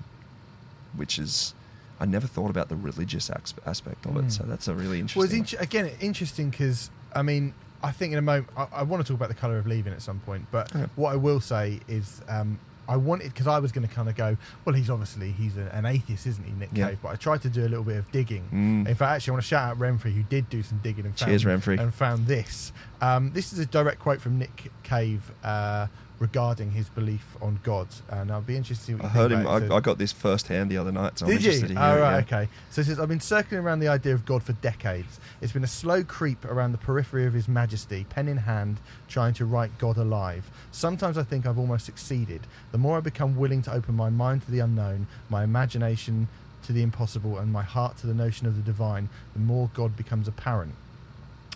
which 0.96 1.18
is 1.18 1.54
I 2.00 2.04
never 2.04 2.26
thought 2.26 2.50
about 2.50 2.68
the 2.68 2.74
religious 2.74 3.30
aspect 3.64 4.06
of 4.06 4.12
Mm. 4.12 4.26
it. 4.26 4.32
So 4.32 4.42
that's 4.42 4.66
a 4.66 4.74
really 4.74 4.96
Well, 5.14 5.24
interesting. 5.24 5.42
it's 5.42 5.52
int- 5.52 5.62
again 5.62 5.90
interesting 6.00 6.50
because 6.50 6.90
I 7.14 7.22
mean 7.22 7.54
I 7.82 7.92
think 7.92 8.12
in 8.12 8.18
a 8.18 8.22
moment 8.22 8.48
I, 8.56 8.66
I 8.72 8.82
want 8.82 9.04
to 9.06 9.12
talk 9.12 9.16
about 9.18 9.28
the 9.28 9.36
color 9.36 9.58
of 9.58 9.66
leaving 9.66 9.92
at 9.92 10.02
some 10.02 10.18
point, 10.20 10.46
but 10.50 10.74
Okay. 10.74 10.90
what 10.96 11.12
I 11.12 11.16
will 11.16 11.40
say 11.40 11.80
is 11.88 12.20
um, 12.28 12.58
I 12.88 12.96
wanted 12.96 13.28
because 13.32 13.46
I 13.46 13.58
was 13.58 13.72
going 13.72 13.86
to 13.86 13.94
kind 13.94 14.08
of 14.08 14.16
go 14.16 14.36
well 14.64 14.74
he's 14.74 14.90
obviously 14.90 15.30
he's 15.32 15.56
a, 15.56 15.72
an 15.74 15.86
atheist 15.86 16.26
isn't 16.26 16.44
he 16.44 16.52
Nick 16.52 16.70
Yeah. 16.72 16.88
Cave 16.88 16.98
but 17.02 17.08
I 17.10 17.14
tried 17.16 17.42
to 17.42 17.48
do 17.48 17.62
a 17.62 17.68
little 17.68 17.84
bit 17.84 17.96
of 17.98 18.10
digging. 18.12 18.42
Mm. 18.52 18.88
In 18.88 18.94
fact, 18.94 19.16
actually, 19.16 19.30
I 19.30 19.34
want 19.34 19.42
to 19.44 19.48
shout 19.48 19.70
out 19.70 19.78
Renfrey 19.78 20.12
who 20.14 20.22
did 20.24 20.48
do 20.50 20.62
some 20.62 20.78
digging 20.82 21.04
and 21.04 21.16
found, 21.18 21.30
Cheers, 21.30 21.44
Renfrey. 21.44 21.78
and 21.80 21.94
found 21.94 22.26
this. 22.26 22.72
Um, 23.00 23.30
this 23.32 23.52
is 23.52 23.58
a 23.58 23.66
direct 23.66 23.98
quote 24.00 24.20
from 24.20 24.38
Nick 24.38 24.70
Cave 24.82 25.30
uh, 25.44 25.86
regarding 26.22 26.70
his 26.70 26.88
belief 26.88 27.36
on 27.42 27.58
God, 27.64 27.88
and 28.08 28.30
I'll 28.30 28.40
be 28.40 28.56
interested 28.56 28.82
to 28.82 28.86
see 28.86 28.94
what 28.94 29.02
you 29.02 29.08
I 29.08 29.12
heard 29.12 29.32
him. 29.32 29.44
I, 29.44 29.76
I 29.76 29.80
got 29.80 29.98
this 29.98 30.12
firsthand 30.12 30.70
the 30.70 30.76
other 30.78 30.92
night, 30.92 31.18
so 31.18 31.26
I'm 31.26 31.32
did 31.32 31.42
you? 31.42 31.50
interested 31.50 31.74
to 31.74 31.82
Oh, 31.84 31.98
right, 32.00 32.10
yeah. 32.30 32.36
okay. 32.38 32.48
So 32.70 32.80
it 32.80 32.84
says, 32.84 33.00
I've 33.00 33.08
been 33.08 33.18
circling 33.18 33.60
around 33.60 33.80
the 33.80 33.88
idea 33.88 34.14
of 34.14 34.24
God 34.24 34.44
for 34.44 34.52
decades. 34.52 35.18
It's 35.40 35.52
been 35.52 35.64
a 35.64 35.66
slow 35.66 36.04
creep 36.04 36.44
around 36.44 36.70
the 36.70 36.78
periphery 36.78 37.26
of 37.26 37.32
His 37.32 37.48
Majesty, 37.48 38.06
pen 38.08 38.28
in 38.28 38.36
hand, 38.36 38.78
trying 39.08 39.34
to 39.34 39.44
write 39.44 39.76
God 39.78 39.96
alive. 39.96 40.48
Sometimes 40.70 41.18
I 41.18 41.24
think 41.24 41.44
I've 41.44 41.58
almost 41.58 41.84
succeeded. 41.86 42.42
The 42.70 42.78
more 42.78 42.98
I 42.98 43.00
become 43.00 43.34
willing 43.36 43.60
to 43.62 43.72
open 43.72 43.96
my 43.96 44.08
mind 44.08 44.42
to 44.44 44.50
the 44.52 44.60
unknown, 44.60 45.08
my 45.28 45.42
imagination 45.42 46.28
to 46.62 46.72
the 46.72 46.82
impossible, 46.82 47.36
and 47.38 47.52
my 47.52 47.64
heart 47.64 47.96
to 47.98 48.06
the 48.06 48.14
notion 48.14 48.46
of 48.46 48.54
the 48.54 48.62
divine, 48.62 49.08
the 49.32 49.40
more 49.40 49.70
God 49.74 49.96
becomes 49.96 50.28
apparent. 50.28 50.76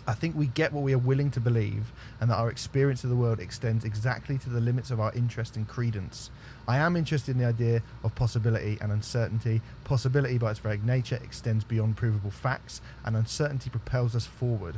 I 0.09 0.13
think 0.13 0.37
we 0.37 0.47
get 0.47 0.71
what 0.71 0.85
we 0.85 0.93
are 0.93 0.97
willing 0.97 1.31
to 1.31 1.41
believe, 1.41 1.91
and 2.21 2.29
that 2.29 2.37
our 2.37 2.49
experience 2.49 3.03
of 3.03 3.09
the 3.09 3.15
world 3.17 3.41
extends 3.41 3.83
exactly 3.83 4.37
to 4.37 4.49
the 4.49 4.61
limits 4.61 4.89
of 4.89 5.01
our 5.01 5.13
interest 5.13 5.57
and 5.57 5.67
credence. 5.67 6.31
I 6.65 6.77
am 6.77 6.95
interested 6.95 7.31
in 7.31 7.39
the 7.39 7.47
idea 7.47 7.83
of 8.05 8.15
possibility 8.15 8.77
and 8.79 8.89
uncertainty. 8.89 9.61
Possibility, 9.83 10.37
by 10.37 10.51
its 10.51 10.59
very 10.61 10.77
nature, 10.77 11.19
extends 11.21 11.65
beyond 11.65 11.97
provable 11.97 12.31
facts, 12.31 12.79
and 13.03 13.17
uncertainty 13.17 13.69
propels 13.69 14.15
us 14.15 14.25
forward. 14.25 14.75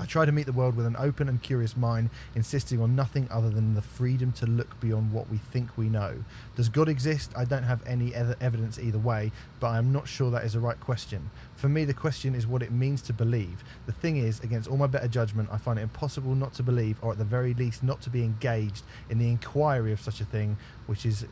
I 0.00 0.06
try 0.06 0.24
to 0.24 0.32
meet 0.32 0.46
the 0.46 0.52
world 0.52 0.76
with 0.76 0.86
an 0.86 0.96
open 0.98 1.28
and 1.28 1.42
curious 1.42 1.76
mind, 1.76 2.08
insisting 2.34 2.80
on 2.80 2.96
nothing 2.96 3.28
other 3.30 3.50
than 3.50 3.74
the 3.74 3.82
freedom 3.82 4.32
to 4.32 4.46
look 4.46 4.80
beyond 4.80 5.12
what 5.12 5.28
we 5.28 5.36
think 5.36 5.76
we 5.76 5.90
know. 5.90 6.24
Does 6.56 6.70
God 6.70 6.88
exist? 6.88 7.32
I 7.36 7.44
don't 7.44 7.64
have 7.64 7.86
any 7.86 8.14
ev- 8.14 8.34
evidence 8.40 8.78
either 8.78 8.98
way, 8.98 9.30
but 9.60 9.68
I 9.68 9.76
am 9.76 9.92
not 9.92 10.08
sure 10.08 10.30
that 10.30 10.44
is 10.44 10.54
the 10.54 10.60
right 10.60 10.80
question. 10.80 11.30
For 11.54 11.68
me, 11.68 11.84
the 11.84 11.92
question 11.92 12.34
is 12.34 12.46
what 12.46 12.62
it 12.62 12.72
means 12.72 13.02
to 13.02 13.12
believe. 13.12 13.62
The 13.84 13.92
thing 13.92 14.16
is, 14.16 14.40
against 14.40 14.70
all 14.70 14.78
my 14.78 14.86
better 14.86 15.08
judgment, 15.08 15.50
I 15.52 15.58
find 15.58 15.78
it 15.78 15.82
impossible 15.82 16.34
not 16.34 16.54
to 16.54 16.62
believe, 16.62 16.96
or 17.02 17.12
at 17.12 17.18
the 17.18 17.24
very 17.24 17.52
least, 17.52 17.82
not 17.82 18.00
to 18.00 18.10
be 18.10 18.24
engaged 18.24 18.84
in 19.10 19.18
the 19.18 19.28
inquiry 19.28 19.92
of 19.92 20.00
such 20.00 20.22
a 20.22 20.24
thing, 20.24 20.56
which 20.86 21.04
is 21.04 21.26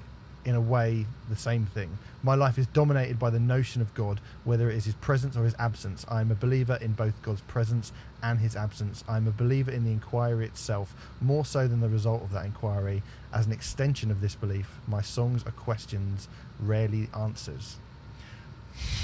in 0.49 0.55
a 0.55 0.61
way 0.61 1.05
the 1.29 1.37
same 1.37 1.67
thing. 1.67 1.99
My 2.23 2.35
life 2.35 2.57
is 2.57 2.67
dominated 2.69 3.19
by 3.19 3.29
the 3.29 3.39
notion 3.39 3.83
of 3.83 3.93
God, 3.95 4.19
whether 4.45 4.71
it 4.71 4.77
is 4.77 4.87
his 4.87 4.95
presence 4.95 5.37
or 5.37 5.45
his 5.45 5.55
absence. 5.59 6.07
I 6.09 6.23
am 6.23 6.31
a 6.31 6.35
believer 6.35 6.79
in 6.81 6.93
both 6.93 7.21
God's 7.21 7.43
presence 7.43 7.93
and 8.23 8.39
his 8.41 8.57
absence. 8.57 9.05
I 9.07 9.19
am 9.19 9.29
a 9.29 9.31
believer 9.31 9.71
in 9.71 9.85
the 9.85 9.91
inquiry 9.91 10.47
itself, 10.47 10.95
more 11.21 11.45
so 11.45 11.69
than 11.69 11.81
the 11.81 11.89
result 11.91 12.23
of 12.23 12.33
that 12.33 12.47
inquiry. 12.47 13.03
As 13.31 13.45
an 13.45 13.53
extension 13.53 14.11
of 14.11 14.23
this 14.23 14.35
belief, 14.35 14.79
my 14.89 15.03
songs 15.03 15.45
are 15.47 15.51
questions, 15.53 16.29
rarely 16.59 17.11
answers. 17.15 17.77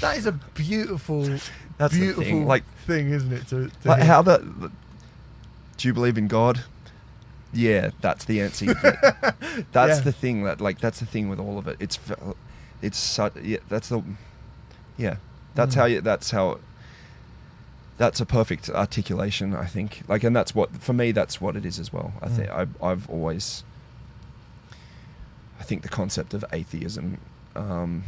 That 0.01 0.17
is 0.17 0.25
a 0.25 0.31
beautiful, 0.31 1.29
That's 1.77 1.93
beautiful 1.93 2.23
thing, 2.23 2.47
like- 2.47 2.65
thing, 2.87 3.11
isn't 3.11 3.31
it? 3.31 3.47
To, 3.49 3.69
to 3.83 3.87
Like 3.87 4.01
how 4.01 4.23
that. 4.23 4.41
Do 5.77 5.87
you 5.87 5.93
believe 5.93 6.17
in 6.17 6.27
God? 6.27 6.63
Yeah, 7.55 7.89
that's 8.01 8.25
the 8.25 8.41
answer. 8.41 8.65
that's 9.71 9.97
Yeah. 9.97 10.03
the 10.03 10.11
thing 10.11 10.43
that 10.43 10.61
like 10.61 10.79
that's 10.79 10.99
the 10.99 11.05
thing 11.05 11.29
with 11.29 11.39
all 11.39 11.57
of 11.57 11.67
it. 11.67 11.77
It's 11.79 11.97
it's 12.81 12.97
such 12.97 13.35
yeah. 13.41 13.57
That's 13.69 13.89
the 13.89 14.03
yeah. 14.97 15.15
That's 15.55 15.73
Mm. 15.75 15.79
how 15.79 15.85
you. 15.85 16.01
That's 16.01 16.31
how. 16.31 16.59
That's 17.97 18.19
a 18.19 18.25
perfect 18.25 18.69
articulation, 18.69 19.55
I 19.55 19.65
think. 19.67 20.01
Like, 20.09 20.25
and 20.25 20.35
that's 20.35 20.53
what 20.53 20.69
for 20.83 20.91
me. 20.93 21.11
That's 21.13 21.39
what 21.39 21.55
it 21.55 21.65
is 21.65 21.79
as 21.79 21.93
well. 21.93 22.13
I 22.21 22.27
Mm. 22.27 22.35
think 22.35 22.49
I, 22.49 22.67
I've 22.81 23.09
always. 23.09 23.63
I 25.59 25.63
think 25.63 25.81
the 25.81 25.89
concept 25.89 26.33
of 26.33 26.43
atheism, 26.51 27.17
um, 27.55 28.03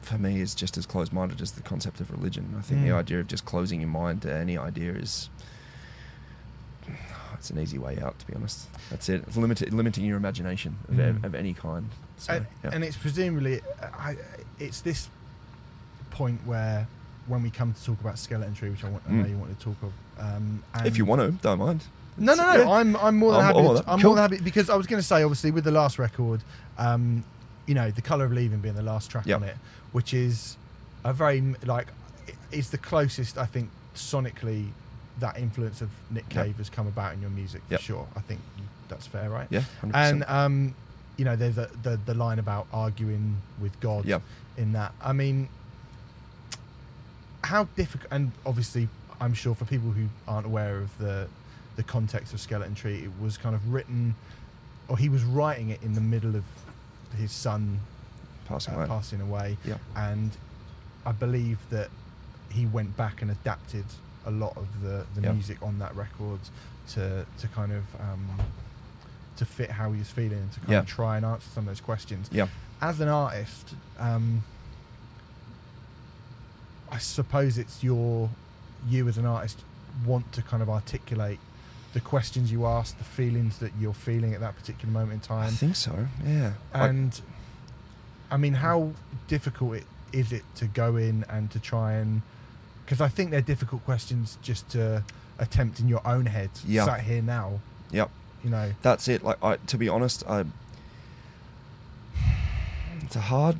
for 0.00 0.16
me, 0.16 0.40
is 0.40 0.54
just 0.54 0.78
as 0.78 0.86
closed-minded 0.86 1.42
as 1.42 1.52
the 1.52 1.60
concept 1.62 2.00
of 2.00 2.10
religion. 2.10 2.54
I 2.58 2.62
think 2.62 2.80
the 2.82 2.88
Mm. 2.88 2.94
idea 2.98 3.20
of 3.20 3.26
just 3.28 3.44
closing 3.44 3.80
your 3.82 3.90
mind 3.90 4.22
to 4.22 4.32
any 4.34 4.56
idea 4.56 4.92
is. 4.94 5.28
It's 7.40 7.48
an 7.48 7.58
easy 7.58 7.78
way 7.78 7.98
out, 8.02 8.18
to 8.18 8.26
be 8.26 8.34
honest. 8.34 8.68
That's 8.90 9.08
it. 9.08 9.24
It's 9.26 9.36
limited, 9.36 9.72
limiting 9.72 10.04
your 10.04 10.18
imagination 10.18 10.76
of, 10.88 10.94
Mm. 10.96 11.24
of 11.24 11.34
any 11.34 11.54
kind. 11.54 11.88
So, 12.18 12.34
and, 12.34 12.46
yeah. 12.62 12.70
and 12.74 12.84
it's 12.84 12.98
presumably 12.98 13.62
I, 13.82 14.16
it's 14.58 14.82
this 14.82 15.08
point 16.10 16.38
where 16.46 16.86
when 17.26 17.42
we 17.42 17.48
come 17.48 17.72
to 17.72 17.82
talk 17.84 17.98
about 18.00 18.18
skeleton 18.18 18.54
tree, 18.54 18.68
which 18.68 18.84
I, 18.84 18.90
want, 18.90 19.02
I 19.08 19.12
know 19.12 19.24
Mm. 19.24 19.30
you 19.30 19.38
want 19.38 19.58
to 19.58 19.64
talk 19.64 19.76
of, 19.82 19.92
um, 20.18 20.62
and 20.74 20.86
if 20.86 20.98
you 20.98 21.06
want 21.06 21.22
to, 21.22 21.30
don't 21.42 21.58
mind. 21.58 21.82
No, 22.18 22.34
no, 22.34 22.44
no. 22.52 22.60
Yeah. 22.62 22.70
I'm 22.70 22.94
I'm 22.96 23.16
more 23.16 23.32
than 23.32 23.40
I'm 23.40 23.46
happy. 23.46 23.58
all 23.58 23.74
to- 23.78 23.90
I'm 23.90 24.00
Cool. 24.00 24.10
more 24.10 24.16
than 24.16 24.30
happy 24.32 24.44
because 24.44 24.68
I 24.68 24.76
was 24.76 24.86
going 24.86 25.00
to 25.00 25.06
say, 25.06 25.22
obviously, 25.22 25.50
with 25.50 25.64
the 25.64 25.70
last 25.70 25.98
record, 25.98 26.42
um, 26.76 27.24
you 27.66 27.74
know, 27.74 27.90
the 27.90 28.02
color 28.02 28.26
of 28.26 28.32
leaving 28.32 28.58
being 28.58 28.74
the 28.74 28.82
last 28.82 29.10
track 29.10 29.24
Yep. 29.24 29.36
on 29.40 29.48
it, 29.48 29.56
which 29.92 30.12
is 30.12 30.58
a 31.04 31.14
very 31.14 31.40
like 31.64 31.86
i- 32.28 32.32
is 32.52 32.68
the 32.68 32.76
closest 32.78 33.38
I 33.38 33.46
think 33.46 33.70
sonically 33.94 34.68
that 35.20 35.38
influence 35.38 35.80
of 35.80 35.90
Nick 36.10 36.24
Yep. 36.34 36.44
Cave 36.46 36.56
has 36.58 36.68
come 36.70 36.86
about 36.86 37.14
in 37.14 37.20
your 37.20 37.30
music 37.30 37.62
for 37.68 37.74
Yep. 37.74 37.80
sure. 37.80 38.06
I 38.16 38.20
think 38.20 38.40
that's 38.88 39.06
fair, 39.06 39.30
right? 39.30 39.46
Yeah, 39.50 39.62
100%. 39.82 39.90
And 39.94 40.24
um, 40.24 40.74
you 41.16 41.24
know, 41.24 41.36
there's 41.36 41.58
a, 41.58 41.68
the 41.82 41.98
the 42.06 42.14
line 42.14 42.38
about 42.38 42.66
arguing 42.72 43.36
with 43.60 43.78
God 43.80 44.04
Yep. 44.06 44.22
in 44.56 44.72
that. 44.72 44.92
I 45.02 45.12
mean, 45.12 45.48
how 47.44 47.64
difficult? 47.76 48.10
And 48.12 48.32
obviously, 48.46 48.88
I'm 49.20 49.34
sure 49.34 49.54
for 49.54 49.64
people 49.64 49.90
who 49.90 50.06
aren't 50.28 50.46
aware 50.46 50.78
of 50.78 50.96
the 50.98 51.28
the 51.76 51.82
context 51.82 52.32
of 52.34 52.40
Skeleton 52.40 52.74
Tree, 52.74 52.98
it 53.04 53.10
was 53.22 53.38
kind 53.38 53.54
of 53.54 53.72
written, 53.72 54.14
or 54.88 54.98
he 54.98 55.08
was 55.08 55.22
writing 55.24 55.70
it 55.70 55.82
in 55.82 55.94
the 55.94 56.00
middle 56.00 56.36
of 56.36 56.44
his 57.16 57.32
son 57.32 57.80
passing 58.46 58.74
uh, 58.74 58.78
away. 58.78 58.86
passing 58.86 59.20
away, 59.20 59.56
Yeah. 59.64 59.76
and 59.96 60.32
I 61.06 61.12
believe 61.12 61.58
that 61.70 61.88
he 62.50 62.66
went 62.66 62.96
back 62.96 63.22
and 63.22 63.30
adapted 63.30 63.84
a 64.26 64.30
lot 64.30 64.56
of 64.56 64.66
the, 64.82 65.04
the 65.14 65.22
Yeah. 65.22 65.32
music 65.32 65.58
on 65.62 65.78
that 65.78 65.94
record 65.96 66.40
to 66.90 67.24
to 67.38 67.48
kind 67.48 67.72
of 67.72 67.84
um, 68.00 68.26
to 69.36 69.44
fit 69.44 69.70
how 69.70 69.90
he 69.92 69.98
was 69.98 70.10
feeling 70.10 70.38
and 70.38 70.52
to 70.52 70.60
kind 70.60 70.72
Yeah. 70.72 70.78
of 70.80 70.86
try 70.86 71.16
and 71.16 71.24
answer 71.24 71.48
some 71.54 71.62
of 71.64 71.68
those 71.68 71.80
questions. 71.80 72.28
Yeah. 72.32 72.48
As 72.82 73.00
an 73.00 73.08
artist, 73.08 73.74
um, 73.98 74.42
I 76.90 76.98
suppose 76.98 77.58
it's 77.58 77.82
your 77.84 78.30
you 78.88 79.08
as 79.08 79.18
an 79.18 79.26
artist 79.26 79.62
want 80.06 80.32
to 80.32 80.42
kind 80.42 80.62
of 80.62 80.70
articulate 80.70 81.38
the 81.92 82.00
questions 82.00 82.50
you 82.52 82.66
ask, 82.66 82.96
the 82.98 83.04
feelings 83.04 83.58
that 83.58 83.72
you're 83.80 83.92
feeling 83.94 84.32
at 84.32 84.40
that 84.40 84.56
particular 84.56 84.92
moment 84.92 85.12
in 85.14 85.20
time. 85.20 85.46
I 85.48 85.50
think 85.50 85.76
so. 85.76 86.06
Yeah. 86.24 86.52
I- 86.72 86.86
and 86.86 87.20
I 88.30 88.36
mean, 88.36 88.54
how 88.54 88.92
difficult 89.26 89.74
it, 89.78 89.86
is 90.12 90.32
it 90.32 90.44
to 90.56 90.66
go 90.66 90.96
in 90.96 91.24
and 91.28 91.50
to 91.50 91.58
try 91.58 91.94
and 91.94 92.22
because 92.90 93.00
I 93.00 93.06
think 93.06 93.30
they're 93.30 93.40
difficult 93.40 93.84
questions 93.84 94.36
just 94.42 94.68
to 94.70 95.04
attempt 95.38 95.78
in 95.78 95.86
your 95.86 96.04
own 96.04 96.26
head, 96.26 96.50
Yeah. 96.66 96.86
sat 96.86 97.02
here 97.02 97.22
now. 97.22 97.60
Yep. 97.92 98.10
You 98.42 98.50
know, 98.50 98.72
That's 98.82 99.06
it. 99.06 99.22
Like, 99.22 99.36
I, 99.44 99.58
to 99.58 99.78
be 99.78 99.88
honest, 99.88 100.24
I. 100.28 100.44
It's 103.02 103.14
a 103.14 103.20
hard. 103.20 103.58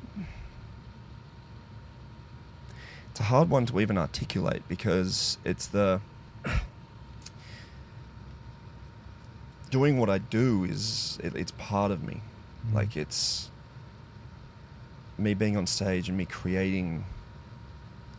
It's 3.12 3.20
a 3.20 3.22
hard 3.22 3.48
one 3.50 3.66
to 3.66 3.78
even 3.78 3.96
articulate 3.96 4.64
because 4.68 5.38
it's 5.44 5.68
the. 5.68 6.00
Doing 9.70 9.96
what 9.98 10.10
I 10.10 10.18
do 10.18 10.64
is 10.64 11.20
it, 11.22 11.36
it's 11.36 11.52
part 11.52 11.92
of 11.92 12.02
me, 12.02 12.20
Mm. 12.68 12.74
like 12.74 12.96
it's. 12.96 13.48
Me 15.16 15.34
being 15.34 15.56
on 15.56 15.68
stage 15.68 16.08
and 16.08 16.18
me 16.18 16.24
creating. 16.24 17.04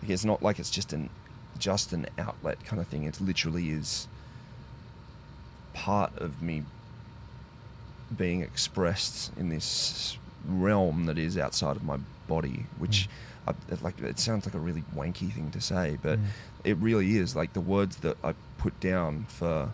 It's 0.07 0.25
not 0.25 0.41
like 0.41 0.59
it's 0.59 0.69
just 0.69 0.93
an, 0.93 1.09
just 1.59 1.93
an 1.93 2.07
outlet 2.17 2.63
kind 2.65 2.81
of 2.81 2.87
thing. 2.87 3.03
It 3.03 3.19
literally 3.21 3.69
is. 3.69 4.07
Part 5.73 6.17
of 6.17 6.41
me 6.41 6.63
being 8.17 8.41
expressed 8.41 9.31
in 9.37 9.49
this 9.49 10.17
realm 10.45 11.05
that 11.05 11.17
is 11.17 11.37
outside 11.37 11.75
of 11.77 11.83
my 11.83 11.97
body, 12.27 12.65
which 12.77 13.07
I, 13.47 13.53
it- 13.69 13.81
like 13.81 13.99
it 14.01 14.19
sounds 14.19 14.45
like 14.45 14.53
a 14.55 14.59
really 14.59 14.83
wanky 14.95 15.31
thing 15.31 15.49
to 15.51 15.61
say, 15.61 15.97
but 16.01 16.19
Mm. 16.19 16.25
it 16.65 16.77
really 16.77 17.17
is. 17.17 17.35
Like 17.35 17.53
the 17.53 17.61
words 17.61 17.97
that 17.97 18.17
I 18.23 18.33
put 18.57 18.79
down 18.79 19.25
for 19.29 19.69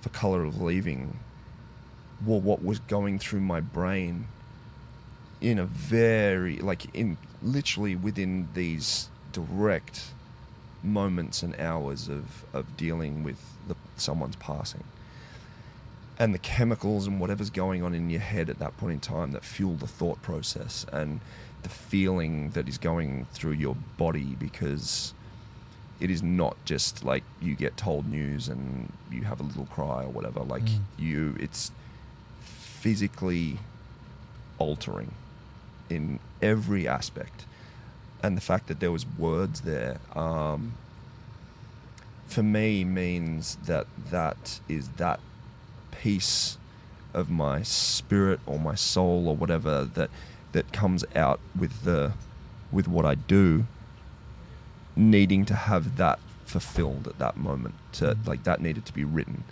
for 0.00 0.08
color 0.10 0.44
of 0.44 0.60
leaving 0.60 1.18
were 2.24 2.38
what 2.38 2.62
was 2.64 2.78
going 2.80 3.18
through 3.20 3.40
my 3.40 3.60
brain 3.60 4.26
in 5.40 5.58
a 5.58 5.64
very 5.64 6.58
like 6.58 6.86
in 6.94 7.16
literally 7.42 7.96
within 7.96 8.48
these 8.54 9.08
direct 9.32 10.06
moments 10.82 11.42
and 11.42 11.54
hours 11.60 12.08
of 12.08 12.44
of 12.52 12.76
dealing 12.76 13.22
with 13.22 13.38
the, 13.68 13.76
someone's 13.96 14.36
passing 14.36 14.82
and 16.18 16.34
the 16.34 16.38
chemicals 16.38 17.06
and 17.06 17.20
whatever's 17.20 17.50
going 17.50 17.82
on 17.82 17.94
in 17.94 18.10
your 18.10 18.20
head 18.20 18.50
at 18.50 18.58
that 18.58 18.76
point 18.76 18.92
in 18.92 19.00
time 19.00 19.32
that 19.32 19.44
fuel 19.44 19.74
the 19.74 19.86
thought 19.86 20.20
process 20.22 20.84
and 20.92 21.20
the 21.62 21.68
feeling 21.68 22.50
that 22.50 22.68
is 22.68 22.78
going 22.78 23.26
through 23.32 23.52
your 23.52 23.76
body 23.96 24.36
because 24.38 25.14
it 26.00 26.10
is 26.10 26.20
not 26.22 26.56
just 26.64 27.04
like 27.04 27.22
you 27.40 27.54
get 27.54 27.76
told 27.76 28.06
news 28.08 28.48
and 28.48 28.92
you 29.10 29.22
have 29.22 29.38
a 29.40 29.44
little 29.44 29.66
cry 29.66 30.02
or 30.02 30.08
whatever 30.08 30.40
like 30.40 30.64
Mm. 30.64 30.80
you 30.98 31.36
it's 31.38 31.70
physically 32.40 33.58
altering 34.58 35.12
in 35.88 36.18
every 36.40 36.88
aspect 36.88 37.44
and 38.22 38.36
the 38.36 38.40
fact 38.40 38.68
that 38.68 38.80
there 38.80 38.92
was 38.92 39.04
words 39.18 39.62
there 39.62 39.98
um, 40.14 40.74
for 42.26 42.42
me 42.42 42.84
means 42.84 43.56
that 43.66 43.86
that 44.10 44.60
is 44.68 44.88
that 44.90 45.20
piece 45.90 46.56
of 47.14 47.28
my 47.30 47.62
spirit 47.62 48.40
or 48.46 48.58
my 48.58 48.74
soul 48.74 49.28
or 49.28 49.36
whatever 49.36 49.84
that 49.84 50.10
that 50.52 50.72
comes 50.72 51.04
out 51.14 51.40
with 51.58 51.82
the 51.84 52.12
with 52.70 52.88
what 52.88 53.04
I 53.04 53.14
do 53.14 53.66
needing 54.96 55.44
to 55.46 55.54
have 55.54 55.96
that 55.96 56.18
fulfilled 56.44 57.06
at 57.08 57.18
that 57.18 57.36
moment 57.36 57.74
to 57.92 58.14
Mhm. 58.14 58.26
like 58.26 58.44
that 58.44 58.60
needed 58.60 58.84
to 58.86 58.92
be 58.92 59.04
written 59.04 59.44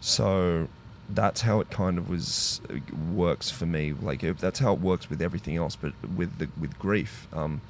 so 0.00 0.68
that's 1.14 1.40
how 1.40 1.60
it 1.60 1.70
kind 1.70 1.98
of 1.98 2.08
was 2.08 2.60
uh, 2.70 2.78
works 3.12 3.50
for 3.50 3.66
me. 3.66 3.92
Like 3.92 4.22
it, 4.22 4.38
that's 4.38 4.58
how 4.58 4.74
it 4.74 4.80
works 4.80 5.10
with 5.10 5.20
everything 5.20 5.56
else 5.56 5.76
but 5.76 5.92
with 6.16 6.38
the 6.38 6.48
with 6.60 6.78
grief 6.78 7.26
um 7.32 7.60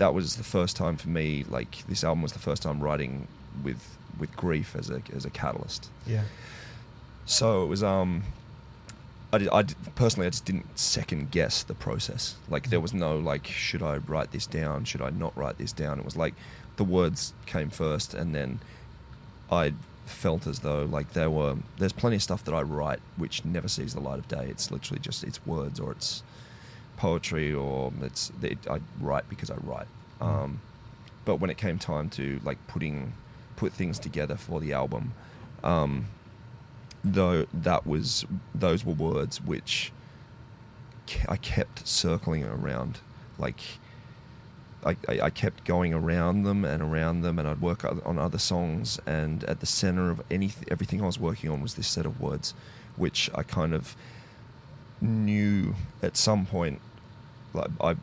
that 0.00 0.14
was 0.14 0.36
the 0.36 0.44
first 0.44 0.76
time 0.76 0.96
for 0.96 1.10
me 1.10 1.44
like 1.48 1.86
this 1.86 2.02
album 2.02 2.22
was 2.22 2.32
the 2.32 2.38
first 2.38 2.62
time 2.62 2.80
writing 2.80 3.28
with 3.62 3.98
with 4.18 4.34
grief 4.36 4.74
as 4.74 4.90
a 4.90 5.02
as 5.14 5.24
a 5.24 5.30
catalyst. 5.30 5.90
Yeah, 6.06 6.24
so 7.26 7.62
it 7.62 7.66
was 7.66 7.82
um 7.82 8.24
I, 9.32 9.38
did, 9.38 9.48
I 9.50 9.62
did, 9.62 9.76
personally 9.94 10.26
I 10.26 10.30
just 10.30 10.44
didn't 10.44 10.78
second 10.78 11.30
guess 11.30 11.62
the 11.62 11.74
process. 11.74 12.34
Like 12.48 12.70
there 12.70 12.80
was 12.80 12.92
no 12.92 13.16
like 13.16 13.46
should 13.46 13.82
I 13.82 13.98
write 13.98 14.32
this 14.32 14.46
down? 14.46 14.84
Should 14.84 15.02
I 15.02 15.10
not 15.10 15.36
write 15.36 15.58
this 15.58 15.72
down? 15.72 15.98
It 15.98 16.04
was 16.04 16.16
like 16.16 16.34
the 16.76 16.84
words 16.84 17.32
came 17.46 17.70
first 17.70 18.14
and 18.14 18.34
then 18.34 18.60
I 19.50 19.74
felt 20.10 20.46
as 20.46 20.60
though 20.60 20.84
like 20.84 21.12
there 21.12 21.30
were 21.30 21.56
there's 21.78 21.92
plenty 21.92 22.16
of 22.16 22.22
stuff 22.22 22.44
that 22.44 22.54
I 22.54 22.62
write 22.62 23.00
which 23.16 23.44
never 23.44 23.68
sees 23.68 23.94
the 23.94 24.00
light 24.00 24.18
of 24.18 24.28
day. 24.28 24.46
It's 24.48 24.70
literally 24.70 25.00
just 25.00 25.24
it's 25.24 25.44
words 25.46 25.80
or 25.80 25.92
it's 25.92 26.22
poetry 26.96 27.52
or 27.52 27.92
it's 28.02 28.30
it, 28.42 28.58
I 28.68 28.80
write 29.00 29.28
because 29.28 29.50
I 29.50 29.56
write. 29.56 29.86
Um, 30.20 30.60
but 31.24 31.36
when 31.36 31.50
it 31.50 31.56
came 31.56 31.78
time 31.78 32.10
to 32.10 32.40
like 32.44 32.58
putting 32.66 33.12
put 33.56 33.72
things 33.72 33.98
together 33.98 34.36
for 34.36 34.60
the 34.60 34.72
album 34.72 35.12
um, 35.62 36.06
though 37.04 37.46
that 37.52 37.86
was 37.86 38.24
those 38.54 38.84
were 38.84 38.94
words 38.94 39.40
which 39.40 39.92
I 41.28 41.36
kept 41.36 41.86
circling 41.86 42.44
around 42.44 43.00
like 43.38 43.60
I, 44.84 44.96
I, 45.08 45.20
I 45.22 45.30
kept 45.30 45.64
going 45.64 45.92
around 45.92 46.44
them 46.44 46.64
and 46.64 46.82
around 46.82 47.22
them 47.22 47.38
and 47.38 47.46
I'd 47.46 47.60
work 47.60 47.84
on 47.84 48.18
other 48.18 48.38
songs 48.38 48.98
and 49.06 49.44
at 49.44 49.60
the 49.60 49.66
center 49.66 50.10
of 50.10 50.22
any 50.30 50.52
everything 50.70 51.02
I 51.02 51.06
was 51.06 51.18
working 51.18 51.50
on 51.50 51.60
was 51.60 51.74
this 51.74 51.88
set 51.88 52.06
of 52.06 52.20
words 52.20 52.54
which 52.96 53.30
I 53.34 53.42
kind 53.42 53.74
of 53.74 53.94
knew 55.00 55.74
at 56.02 56.16
some 56.16 56.46
point 56.46 56.80
like 57.54 57.70
I 57.80 57.96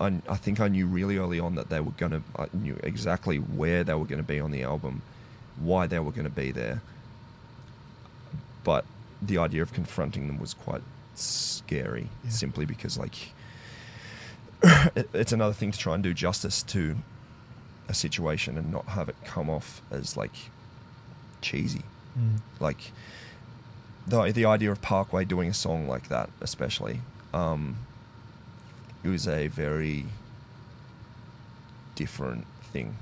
I, 0.00 0.20
I 0.28 0.36
think 0.36 0.60
I 0.60 0.68
knew 0.68 0.86
really 0.86 1.18
early 1.18 1.40
on 1.40 1.56
that 1.56 1.70
they 1.70 1.80
were 1.80 1.92
going 1.92 2.12
to 2.12 2.22
I 2.36 2.46
knew 2.52 2.78
exactly 2.82 3.36
where 3.38 3.84
they 3.84 3.94
were 3.94 4.04
going 4.04 4.22
to 4.22 4.26
be 4.26 4.40
on 4.40 4.50
the 4.50 4.62
album 4.62 5.02
why 5.58 5.86
they 5.86 5.98
were 5.98 6.12
going 6.12 6.24
to 6.24 6.30
be 6.30 6.50
there 6.52 6.82
but 8.64 8.84
the 9.20 9.38
idea 9.38 9.62
of 9.62 9.72
confronting 9.72 10.26
them 10.28 10.38
was 10.38 10.54
quite 10.54 10.82
scary, 11.14 12.08
Yeah. 12.24 12.30
simply 12.30 12.64
because 12.64 12.96
like 12.96 13.32
it's 15.12 15.32
another 15.32 15.54
thing 15.54 15.70
to 15.72 15.78
try 15.78 15.94
and 15.94 16.02
do 16.02 16.14
justice 16.14 16.62
to 16.64 16.96
a 17.88 17.94
situation 17.94 18.58
and 18.58 18.70
not 18.70 18.86
have 18.88 19.08
it 19.08 19.16
come 19.24 19.48
off 19.48 19.82
as 19.90 20.16
like 20.16 20.34
cheesy. 21.40 21.82
Mm. 22.18 22.40
Like 22.60 22.92
the 24.06 24.32
the 24.32 24.44
idea 24.44 24.70
of 24.70 24.80
Parkway 24.82 25.24
doing 25.24 25.48
a 25.48 25.54
song 25.54 25.88
like 25.88 26.08
that, 26.08 26.30
especially, 26.40 27.00
um, 27.32 27.78
it 29.02 29.08
was 29.08 29.26
a 29.26 29.48
very 29.48 30.06
different 31.94 32.46
thing. 32.72 32.96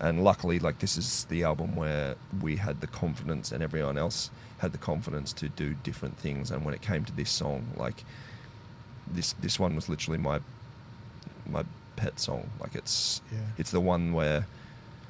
And 0.00 0.22
luckily, 0.22 0.58
like 0.58 0.78
this 0.78 0.96
is 0.96 1.24
the 1.24 1.42
album 1.42 1.74
where 1.74 2.14
we 2.40 2.56
had 2.56 2.80
the 2.80 2.86
confidence, 2.86 3.50
and 3.50 3.62
everyone 3.62 3.98
else 3.98 4.30
had 4.58 4.72
the 4.72 4.78
confidence 4.78 5.32
to 5.34 5.48
do 5.48 5.74
different 5.74 6.18
things. 6.18 6.50
And 6.50 6.64
when 6.64 6.74
it 6.74 6.82
came 6.82 7.04
to 7.04 7.12
this 7.12 7.30
song, 7.30 7.68
like 7.76 8.04
this 9.10 9.32
this 9.34 9.58
one 9.58 9.74
was 9.74 9.88
literally 9.88 10.18
my 10.18 10.40
my 11.48 11.64
pet 11.96 12.18
song. 12.20 12.48
Like 12.60 12.74
it's 12.74 13.20
Yeah. 13.32 13.38
it's 13.56 13.70
the 13.70 13.80
one 13.80 14.12
where 14.12 14.46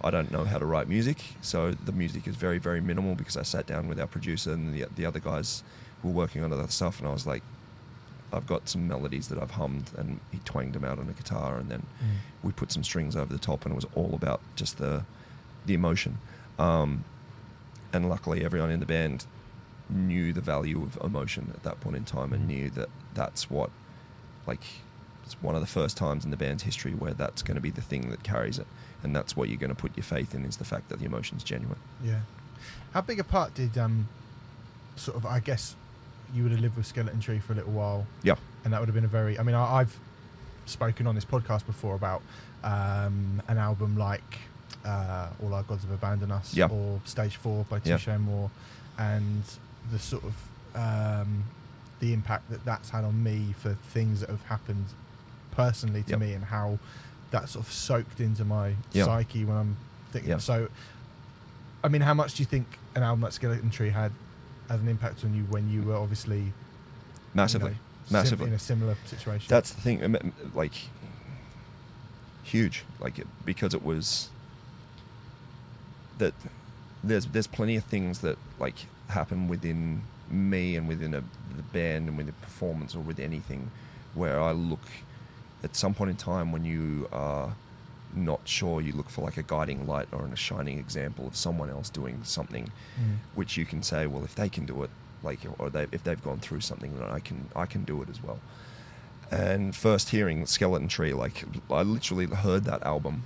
I 0.02 0.10
don't 0.10 0.30
know 0.30 0.44
how 0.44 0.58
to 0.58 0.64
write 0.66 0.88
music, 0.88 1.18
so 1.42 1.72
the 1.72 1.92
music 1.92 2.26
is 2.28 2.36
very 2.36 2.58
very 2.58 2.80
minimal 2.80 3.14
because 3.14 3.36
I 3.36 3.42
sat 3.42 3.66
down 3.66 3.88
with 3.88 3.98
our 4.00 4.06
producer 4.06 4.52
and 4.52 4.72
the 4.74 4.86
the 4.94 5.04
other 5.04 5.20
guys 5.20 5.62
were 6.02 6.12
working 6.12 6.42
on 6.44 6.52
other 6.52 6.68
stuff, 6.68 7.00
and 7.00 7.08
I 7.08 7.12
was 7.12 7.26
like, 7.26 7.42
I've 8.32 8.46
got 8.46 8.68
some 8.68 8.86
melodies 8.86 9.28
that 9.28 9.38
I've 9.42 9.50
hummed, 9.52 9.90
and 9.96 10.20
he 10.30 10.38
twanged 10.44 10.74
them 10.74 10.84
out 10.84 10.98
on 11.00 11.08
a 11.08 11.12
guitar, 11.12 11.56
and 11.58 11.68
then 11.68 11.80
Mm. 12.00 12.18
we 12.44 12.52
put 12.52 12.70
some 12.70 12.84
strings 12.84 13.16
over 13.16 13.32
the 13.32 13.40
top, 13.40 13.64
and 13.64 13.72
it 13.72 13.76
was 13.76 13.86
all 13.96 14.14
about 14.14 14.40
just 14.54 14.78
the 14.78 15.04
the 15.66 15.74
emotion. 15.74 16.18
Um, 16.58 17.04
and 17.92 18.08
luckily, 18.08 18.44
everyone 18.44 18.70
in 18.70 18.80
the 18.80 18.86
band 18.86 19.26
knew 19.90 20.32
the 20.32 20.40
value 20.42 20.82
of 20.82 20.96
emotion 21.02 21.50
at 21.54 21.62
that 21.64 21.80
point 21.80 21.96
in 21.96 22.04
time, 22.04 22.32
and 22.32 22.46
knew 22.46 22.70
that 22.70 22.88
that's 23.14 23.50
what, 23.50 23.70
like, 24.46 24.62
it's 25.32 25.42
one 25.42 25.54
of 25.54 25.60
the 25.60 25.66
first 25.66 25.96
times 25.98 26.24
in 26.24 26.30
the 26.30 26.36
band's 26.38 26.62
history 26.62 26.92
where 26.92 27.12
that's 27.12 27.42
going 27.42 27.54
to 27.56 27.60
be 27.60 27.70
the 27.70 27.82
thing 27.82 28.08
that 28.10 28.22
carries 28.22 28.58
it, 28.58 28.66
and 29.02 29.14
that's 29.14 29.36
what 29.36 29.48
you're 29.50 29.58
going 29.58 29.68
to 29.68 29.76
put 29.76 29.94
your 29.96 30.04
faith 30.04 30.34
in 30.34 30.44
is 30.46 30.56
the 30.56 30.64
fact 30.64 30.88
that 30.88 30.98
the 31.00 31.04
emotion's 31.04 31.44
genuine. 31.44 31.78
Yeah. 32.02 32.20
How 32.94 33.02
big 33.02 33.20
a 33.20 33.24
part 33.24 33.52
did 33.54 33.76
um, 33.76 34.08
sort 34.96 35.16
of 35.18 35.26
I 35.26 35.40
guess 35.40 35.76
you 36.34 36.42
would 36.44 36.52
have 36.52 36.60
lived 36.60 36.76
with 36.76 36.86
Skeleton 36.86 37.20
Tree 37.20 37.38
for 37.40 37.52
a 37.52 37.56
little 37.56 37.72
while, 37.72 38.06
Yeah, 38.22 38.36
and 38.64 38.72
that 38.72 38.80
would 38.80 38.88
have 38.88 38.94
been 38.94 39.04
a 39.04 39.08
very. 39.08 39.38
I 39.38 39.42
mean, 39.42 39.54
I, 39.54 39.76
I've 39.80 39.96
spoken 40.66 41.06
on 41.06 41.14
this 41.14 41.24
podcast 41.26 41.66
before 41.66 41.94
about 41.94 42.22
um, 42.64 43.42
an 43.48 43.58
album 43.58 43.96
like 43.98 44.38
uh, 44.84 45.28
All 45.42 45.52
Our 45.54 45.62
Gods 45.62 45.82
Have 45.82 45.92
Abandoned 45.92 46.32
Us 46.32 46.54
Yeah. 46.54 46.68
or 46.68 47.00
Stage 47.04 47.36
Four 47.36 47.64
by 47.68 47.80
Yeah. 47.84 47.96
Touché 47.96 48.16
Amoré, 48.18 48.50
and 48.98 49.42
the 49.92 49.98
sort 49.98 50.24
of 50.24 50.34
um, 50.74 51.44
the 52.00 52.12
impact 52.14 52.50
that 52.50 52.64
that's 52.64 52.90
had 52.90 53.04
on 53.04 53.22
me 53.22 53.54
for 53.58 53.74
things 53.74 54.20
that 54.20 54.30
have 54.30 54.42
happened 54.46 54.86
personally 55.62 56.04
to 56.04 56.10
Yep. 56.10 56.20
me, 56.20 56.32
and 56.34 56.44
how 56.44 56.78
that 57.32 57.48
sort 57.48 57.66
of 57.66 57.72
soaked 57.72 58.20
into 58.20 58.44
my 58.44 58.74
Yeah. 58.92 59.04
psyche 59.06 59.44
when 59.44 59.56
I'm 59.56 59.76
thinking. 60.12 60.30
Yeah. 60.30 60.38
So, 60.38 60.68
I 61.84 61.88
mean, 61.88 62.00
how 62.00 62.14
much 62.14 62.34
do 62.34 62.42
you 62.42 62.46
think 62.46 62.78
an 62.94 63.02
album 63.02 63.22
like 63.22 63.32
Skeleton 63.32 63.68
Tree 63.70 63.90
had 63.90 64.12
had 64.70 64.80
an 64.80 64.88
impact 64.88 65.24
on 65.24 65.34
you 65.34 65.42
when 65.44 65.68
you 65.70 65.82
were 65.82 65.96
obviously 65.96 66.38
you 66.40 66.52
massively, 67.34 67.72
sim- 68.06 68.12
massively. 68.12 68.46
in 68.46 68.52
a 68.54 68.58
similar 68.58 68.96
situation? 69.06 69.46
That's 69.48 69.72
the 69.72 69.80
thing, 69.80 70.32
like 70.54 70.74
huge, 72.44 72.84
like 73.00 73.18
it, 73.18 73.26
because 73.44 73.74
it 73.74 73.82
was 73.82 74.28
that 76.18 76.34
there's 77.02 77.26
there's 77.26 77.46
plenty 77.48 77.74
of 77.76 77.84
things 77.84 78.20
that 78.20 78.38
like 78.60 78.86
happen 79.08 79.48
within 79.48 80.02
me 80.30 80.76
and 80.76 80.86
within 80.86 81.14
a, 81.14 81.20
the 81.56 81.62
band 81.72 82.06
and 82.08 82.16
with 82.16 82.26
the 82.26 82.32
performance 82.32 82.94
or 82.94 83.00
with 83.00 83.18
anything 83.18 83.70
where 84.14 84.40
I 84.40 84.52
look 84.52 84.80
at 85.64 85.74
some 85.76 85.94
point 85.94 86.10
in 86.10 86.16
time 86.16 86.52
when 86.52 86.64
you 86.64 87.08
are 87.12 87.54
not 88.14 88.40
sure 88.44 88.80
you 88.80 88.92
look 88.92 89.10
for 89.10 89.22
like 89.22 89.36
a 89.36 89.42
guiding 89.42 89.86
light 89.86 90.08
or 90.12 90.24
a 90.26 90.36
shining 90.36 90.78
example 90.78 91.26
of 91.26 91.36
someone 91.36 91.68
else 91.70 91.90
doing 91.90 92.20
something 92.24 92.70
Mm. 92.98 93.16
which 93.34 93.56
you 93.56 93.64
can 93.64 93.82
say, 93.82 94.06
well, 94.06 94.24
if 94.24 94.34
they 94.34 94.48
can 94.48 94.64
do 94.66 94.82
it, 94.82 94.90
like, 95.22 95.40
or 95.58 95.68
they, 95.70 95.86
if 95.92 96.02
they've 96.04 96.22
gone 96.22 96.38
through 96.40 96.60
something, 96.60 96.98
then 96.98 97.08
I 97.08 97.20
can, 97.20 97.48
I 97.54 97.66
can 97.66 97.84
do 97.84 98.02
it 98.02 98.08
as 98.08 98.22
well. 98.22 98.40
And 99.30 99.76
first 99.76 100.08
hearing 100.10 100.46
Skeleton 100.46 100.88
Tree, 100.88 101.12
like, 101.12 101.44
I 101.70 101.82
literally 101.82 102.26
heard 102.26 102.64
that 102.64 102.82
album 102.84 103.22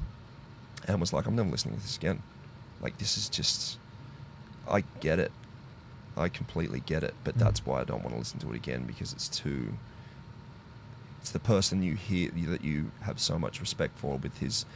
and 0.89 1.01
was 1.01 1.13
like, 1.13 1.27
I'm 1.27 1.37
never 1.37 1.49
listening 1.49 1.77
to 1.77 1.81
this 1.83 1.97
again. 1.97 2.23
Like, 2.81 2.99
this 2.99 3.17
is 3.17 3.29
just, 3.29 3.79
I 4.69 4.83
get 5.01 5.19
it. 5.19 5.31
I 6.17 6.29
completely 6.29 6.81
get 6.81 7.03
it, 7.05 7.15
but 7.25 7.37
Mm. 7.37 7.39
that's 7.39 7.65
why 7.65 7.81
I 7.81 7.85
don't 7.85 8.03
want 8.03 8.15
to 8.15 8.19
listen 8.19 8.41
to 8.41 8.51
it 8.53 8.57
again 8.57 8.85
because 8.85 9.13
it's 9.13 9.29
too. 9.29 9.75
It's 11.23 11.31
the 11.31 11.39
person 11.39 11.85
you 11.85 11.95
hear 11.95 12.33
that 12.33 12.65
you 12.65 12.91
have 13.03 13.21
so 13.21 13.39
much 13.39 13.61
respect 13.61 13.97
for 13.97 14.17
with 14.19 14.39
his, 14.39 14.67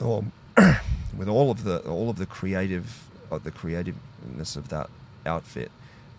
or 0.00 0.22
with 1.16 1.28
all 1.28 1.50
of 1.50 1.64
the 1.64 1.78
all 1.88 2.10
of 2.10 2.18
the 2.18 2.26
creative, 2.26 3.08
uh, 3.32 3.38
the 3.38 3.50
creativeness 3.50 4.54
of 4.54 4.68
that 4.68 4.90
outfit, 5.24 5.70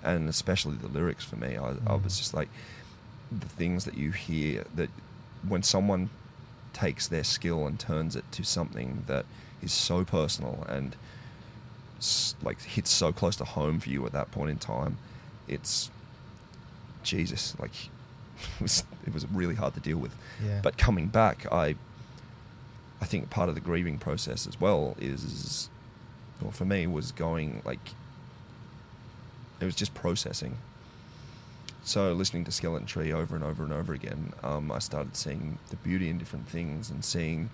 and 0.03 0.27
especially 0.27 0.75
the 0.75 0.87
lyrics 0.87 1.23
for 1.23 1.35
me. 1.35 1.55
I, 1.55 1.69
I 1.69 1.73
Mm. 1.75 2.03
was 2.03 2.17
just 2.17 2.33
like 2.33 2.49
the 3.31 3.47
things 3.47 3.85
that 3.85 3.95
you 3.95 4.09
hear 4.09 4.65
that 4.73 4.89
when 5.47 5.61
someone 5.61 6.09
takes 6.73 7.07
their 7.07 7.23
skill 7.23 7.67
and 7.67 7.79
turns 7.79 8.15
it 8.15 8.25
to 8.31 8.43
something 8.43 9.03
that 9.05 9.25
is 9.61 9.71
so 9.71 10.03
personal 10.03 10.65
and 10.67 10.95
like 12.41 12.59
hits 12.63 12.89
so 12.89 13.11
close 13.11 13.35
to 13.35 13.43
home 13.45 13.79
for 13.79 13.89
you 13.89 14.03
at 14.07 14.13
that 14.13 14.31
point 14.31 14.49
in 14.49 14.57
time, 14.57 14.97
it's 15.47 15.91
Jesus. 17.03 17.55
Like 17.59 17.89
it 18.57 18.61
was, 18.61 18.83
it 19.05 19.13
was 19.13 19.25
really 19.31 19.55
hard 19.55 19.73
to 19.75 19.79
deal 19.79 19.97
with. 19.97 20.15
Yeah. 20.43 20.59
But 20.63 20.77
coming 20.77 21.07
back, 21.07 21.45
I, 21.51 21.75
I 23.01 23.05
think 23.05 23.29
part 23.29 23.49
of 23.49 23.55
the 23.55 23.61
grieving 23.61 23.97
process 23.97 24.45
as 24.47 24.59
well 24.59 24.95
is, 24.99 25.69
well, 26.41 26.51
for 26.51 26.65
me, 26.65 26.87
was 26.87 27.11
going 27.11 27.61
like. 27.65 27.79
It 29.61 29.65
was 29.65 29.75
just 29.75 29.93
processing. 29.93 30.57
So 31.83 32.13
listening 32.13 32.45
to 32.45 32.51
Skeleton 32.51 32.85
Tree 32.87 33.11
over 33.11 33.35
and 33.35 33.43
over 33.43 33.63
and 33.63 33.73
over 33.73 33.93
again, 33.93 34.31
um, 34.43 34.71
I 34.71 34.79
started 34.79 35.17
seeing 35.17 35.57
the 35.69 35.75
beauty 35.77 36.09
in 36.09 36.17
different 36.17 36.47
things 36.47 36.89
and 36.89 37.03
seeing 37.03 37.49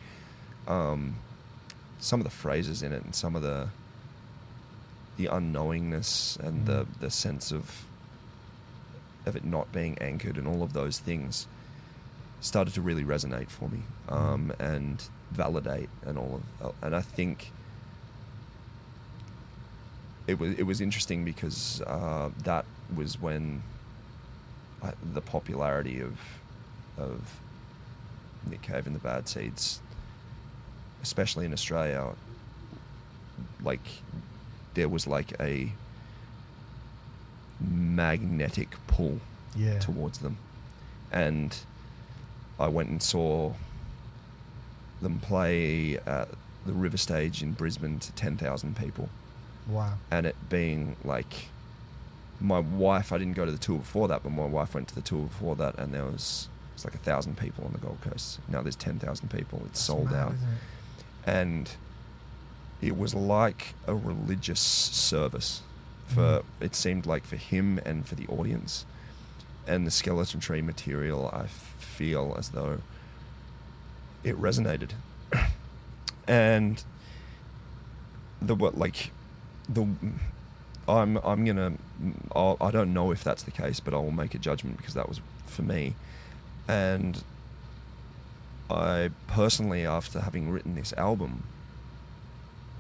um, 0.68 1.16
some 2.00 2.20
of 2.20 2.24
the 2.26 2.30
phrases 2.32 2.84
in 2.84 2.92
it 2.92 3.04
and 3.04 3.16
some 3.16 3.36
of 3.36 3.42
the 3.42 3.70
the 5.18 5.26
unknowingness 5.28 6.38
and 6.40 6.66
the 6.66 6.84
Mm. 6.86 7.00
the 7.00 7.10
sense 7.10 7.52
of 7.52 7.86
of 9.26 9.36
it 9.36 9.44
not 9.44 9.72
being 9.72 9.98
anchored 10.00 10.38
and 10.38 10.48
all 10.48 10.62
of 10.62 10.74
those 10.74 11.00
things 11.00 11.48
started 12.42 12.74
to 12.74 12.82
really 12.82 13.04
resonate 13.04 13.50
for 13.50 13.70
me 13.70 13.80
um, 14.10 14.54
and 14.60 15.04
validate 15.32 15.90
and 16.06 16.18
all 16.18 16.42
of 16.62 16.74
and 16.82 16.96
I 16.96 17.02
think 17.02 17.52
it 20.28 20.40
was 20.40 20.54
it 20.54 20.64
was 20.64 20.82
interesting 20.82 21.24
because 21.24 21.82
uh, 21.86 22.30
that 22.44 22.66
was 22.96 23.20
when 23.22 23.64
I, 24.84 24.94
the 25.14 25.22
popularity 25.22 26.00
of 26.00 26.20
of 26.98 27.40
Nick 28.50 28.62
Cave 28.62 28.86
and 28.86 28.96
the 28.96 29.00
Bad 29.00 29.28
Seeds, 29.28 29.82
especially 31.02 31.46
in 31.46 31.54
Australia, 31.54 32.12
like 33.64 33.88
there 34.76 34.90
was 34.90 35.08
like 35.08 35.34
a 35.40 35.72
magnetic 37.60 38.76
pull 38.88 39.20
yeah. 39.56 39.80
towards 39.80 40.20
them. 40.20 40.38
And 41.12 41.56
I 42.60 42.68
went 42.68 42.90
and 42.90 43.02
saw 43.02 43.54
them 45.02 45.20
play 45.20 45.98
at 46.06 46.30
the 46.66 46.74
River 46.74 46.98
Stage 46.98 47.42
in 47.42 47.52
Brisbane 47.52 48.00
to 48.00 48.12
10,000 48.14 48.76
people. 48.76 49.10
Wow. 49.68 49.94
And 50.12 50.26
it 50.26 50.36
being 50.50 50.96
like 51.04 51.50
my 52.40 52.60
wife, 52.60 53.12
I 53.12 53.18
didn't 53.18 53.36
go 53.36 53.46
to 53.46 53.52
the 53.52 53.58
tour 53.58 53.80
before 53.80 54.08
that, 54.08 54.24
but 54.24 54.32
my 54.32 54.46
wife 54.46 54.74
went 54.74 54.88
to 54.90 54.96
the 54.96 55.02
tour 55.02 55.24
before 55.24 55.56
that, 55.56 55.78
and 55.78 55.94
there 55.94 56.04
was 56.04 56.50
it's 56.74 56.84
like 56.84 56.94
a 56.94 57.00
thousand 57.00 57.38
people 57.38 57.64
on 57.66 57.72
the 57.72 57.80
Gold 57.80 58.02
Coast. 58.02 58.40
Now 58.50 58.62
there's 58.62 58.76
10,000 58.76 59.30
people. 59.30 59.60
It's 59.60 59.70
That's 59.70 59.82
sold 59.82 60.12
mad, 60.12 60.16
out 60.16 60.32
it? 60.34 61.30
and 61.30 61.72
it 62.82 62.98
was 62.98 63.16
like 63.16 63.74
a 63.88 63.96
religious 63.96 64.60
service 64.60 65.62
for 66.08 66.40
Mhm. 66.40 66.44
it 66.62 66.76
seemed 66.76 67.06
like 67.06 67.26
for 67.26 67.36
him 67.36 67.80
and 67.86 68.08
for 68.08 68.16
the 68.16 68.28
audience. 68.28 68.86
And 69.68 69.86
the 69.88 69.92
skeleton 69.92 70.40
tree 70.40 70.62
material 70.62 71.30
I 71.34 71.48
feel 71.48 72.36
as 72.38 72.50
though 72.50 72.82
it 74.24 74.36
resonated. 74.40 74.92
And 76.28 76.84
the 78.42 78.56
what 78.56 78.78
like 78.78 79.12
the 79.70 79.88
i'm 80.88 81.18
i'm 81.18 81.46
gonna 81.46 81.74
I'll, 82.36 82.58
i 82.62 82.70
don't 82.72 82.94
know 82.94 83.12
if 83.12 83.24
that's 83.24 83.42
the 83.44 83.50
case 83.52 83.80
but 83.80 83.94
i 83.94 83.98
will 83.98 84.12
make 84.12 84.36
a 84.36 84.38
judgment 84.38 84.78
because 84.78 84.94
that 84.96 85.08
was 85.08 85.22
for 85.46 85.62
me. 85.62 85.96
And 86.68 87.24
I 88.70 89.12
personally, 89.28 89.86
after 89.86 90.22
having 90.22 90.50
written 90.50 90.74
this 90.76 90.94
album, 90.94 91.44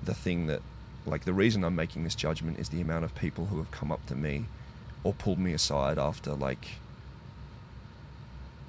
the 0.03 0.15
thing 0.15 0.47
that 0.47 0.61
like 1.05 1.25
the 1.25 1.33
reason 1.33 1.63
I'm 1.63 1.75
making 1.75 2.03
this 2.03 2.15
judgment 2.15 2.59
is 2.59 2.69
the 2.69 2.81
amount 2.81 3.05
of 3.05 3.13
people 3.15 3.45
who 3.45 3.57
have 3.57 3.71
come 3.71 3.91
up 3.91 4.05
to 4.07 4.15
me 4.15 4.45
or 5.03 5.13
pulled 5.13 5.39
me 5.39 5.53
aside 5.53 5.97
after 5.99 6.33
like 6.33 6.67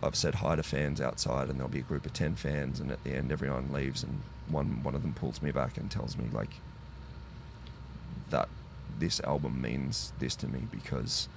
I've 0.03 0.17
said 0.17 0.37
hi 0.37 0.57
to 0.57 0.63
fans 0.63 1.01
outside 1.01 1.49
and 1.49 1.59
there'll 1.59 1.71
be 1.73 1.79
a 1.79 1.83
group 1.83 2.05
of 2.07 2.13
10 2.13 2.35
fans 2.37 2.81
and 2.81 2.91
at 2.91 3.03
the 3.05 3.15
end 3.15 3.33
everyone 3.33 3.73
leaves 3.73 4.03
and 4.03 4.21
one 4.49 4.83
one 4.83 4.95
of 4.95 5.03
them 5.03 5.15
pulls 5.15 5.41
me 5.43 5.51
back 5.51 5.77
and 5.79 5.91
tells 5.91 6.17
me 6.17 6.27
like 6.33 6.61
that 8.31 8.49
this 8.99 9.21
album 9.21 9.61
means 9.61 10.13
this 10.19 10.35
to 10.37 10.49
me 10.49 10.67
because 10.71 11.29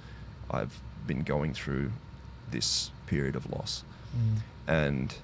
I've 0.50 0.80
been 1.06 1.22
going 1.22 1.54
through 1.54 1.92
this 2.50 2.90
period 3.06 3.36
of 3.36 3.50
loss 3.50 3.84
Mm. 4.10 4.38
and 4.66 5.14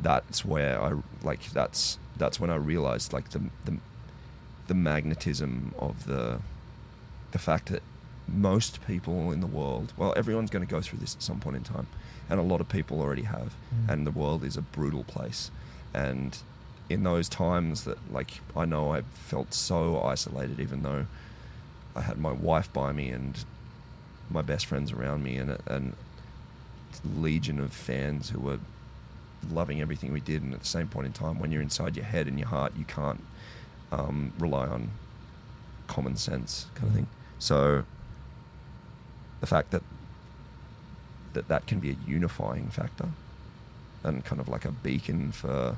that's 0.00 0.44
where 0.44 0.82
I 0.82 0.94
like 1.22 1.52
that's 1.52 1.96
that's 2.16 2.40
when 2.40 2.50
I 2.50 2.56
realized 2.56 3.12
like 3.12 3.28
the 3.30 3.40
the, 3.64 3.76
the 4.70 4.74
magnetism 4.92 5.74
of 5.78 5.94
the 6.06 6.24
the 7.32 7.38
fact 7.38 7.66
that 7.72 7.82
most 8.28 8.72
people 8.86 9.32
in 9.34 9.40
the 9.40 9.46
world 9.60 9.92
well 9.96 10.12
everyone's 10.16 10.50
going 10.54 10.64
to 10.66 10.74
go 10.76 10.80
through 10.80 11.00
this 11.04 11.14
at 11.16 11.22
some 11.22 11.40
point 11.44 11.56
in 11.56 11.64
time 11.64 11.86
and 12.28 12.38
a 12.38 12.42
lot 12.52 12.60
of 12.60 12.68
people 12.68 13.00
already 13.00 13.26
have 13.36 13.50
Mm. 13.74 13.88
and 13.92 14.06
the 14.06 14.16
world 14.22 14.44
is 14.50 14.56
a 14.56 14.62
brutal 14.76 15.04
place 15.14 15.50
and 15.92 16.38
in 16.88 17.02
those 17.02 17.28
times 17.28 17.76
that 17.84 17.98
like 18.18 18.30
I 18.56 18.64
know 18.72 18.84
I 18.96 19.02
felt 19.30 19.52
so 19.54 20.00
isolated 20.14 20.58
even 20.60 20.82
though 20.86 21.06
I 21.96 22.02
had 22.02 22.18
my 22.18 22.32
wife 22.32 22.72
by 22.72 22.92
me 22.92 23.06
and 23.18 23.32
my 24.38 24.42
best 24.42 24.64
friends 24.66 24.92
around 24.92 25.20
me 25.24 25.32
and 25.42 25.50
and 25.66 25.94
legion 27.16 27.58
of 27.60 27.72
fans 27.72 28.30
who 28.30 28.40
were 28.40 28.58
loving 29.50 29.80
everything 29.80 30.12
we 30.12 30.20
did 30.20 30.42
and 30.42 30.52
at 30.54 30.60
the 30.60 30.66
same 30.66 30.86
point 30.88 31.06
in 31.06 31.12
time 31.12 31.38
when 31.40 31.50
you're 31.52 31.62
inside 31.62 31.96
your 31.96 32.04
head 32.14 32.26
and 32.28 32.38
your 32.38 32.48
heart 32.48 32.72
you 32.76 32.84
can't 32.84 33.22
um, 33.92 34.32
rely 34.38 34.66
on 34.66 34.90
common 35.86 36.16
sense 36.16 36.66
kind 36.74 36.88
of 36.88 36.94
thing 36.94 37.06
so 37.38 37.84
the 39.40 39.46
fact 39.46 39.70
that 39.70 39.82
that 41.32 41.48
that 41.48 41.66
can 41.66 41.80
be 41.80 41.90
a 41.90 41.96
unifying 42.06 42.68
factor 42.68 43.08
and 44.04 44.24
kind 44.24 44.40
of 44.40 44.48
like 44.48 44.64
a 44.64 44.70
beacon 44.70 45.32
for 45.32 45.76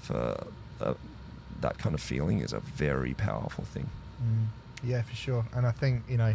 for 0.00 0.46
uh, 0.80 0.94
that 1.60 1.78
kind 1.78 1.94
of 1.94 2.00
feeling 2.00 2.40
is 2.40 2.52
a 2.52 2.60
very 2.60 3.14
powerful 3.14 3.64
thing 3.64 3.88
Mm. 4.22 4.46
Yeah, 4.84 5.02
for 5.02 5.14
sure. 5.14 5.44
And 5.54 5.66
I 5.66 5.70
think 5.70 6.02
you 6.08 6.16
know, 6.16 6.34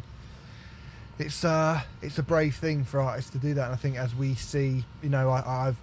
it's 1.19 1.43
uh, 1.43 1.81
it's 2.01 2.17
a 2.17 2.23
brave 2.23 2.55
thing 2.55 2.83
for 2.83 2.99
artists 2.99 3.31
to 3.31 3.37
do 3.37 3.53
that. 3.53 3.65
And 3.65 3.73
I 3.73 3.77
think 3.77 3.97
as 3.97 4.15
we 4.15 4.35
see, 4.35 4.83
you 5.01 5.09
know, 5.09 5.29
I, 5.29 5.67
I've 5.67 5.77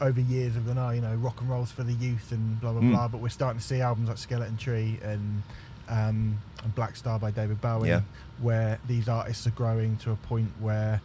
over 0.00 0.20
years 0.20 0.54
have 0.54 0.66
gone, 0.66 0.78
oh, 0.78 0.90
you 0.90 1.00
know, 1.00 1.14
rock 1.16 1.40
and 1.40 1.50
rolls 1.50 1.70
for 1.70 1.82
the 1.82 1.92
youth 1.92 2.32
and 2.32 2.60
blah 2.60 2.72
blah 2.72 2.80
Mm. 2.80 2.90
blah. 2.92 3.08
But 3.08 3.20
we're 3.20 3.28
starting 3.28 3.60
to 3.60 3.66
see 3.66 3.80
albums 3.80 4.08
like 4.08 4.18
Skeleton 4.18 4.56
Tree 4.56 4.98
and 5.02 5.42
um, 5.88 6.38
and 6.62 6.74
Blackstar 6.76 7.20
by 7.20 7.30
David 7.32 7.60
Bowie, 7.60 7.88
Yeah. 7.88 8.02
where 8.40 8.78
these 8.86 9.08
artists 9.08 9.46
are 9.46 9.50
growing 9.50 9.96
to 9.98 10.12
a 10.12 10.16
point 10.16 10.50
where 10.60 11.00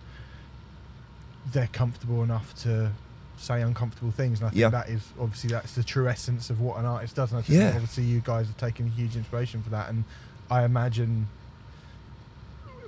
they're 1.52 1.70
comfortable 1.74 2.24
enough 2.24 2.54
to 2.64 2.92
say 3.38 3.62
uncomfortable 3.62 4.12
things 4.12 4.40
and 4.40 4.48
I 4.48 4.50
think 4.52 4.60
Yeah. 4.62 4.70
that 4.70 4.90
is 4.90 5.02
obviously 5.20 5.50
that's 5.50 5.74
the 5.76 5.84
true 5.84 6.08
essence 6.08 6.50
of 6.50 6.62
what 6.62 6.80
an 6.80 6.86
artist 6.86 7.16
does 7.16 7.32
and 7.32 7.40
I 7.40 7.42
think 7.42 7.60
Yeah. 7.60 7.72
obviously 7.74 8.04
you 8.06 8.22
guys 8.22 8.50
are 8.50 8.54
taking 8.54 8.90
huge 8.92 9.16
inspiration 9.16 9.62
for 9.62 9.70
that 9.72 9.90
and 9.90 10.06
I 10.50 10.64
imagine 10.64 11.28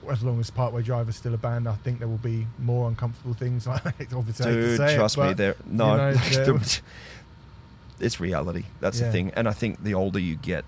as 0.09 0.23
long 0.23 0.39
as 0.39 0.49
Parkway 0.49 0.81
Drive 0.83 1.09
is 1.09 1.15
still 1.15 1.33
a 1.33 1.37
band 1.37 1.67
I 1.67 1.75
think 1.75 1.99
there 1.99 2.07
will 2.07 2.17
be 2.17 2.47
more 2.59 2.87
uncomfortable 2.87 3.33
things 3.33 3.67
obviously 3.67 3.91
I 3.91 3.91
hate 3.97 4.09
to 4.09 4.23
Dude, 4.43 4.77
say 4.77 4.93
it, 4.93 4.97
trust 4.97 5.17
me, 5.17 5.33
there. 5.33 5.55
No, 5.65 5.97
know, 5.97 6.13
there- 6.31 6.59
it's 7.99 8.19
reality. 8.19 8.63
That's 8.79 8.99
Yeah. 8.99 9.07
the 9.07 9.11
thing. 9.11 9.31
And 9.35 9.47
I 9.47 9.53
think 9.53 9.83
the 9.83 9.93
older 9.95 10.19
you 10.19 10.35
get, 10.35 10.65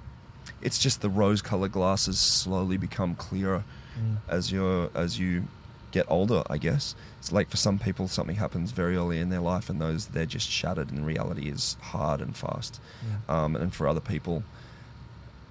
it's 0.62 0.80
just 0.80 1.02
the 1.02 1.10
rose-colored 1.10 1.72
glasses 1.72 2.20
slowly 2.20 2.78
become 2.78 3.16
clearer 3.16 3.64
Mm. 4.00 4.18
as 4.30 4.52
you 4.52 4.90
as 4.96 5.20
you 5.20 5.44
get 5.92 6.06
older. 6.10 6.44
I 6.50 6.58
guess 6.58 6.96
it's 7.20 7.32
like 7.32 7.50
for 7.50 7.58
some 7.58 7.78
people, 7.80 8.08
something 8.08 8.38
happens 8.38 8.72
very 8.72 8.96
early 8.96 9.20
in 9.20 9.30
their 9.30 9.42
life, 9.42 9.70
and 9.70 9.82
those 9.82 10.08
they're 10.08 10.26
just 10.26 10.50
shattered, 10.50 10.90
and 10.92 11.06
reality 11.06 11.50
is 11.50 11.76
hard 11.82 12.22
and 12.22 12.36
fast. 12.36 12.80
Yeah. 13.28 13.44
Um, 13.44 13.56
and 13.58 13.74
for 13.74 13.88
other 13.88 14.00
people, 14.00 14.44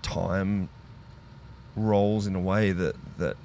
time 0.02 0.68
rolls 1.76 2.26
in 2.26 2.34
a 2.34 2.40
way 2.40 2.72
that 2.72 2.94
that 3.18 3.36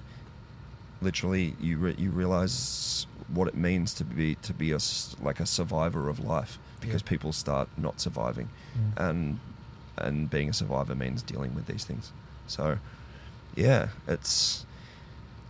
literally 1.04 1.56
you 1.60 1.78
re- 1.78 1.95
you 1.97 2.10
realize 2.12 3.06
what 3.28 3.47
it 3.47 3.56
means 3.56 3.93
to 3.95 4.04
be 4.04 4.36
to 4.47 4.54
be 4.54 4.72
a 4.72 4.80
like 5.28 5.39
a 5.39 5.45
survivor 5.45 6.10
of 6.10 6.18
life 6.36 6.58
because 6.82 7.01
Yeah. 7.04 7.10
people 7.14 7.32
start 7.34 7.68
not 7.78 7.99
surviving 8.01 8.47
Mm. 8.78 9.10
and 9.10 9.39
and 10.06 10.30
being 10.30 10.49
a 10.49 10.54
survivor 10.54 10.95
means 10.95 11.22
dealing 11.24 11.54
with 11.56 11.66
these 11.68 11.86
things 11.89 12.12
so 12.47 12.78
yeah 13.56 13.88
it's 14.08 14.66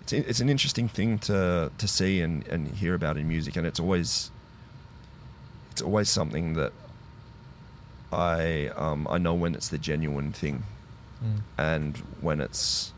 it's 0.02 0.14
it's 0.14 0.42
an 0.42 0.50
interesting 0.50 0.88
thing 0.90 1.18
to 1.30 1.72
to 1.78 1.88
see 1.88 2.22
and 2.26 2.46
and 2.54 2.62
hear 2.82 2.94
about 2.94 3.16
in 3.18 3.28
music 3.28 3.56
and 3.58 3.66
it's 3.68 3.80
always 3.80 4.32
it's 5.72 5.82
always 5.82 6.10
something 6.10 6.54
that 6.60 6.74
I 8.12 8.68
um, 8.76 9.08
I 9.10 9.18
know 9.18 9.34
when 9.34 9.56
it's 9.56 9.70
the 9.70 9.78
genuine 9.80 10.32
thing 10.34 10.64
Mm. 11.24 11.40
and 11.58 11.98
when 12.22 12.42
it's 12.42 12.92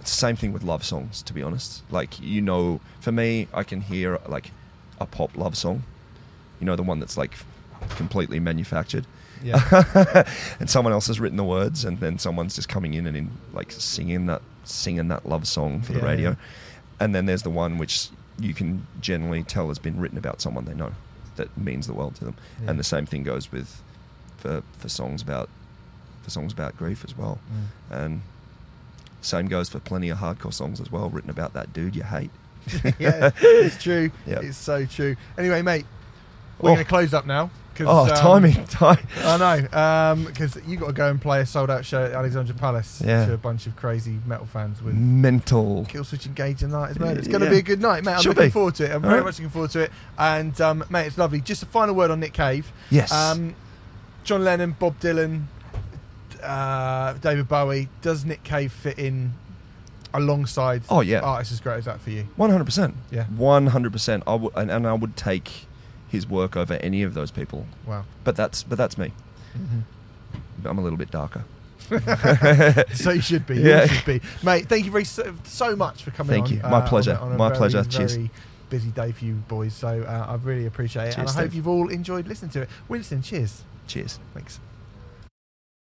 it's 0.00 0.10
the 0.10 0.16
same 0.16 0.36
thing 0.36 0.52
with 0.52 0.62
love 0.62 0.82
songs 0.84 1.22
to 1.22 1.32
be 1.32 1.42
honest 1.42 1.82
like 1.90 2.18
you 2.20 2.40
know 2.40 2.80
for 3.00 3.12
me 3.12 3.46
i 3.52 3.62
can 3.62 3.80
hear 3.80 4.18
like 4.26 4.50
a 5.00 5.06
pop 5.06 5.36
love 5.36 5.56
song 5.56 5.82
you 6.58 6.66
know 6.66 6.76
the 6.76 6.82
one 6.82 6.98
that's 7.00 7.16
like 7.16 7.34
completely 7.90 8.40
manufactured 8.40 9.06
Yeah. 9.42 10.24
and 10.60 10.68
someone 10.68 10.92
else 10.92 11.06
has 11.06 11.18
written 11.20 11.36
the 11.38 11.44
words 11.44 11.84
and 11.84 11.98
then 12.00 12.18
someone's 12.18 12.54
just 12.54 12.68
coming 12.68 12.94
in 12.94 13.06
and 13.06 13.16
in 13.16 13.30
like 13.52 13.72
singing 13.72 14.26
that 14.26 14.42
singing 14.64 15.08
that 15.08 15.24
love 15.26 15.46
song 15.46 15.80
for 15.82 15.92
the 15.92 15.98
Yeah, 16.00 16.04
radio 16.04 16.30
yeah. 16.30 16.36
and 17.00 17.14
then 17.14 17.24
there's 17.26 17.42
the 17.42 17.50
one 17.50 17.78
which 17.78 18.08
you 18.38 18.52
can 18.54 18.86
generally 19.00 19.42
tell 19.42 19.68
has 19.68 19.78
been 19.78 19.98
written 20.00 20.18
about 20.18 20.40
someone 20.40 20.64
they 20.66 20.74
know 20.74 20.92
that 21.36 21.48
means 21.56 21.86
the 21.86 21.94
world 21.94 22.14
to 22.16 22.24
them 22.24 22.36
Yeah. 22.62 22.70
and 22.70 22.78
the 22.78 22.84
same 22.84 23.06
thing 23.06 23.22
goes 23.22 23.50
with 23.52 23.82
for 24.38 24.62
for 24.78 24.88
songs 24.88 25.22
about 25.22 25.48
for 26.22 26.30
songs 26.30 26.52
about 26.52 26.76
grief 26.76 27.04
as 27.04 27.16
well 27.16 27.38
Mm. 27.50 28.04
and 28.04 28.22
same 29.20 29.46
goes 29.48 29.68
for 29.68 29.78
plenty 29.80 30.08
of 30.08 30.18
hardcore 30.18 30.52
songs 30.54 30.80
as 30.80 30.90
well, 30.90 31.08
written 31.10 31.30
about 31.30 31.52
that 31.54 31.72
dude 31.72 31.94
you 31.96 32.02
hate. 32.02 32.30
yeah, 32.98 33.30
it's 33.40 33.82
true. 33.82 34.10
Yeah. 34.26 34.40
It's 34.40 34.56
so 34.58 34.84
true. 34.86 35.16
Anyway, 35.38 35.62
mate, 35.62 35.86
we're 36.60 36.70
Oh. 36.70 36.74
going 36.74 36.84
to 36.84 36.88
close 36.88 37.14
up 37.14 37.26
now. 37.26 37.50
Oh, 37.82 38.02
um, 38.10 38.14
timing, 38.14 38.64
time. 38.66 38.98
I 39.24 39.38
know, 39.38 40.24
because 40.26 40.58
you 40.66 40.76
got 40.76 40.88
to 40.88 40.92
go 40.92 41.08
and 41.08 41.18
play 41.18 41.40
a 41.40 41.46
sold-out 41.46 41.86
show 41.86 42.04
at 42.04 42.12
Alexandra 42.12 42.54
Palace 42.54 43.00
Yeah. 43.02 43.24
to 43.24 43.32
a 43.32 43.38
bunch 43.38 43.66
of 43.66 43.74
crazy 43.76 44.18
metal 44.26 44.44
fans 44.44 44.82
with 44.82 44.94
Mental. 44.94 45.86
Killswitch 45.88 46.26
Engage 46.26 46.62
and 46.62 46.72
Night 46.72 46.90
as 46.90 46.98
well. 46.98 47.16
It's 47.16 47.26
going 47.26 47.40
to 47.40 47.46
Yeah. 47.46 47.52
be 47.52 47.58
a 47.58 47.62
good 47.62 47.80
night, 47.80 48.04
mate. 48.04 48.12
I'm 48.16 48.20
Should 48.20 48.30
looking 48.36 48.44
be. 48.48 48.50
forward 48.50 48.74
to 48.74 48.84
it. 48.84 48.88
I'm 48.90 48.96
All 48.96 49.00
very 49.08 49.14
right. 49.20 49.24
much 49.24 49.38
looking 49.38 49.48
forward 49.50 49.70
to 49.70 49.80
it. 49.80 49.92
And 50.18 50.60
um, 50.60 50.84
mate, 50.90 51.06
it's 51.06 51.16
lovely. 51.16 51.40
Just 51.40 51.62
a 51.62 51.66
final 51.66 51.94
word 51.94 52.10
on 52.10 52.20
Nick 52.20 52.34
Cave. 52.34 52.70
Yes. 52.90 53.10
Um, 53.12 53.54
John 54.24 54.44
Lennon, 54.44 54.76
Bob 54.78 55.00
Dylan, 55.00 55.44
uh, 56.42 57.14
David 57.14 57.48
Bowie. 57.48 57.88
Does 58.02 58.24
Nick 58.24 58.42
Cave 58.44 58.72
fit 58.72 58.98
in 58.98 59.32
alongside 60.12 60.82
Oh, 60.90 61.00
yeah. 61.00 61.20
artists 61.20 61.52
as 61.52 61.60
great 61.60 61.78
as 61.78 61.84
that 61.84 62.00
for 62.00 62.10
you? 62.10 62.26
One 62.36 62.50
hundred 62.50 62.64
percent. 62.64 62.94
Yeah. 63.10 63.24
One 63.26 63.68
hundred 63.68 63.92
percent. 63.92 64.22
I 64.26 64.34
and, 64.56 64.70
and 64.70 64.86
I 64.86 64.92
would 64.94 65.16
take 65.16 65.66
his 66.08 66.26
work 66.26 66.56
over 66.56 66.74
any 66.74 67.02
of 67.02 67.14
those 67.14 67.30
people. 67.30 67.66
Wow. 67.86 68.04
But 68.24 68.36
that's 68.36 68.62
but 68.62 68.76
that's 68.78 68.98
me. 68.98 69.12
Mhm. 69.56 69.82
I'm 70.68 70.78
a 70.78 70.82
little 70.82 70.98
bit 70.98 71.10
darker. 71.10 71.44
so 72.94 73.10
you 73.10 73.20
should 73.20 73.46
be. 73.46 73.56
Yeah. 73.56 73.82
You 73.82 73.88
should 73.88 74.04
be, 74.06 74.20
mate. 74.42 74.68
Thank 74.68 74.84
you 74.84 74.90
very 74.92 75.04
so, 75.04 75.34
so 75.44 75.74
much 75.74 76.02
for 76.04 76.10
coming. 76.12 76.32
Thank 76.44 76.46
on, 76.46 76.52
you. 76.52 76.62
My 76.62 76.78
uh, 76.78 76.88
pleasure. 76.88 77.14
on 77.16 77.28
on 77.28 77.32
a 77.32 77.36
My 77.36 77.48
very, 77.48 77.58
pleasure. 77.58 77.82
Very 77.82 78.08
Cheers. 78.08 78.28
busy 78.68 78.90
day 78.90 79.10
for 79.12 79.24
you 79.24 79.34
boys. 79.34 79.74
So 79.74 80.02
uh, 80.02 80.26
I 80.28 80.34
really 80.36 80.66
appreciate 80.66 81.08
it, 81.08 81.18
and 81.18 81.22
I 81.28 81.32
Cheers, 81.32 81.34
hope 81.36 81.54
you've 81.54 81.66
all 81.68 81.88
enjoyed 81.88 82.28
listening 82.28 82.50
to 82.52 82.62
it. 82.62 82.68
Winston, 82.88 83.22
cheers. 83.22 83.62
Cheers. 83.88 84.18
Thanks. 84.34 84.60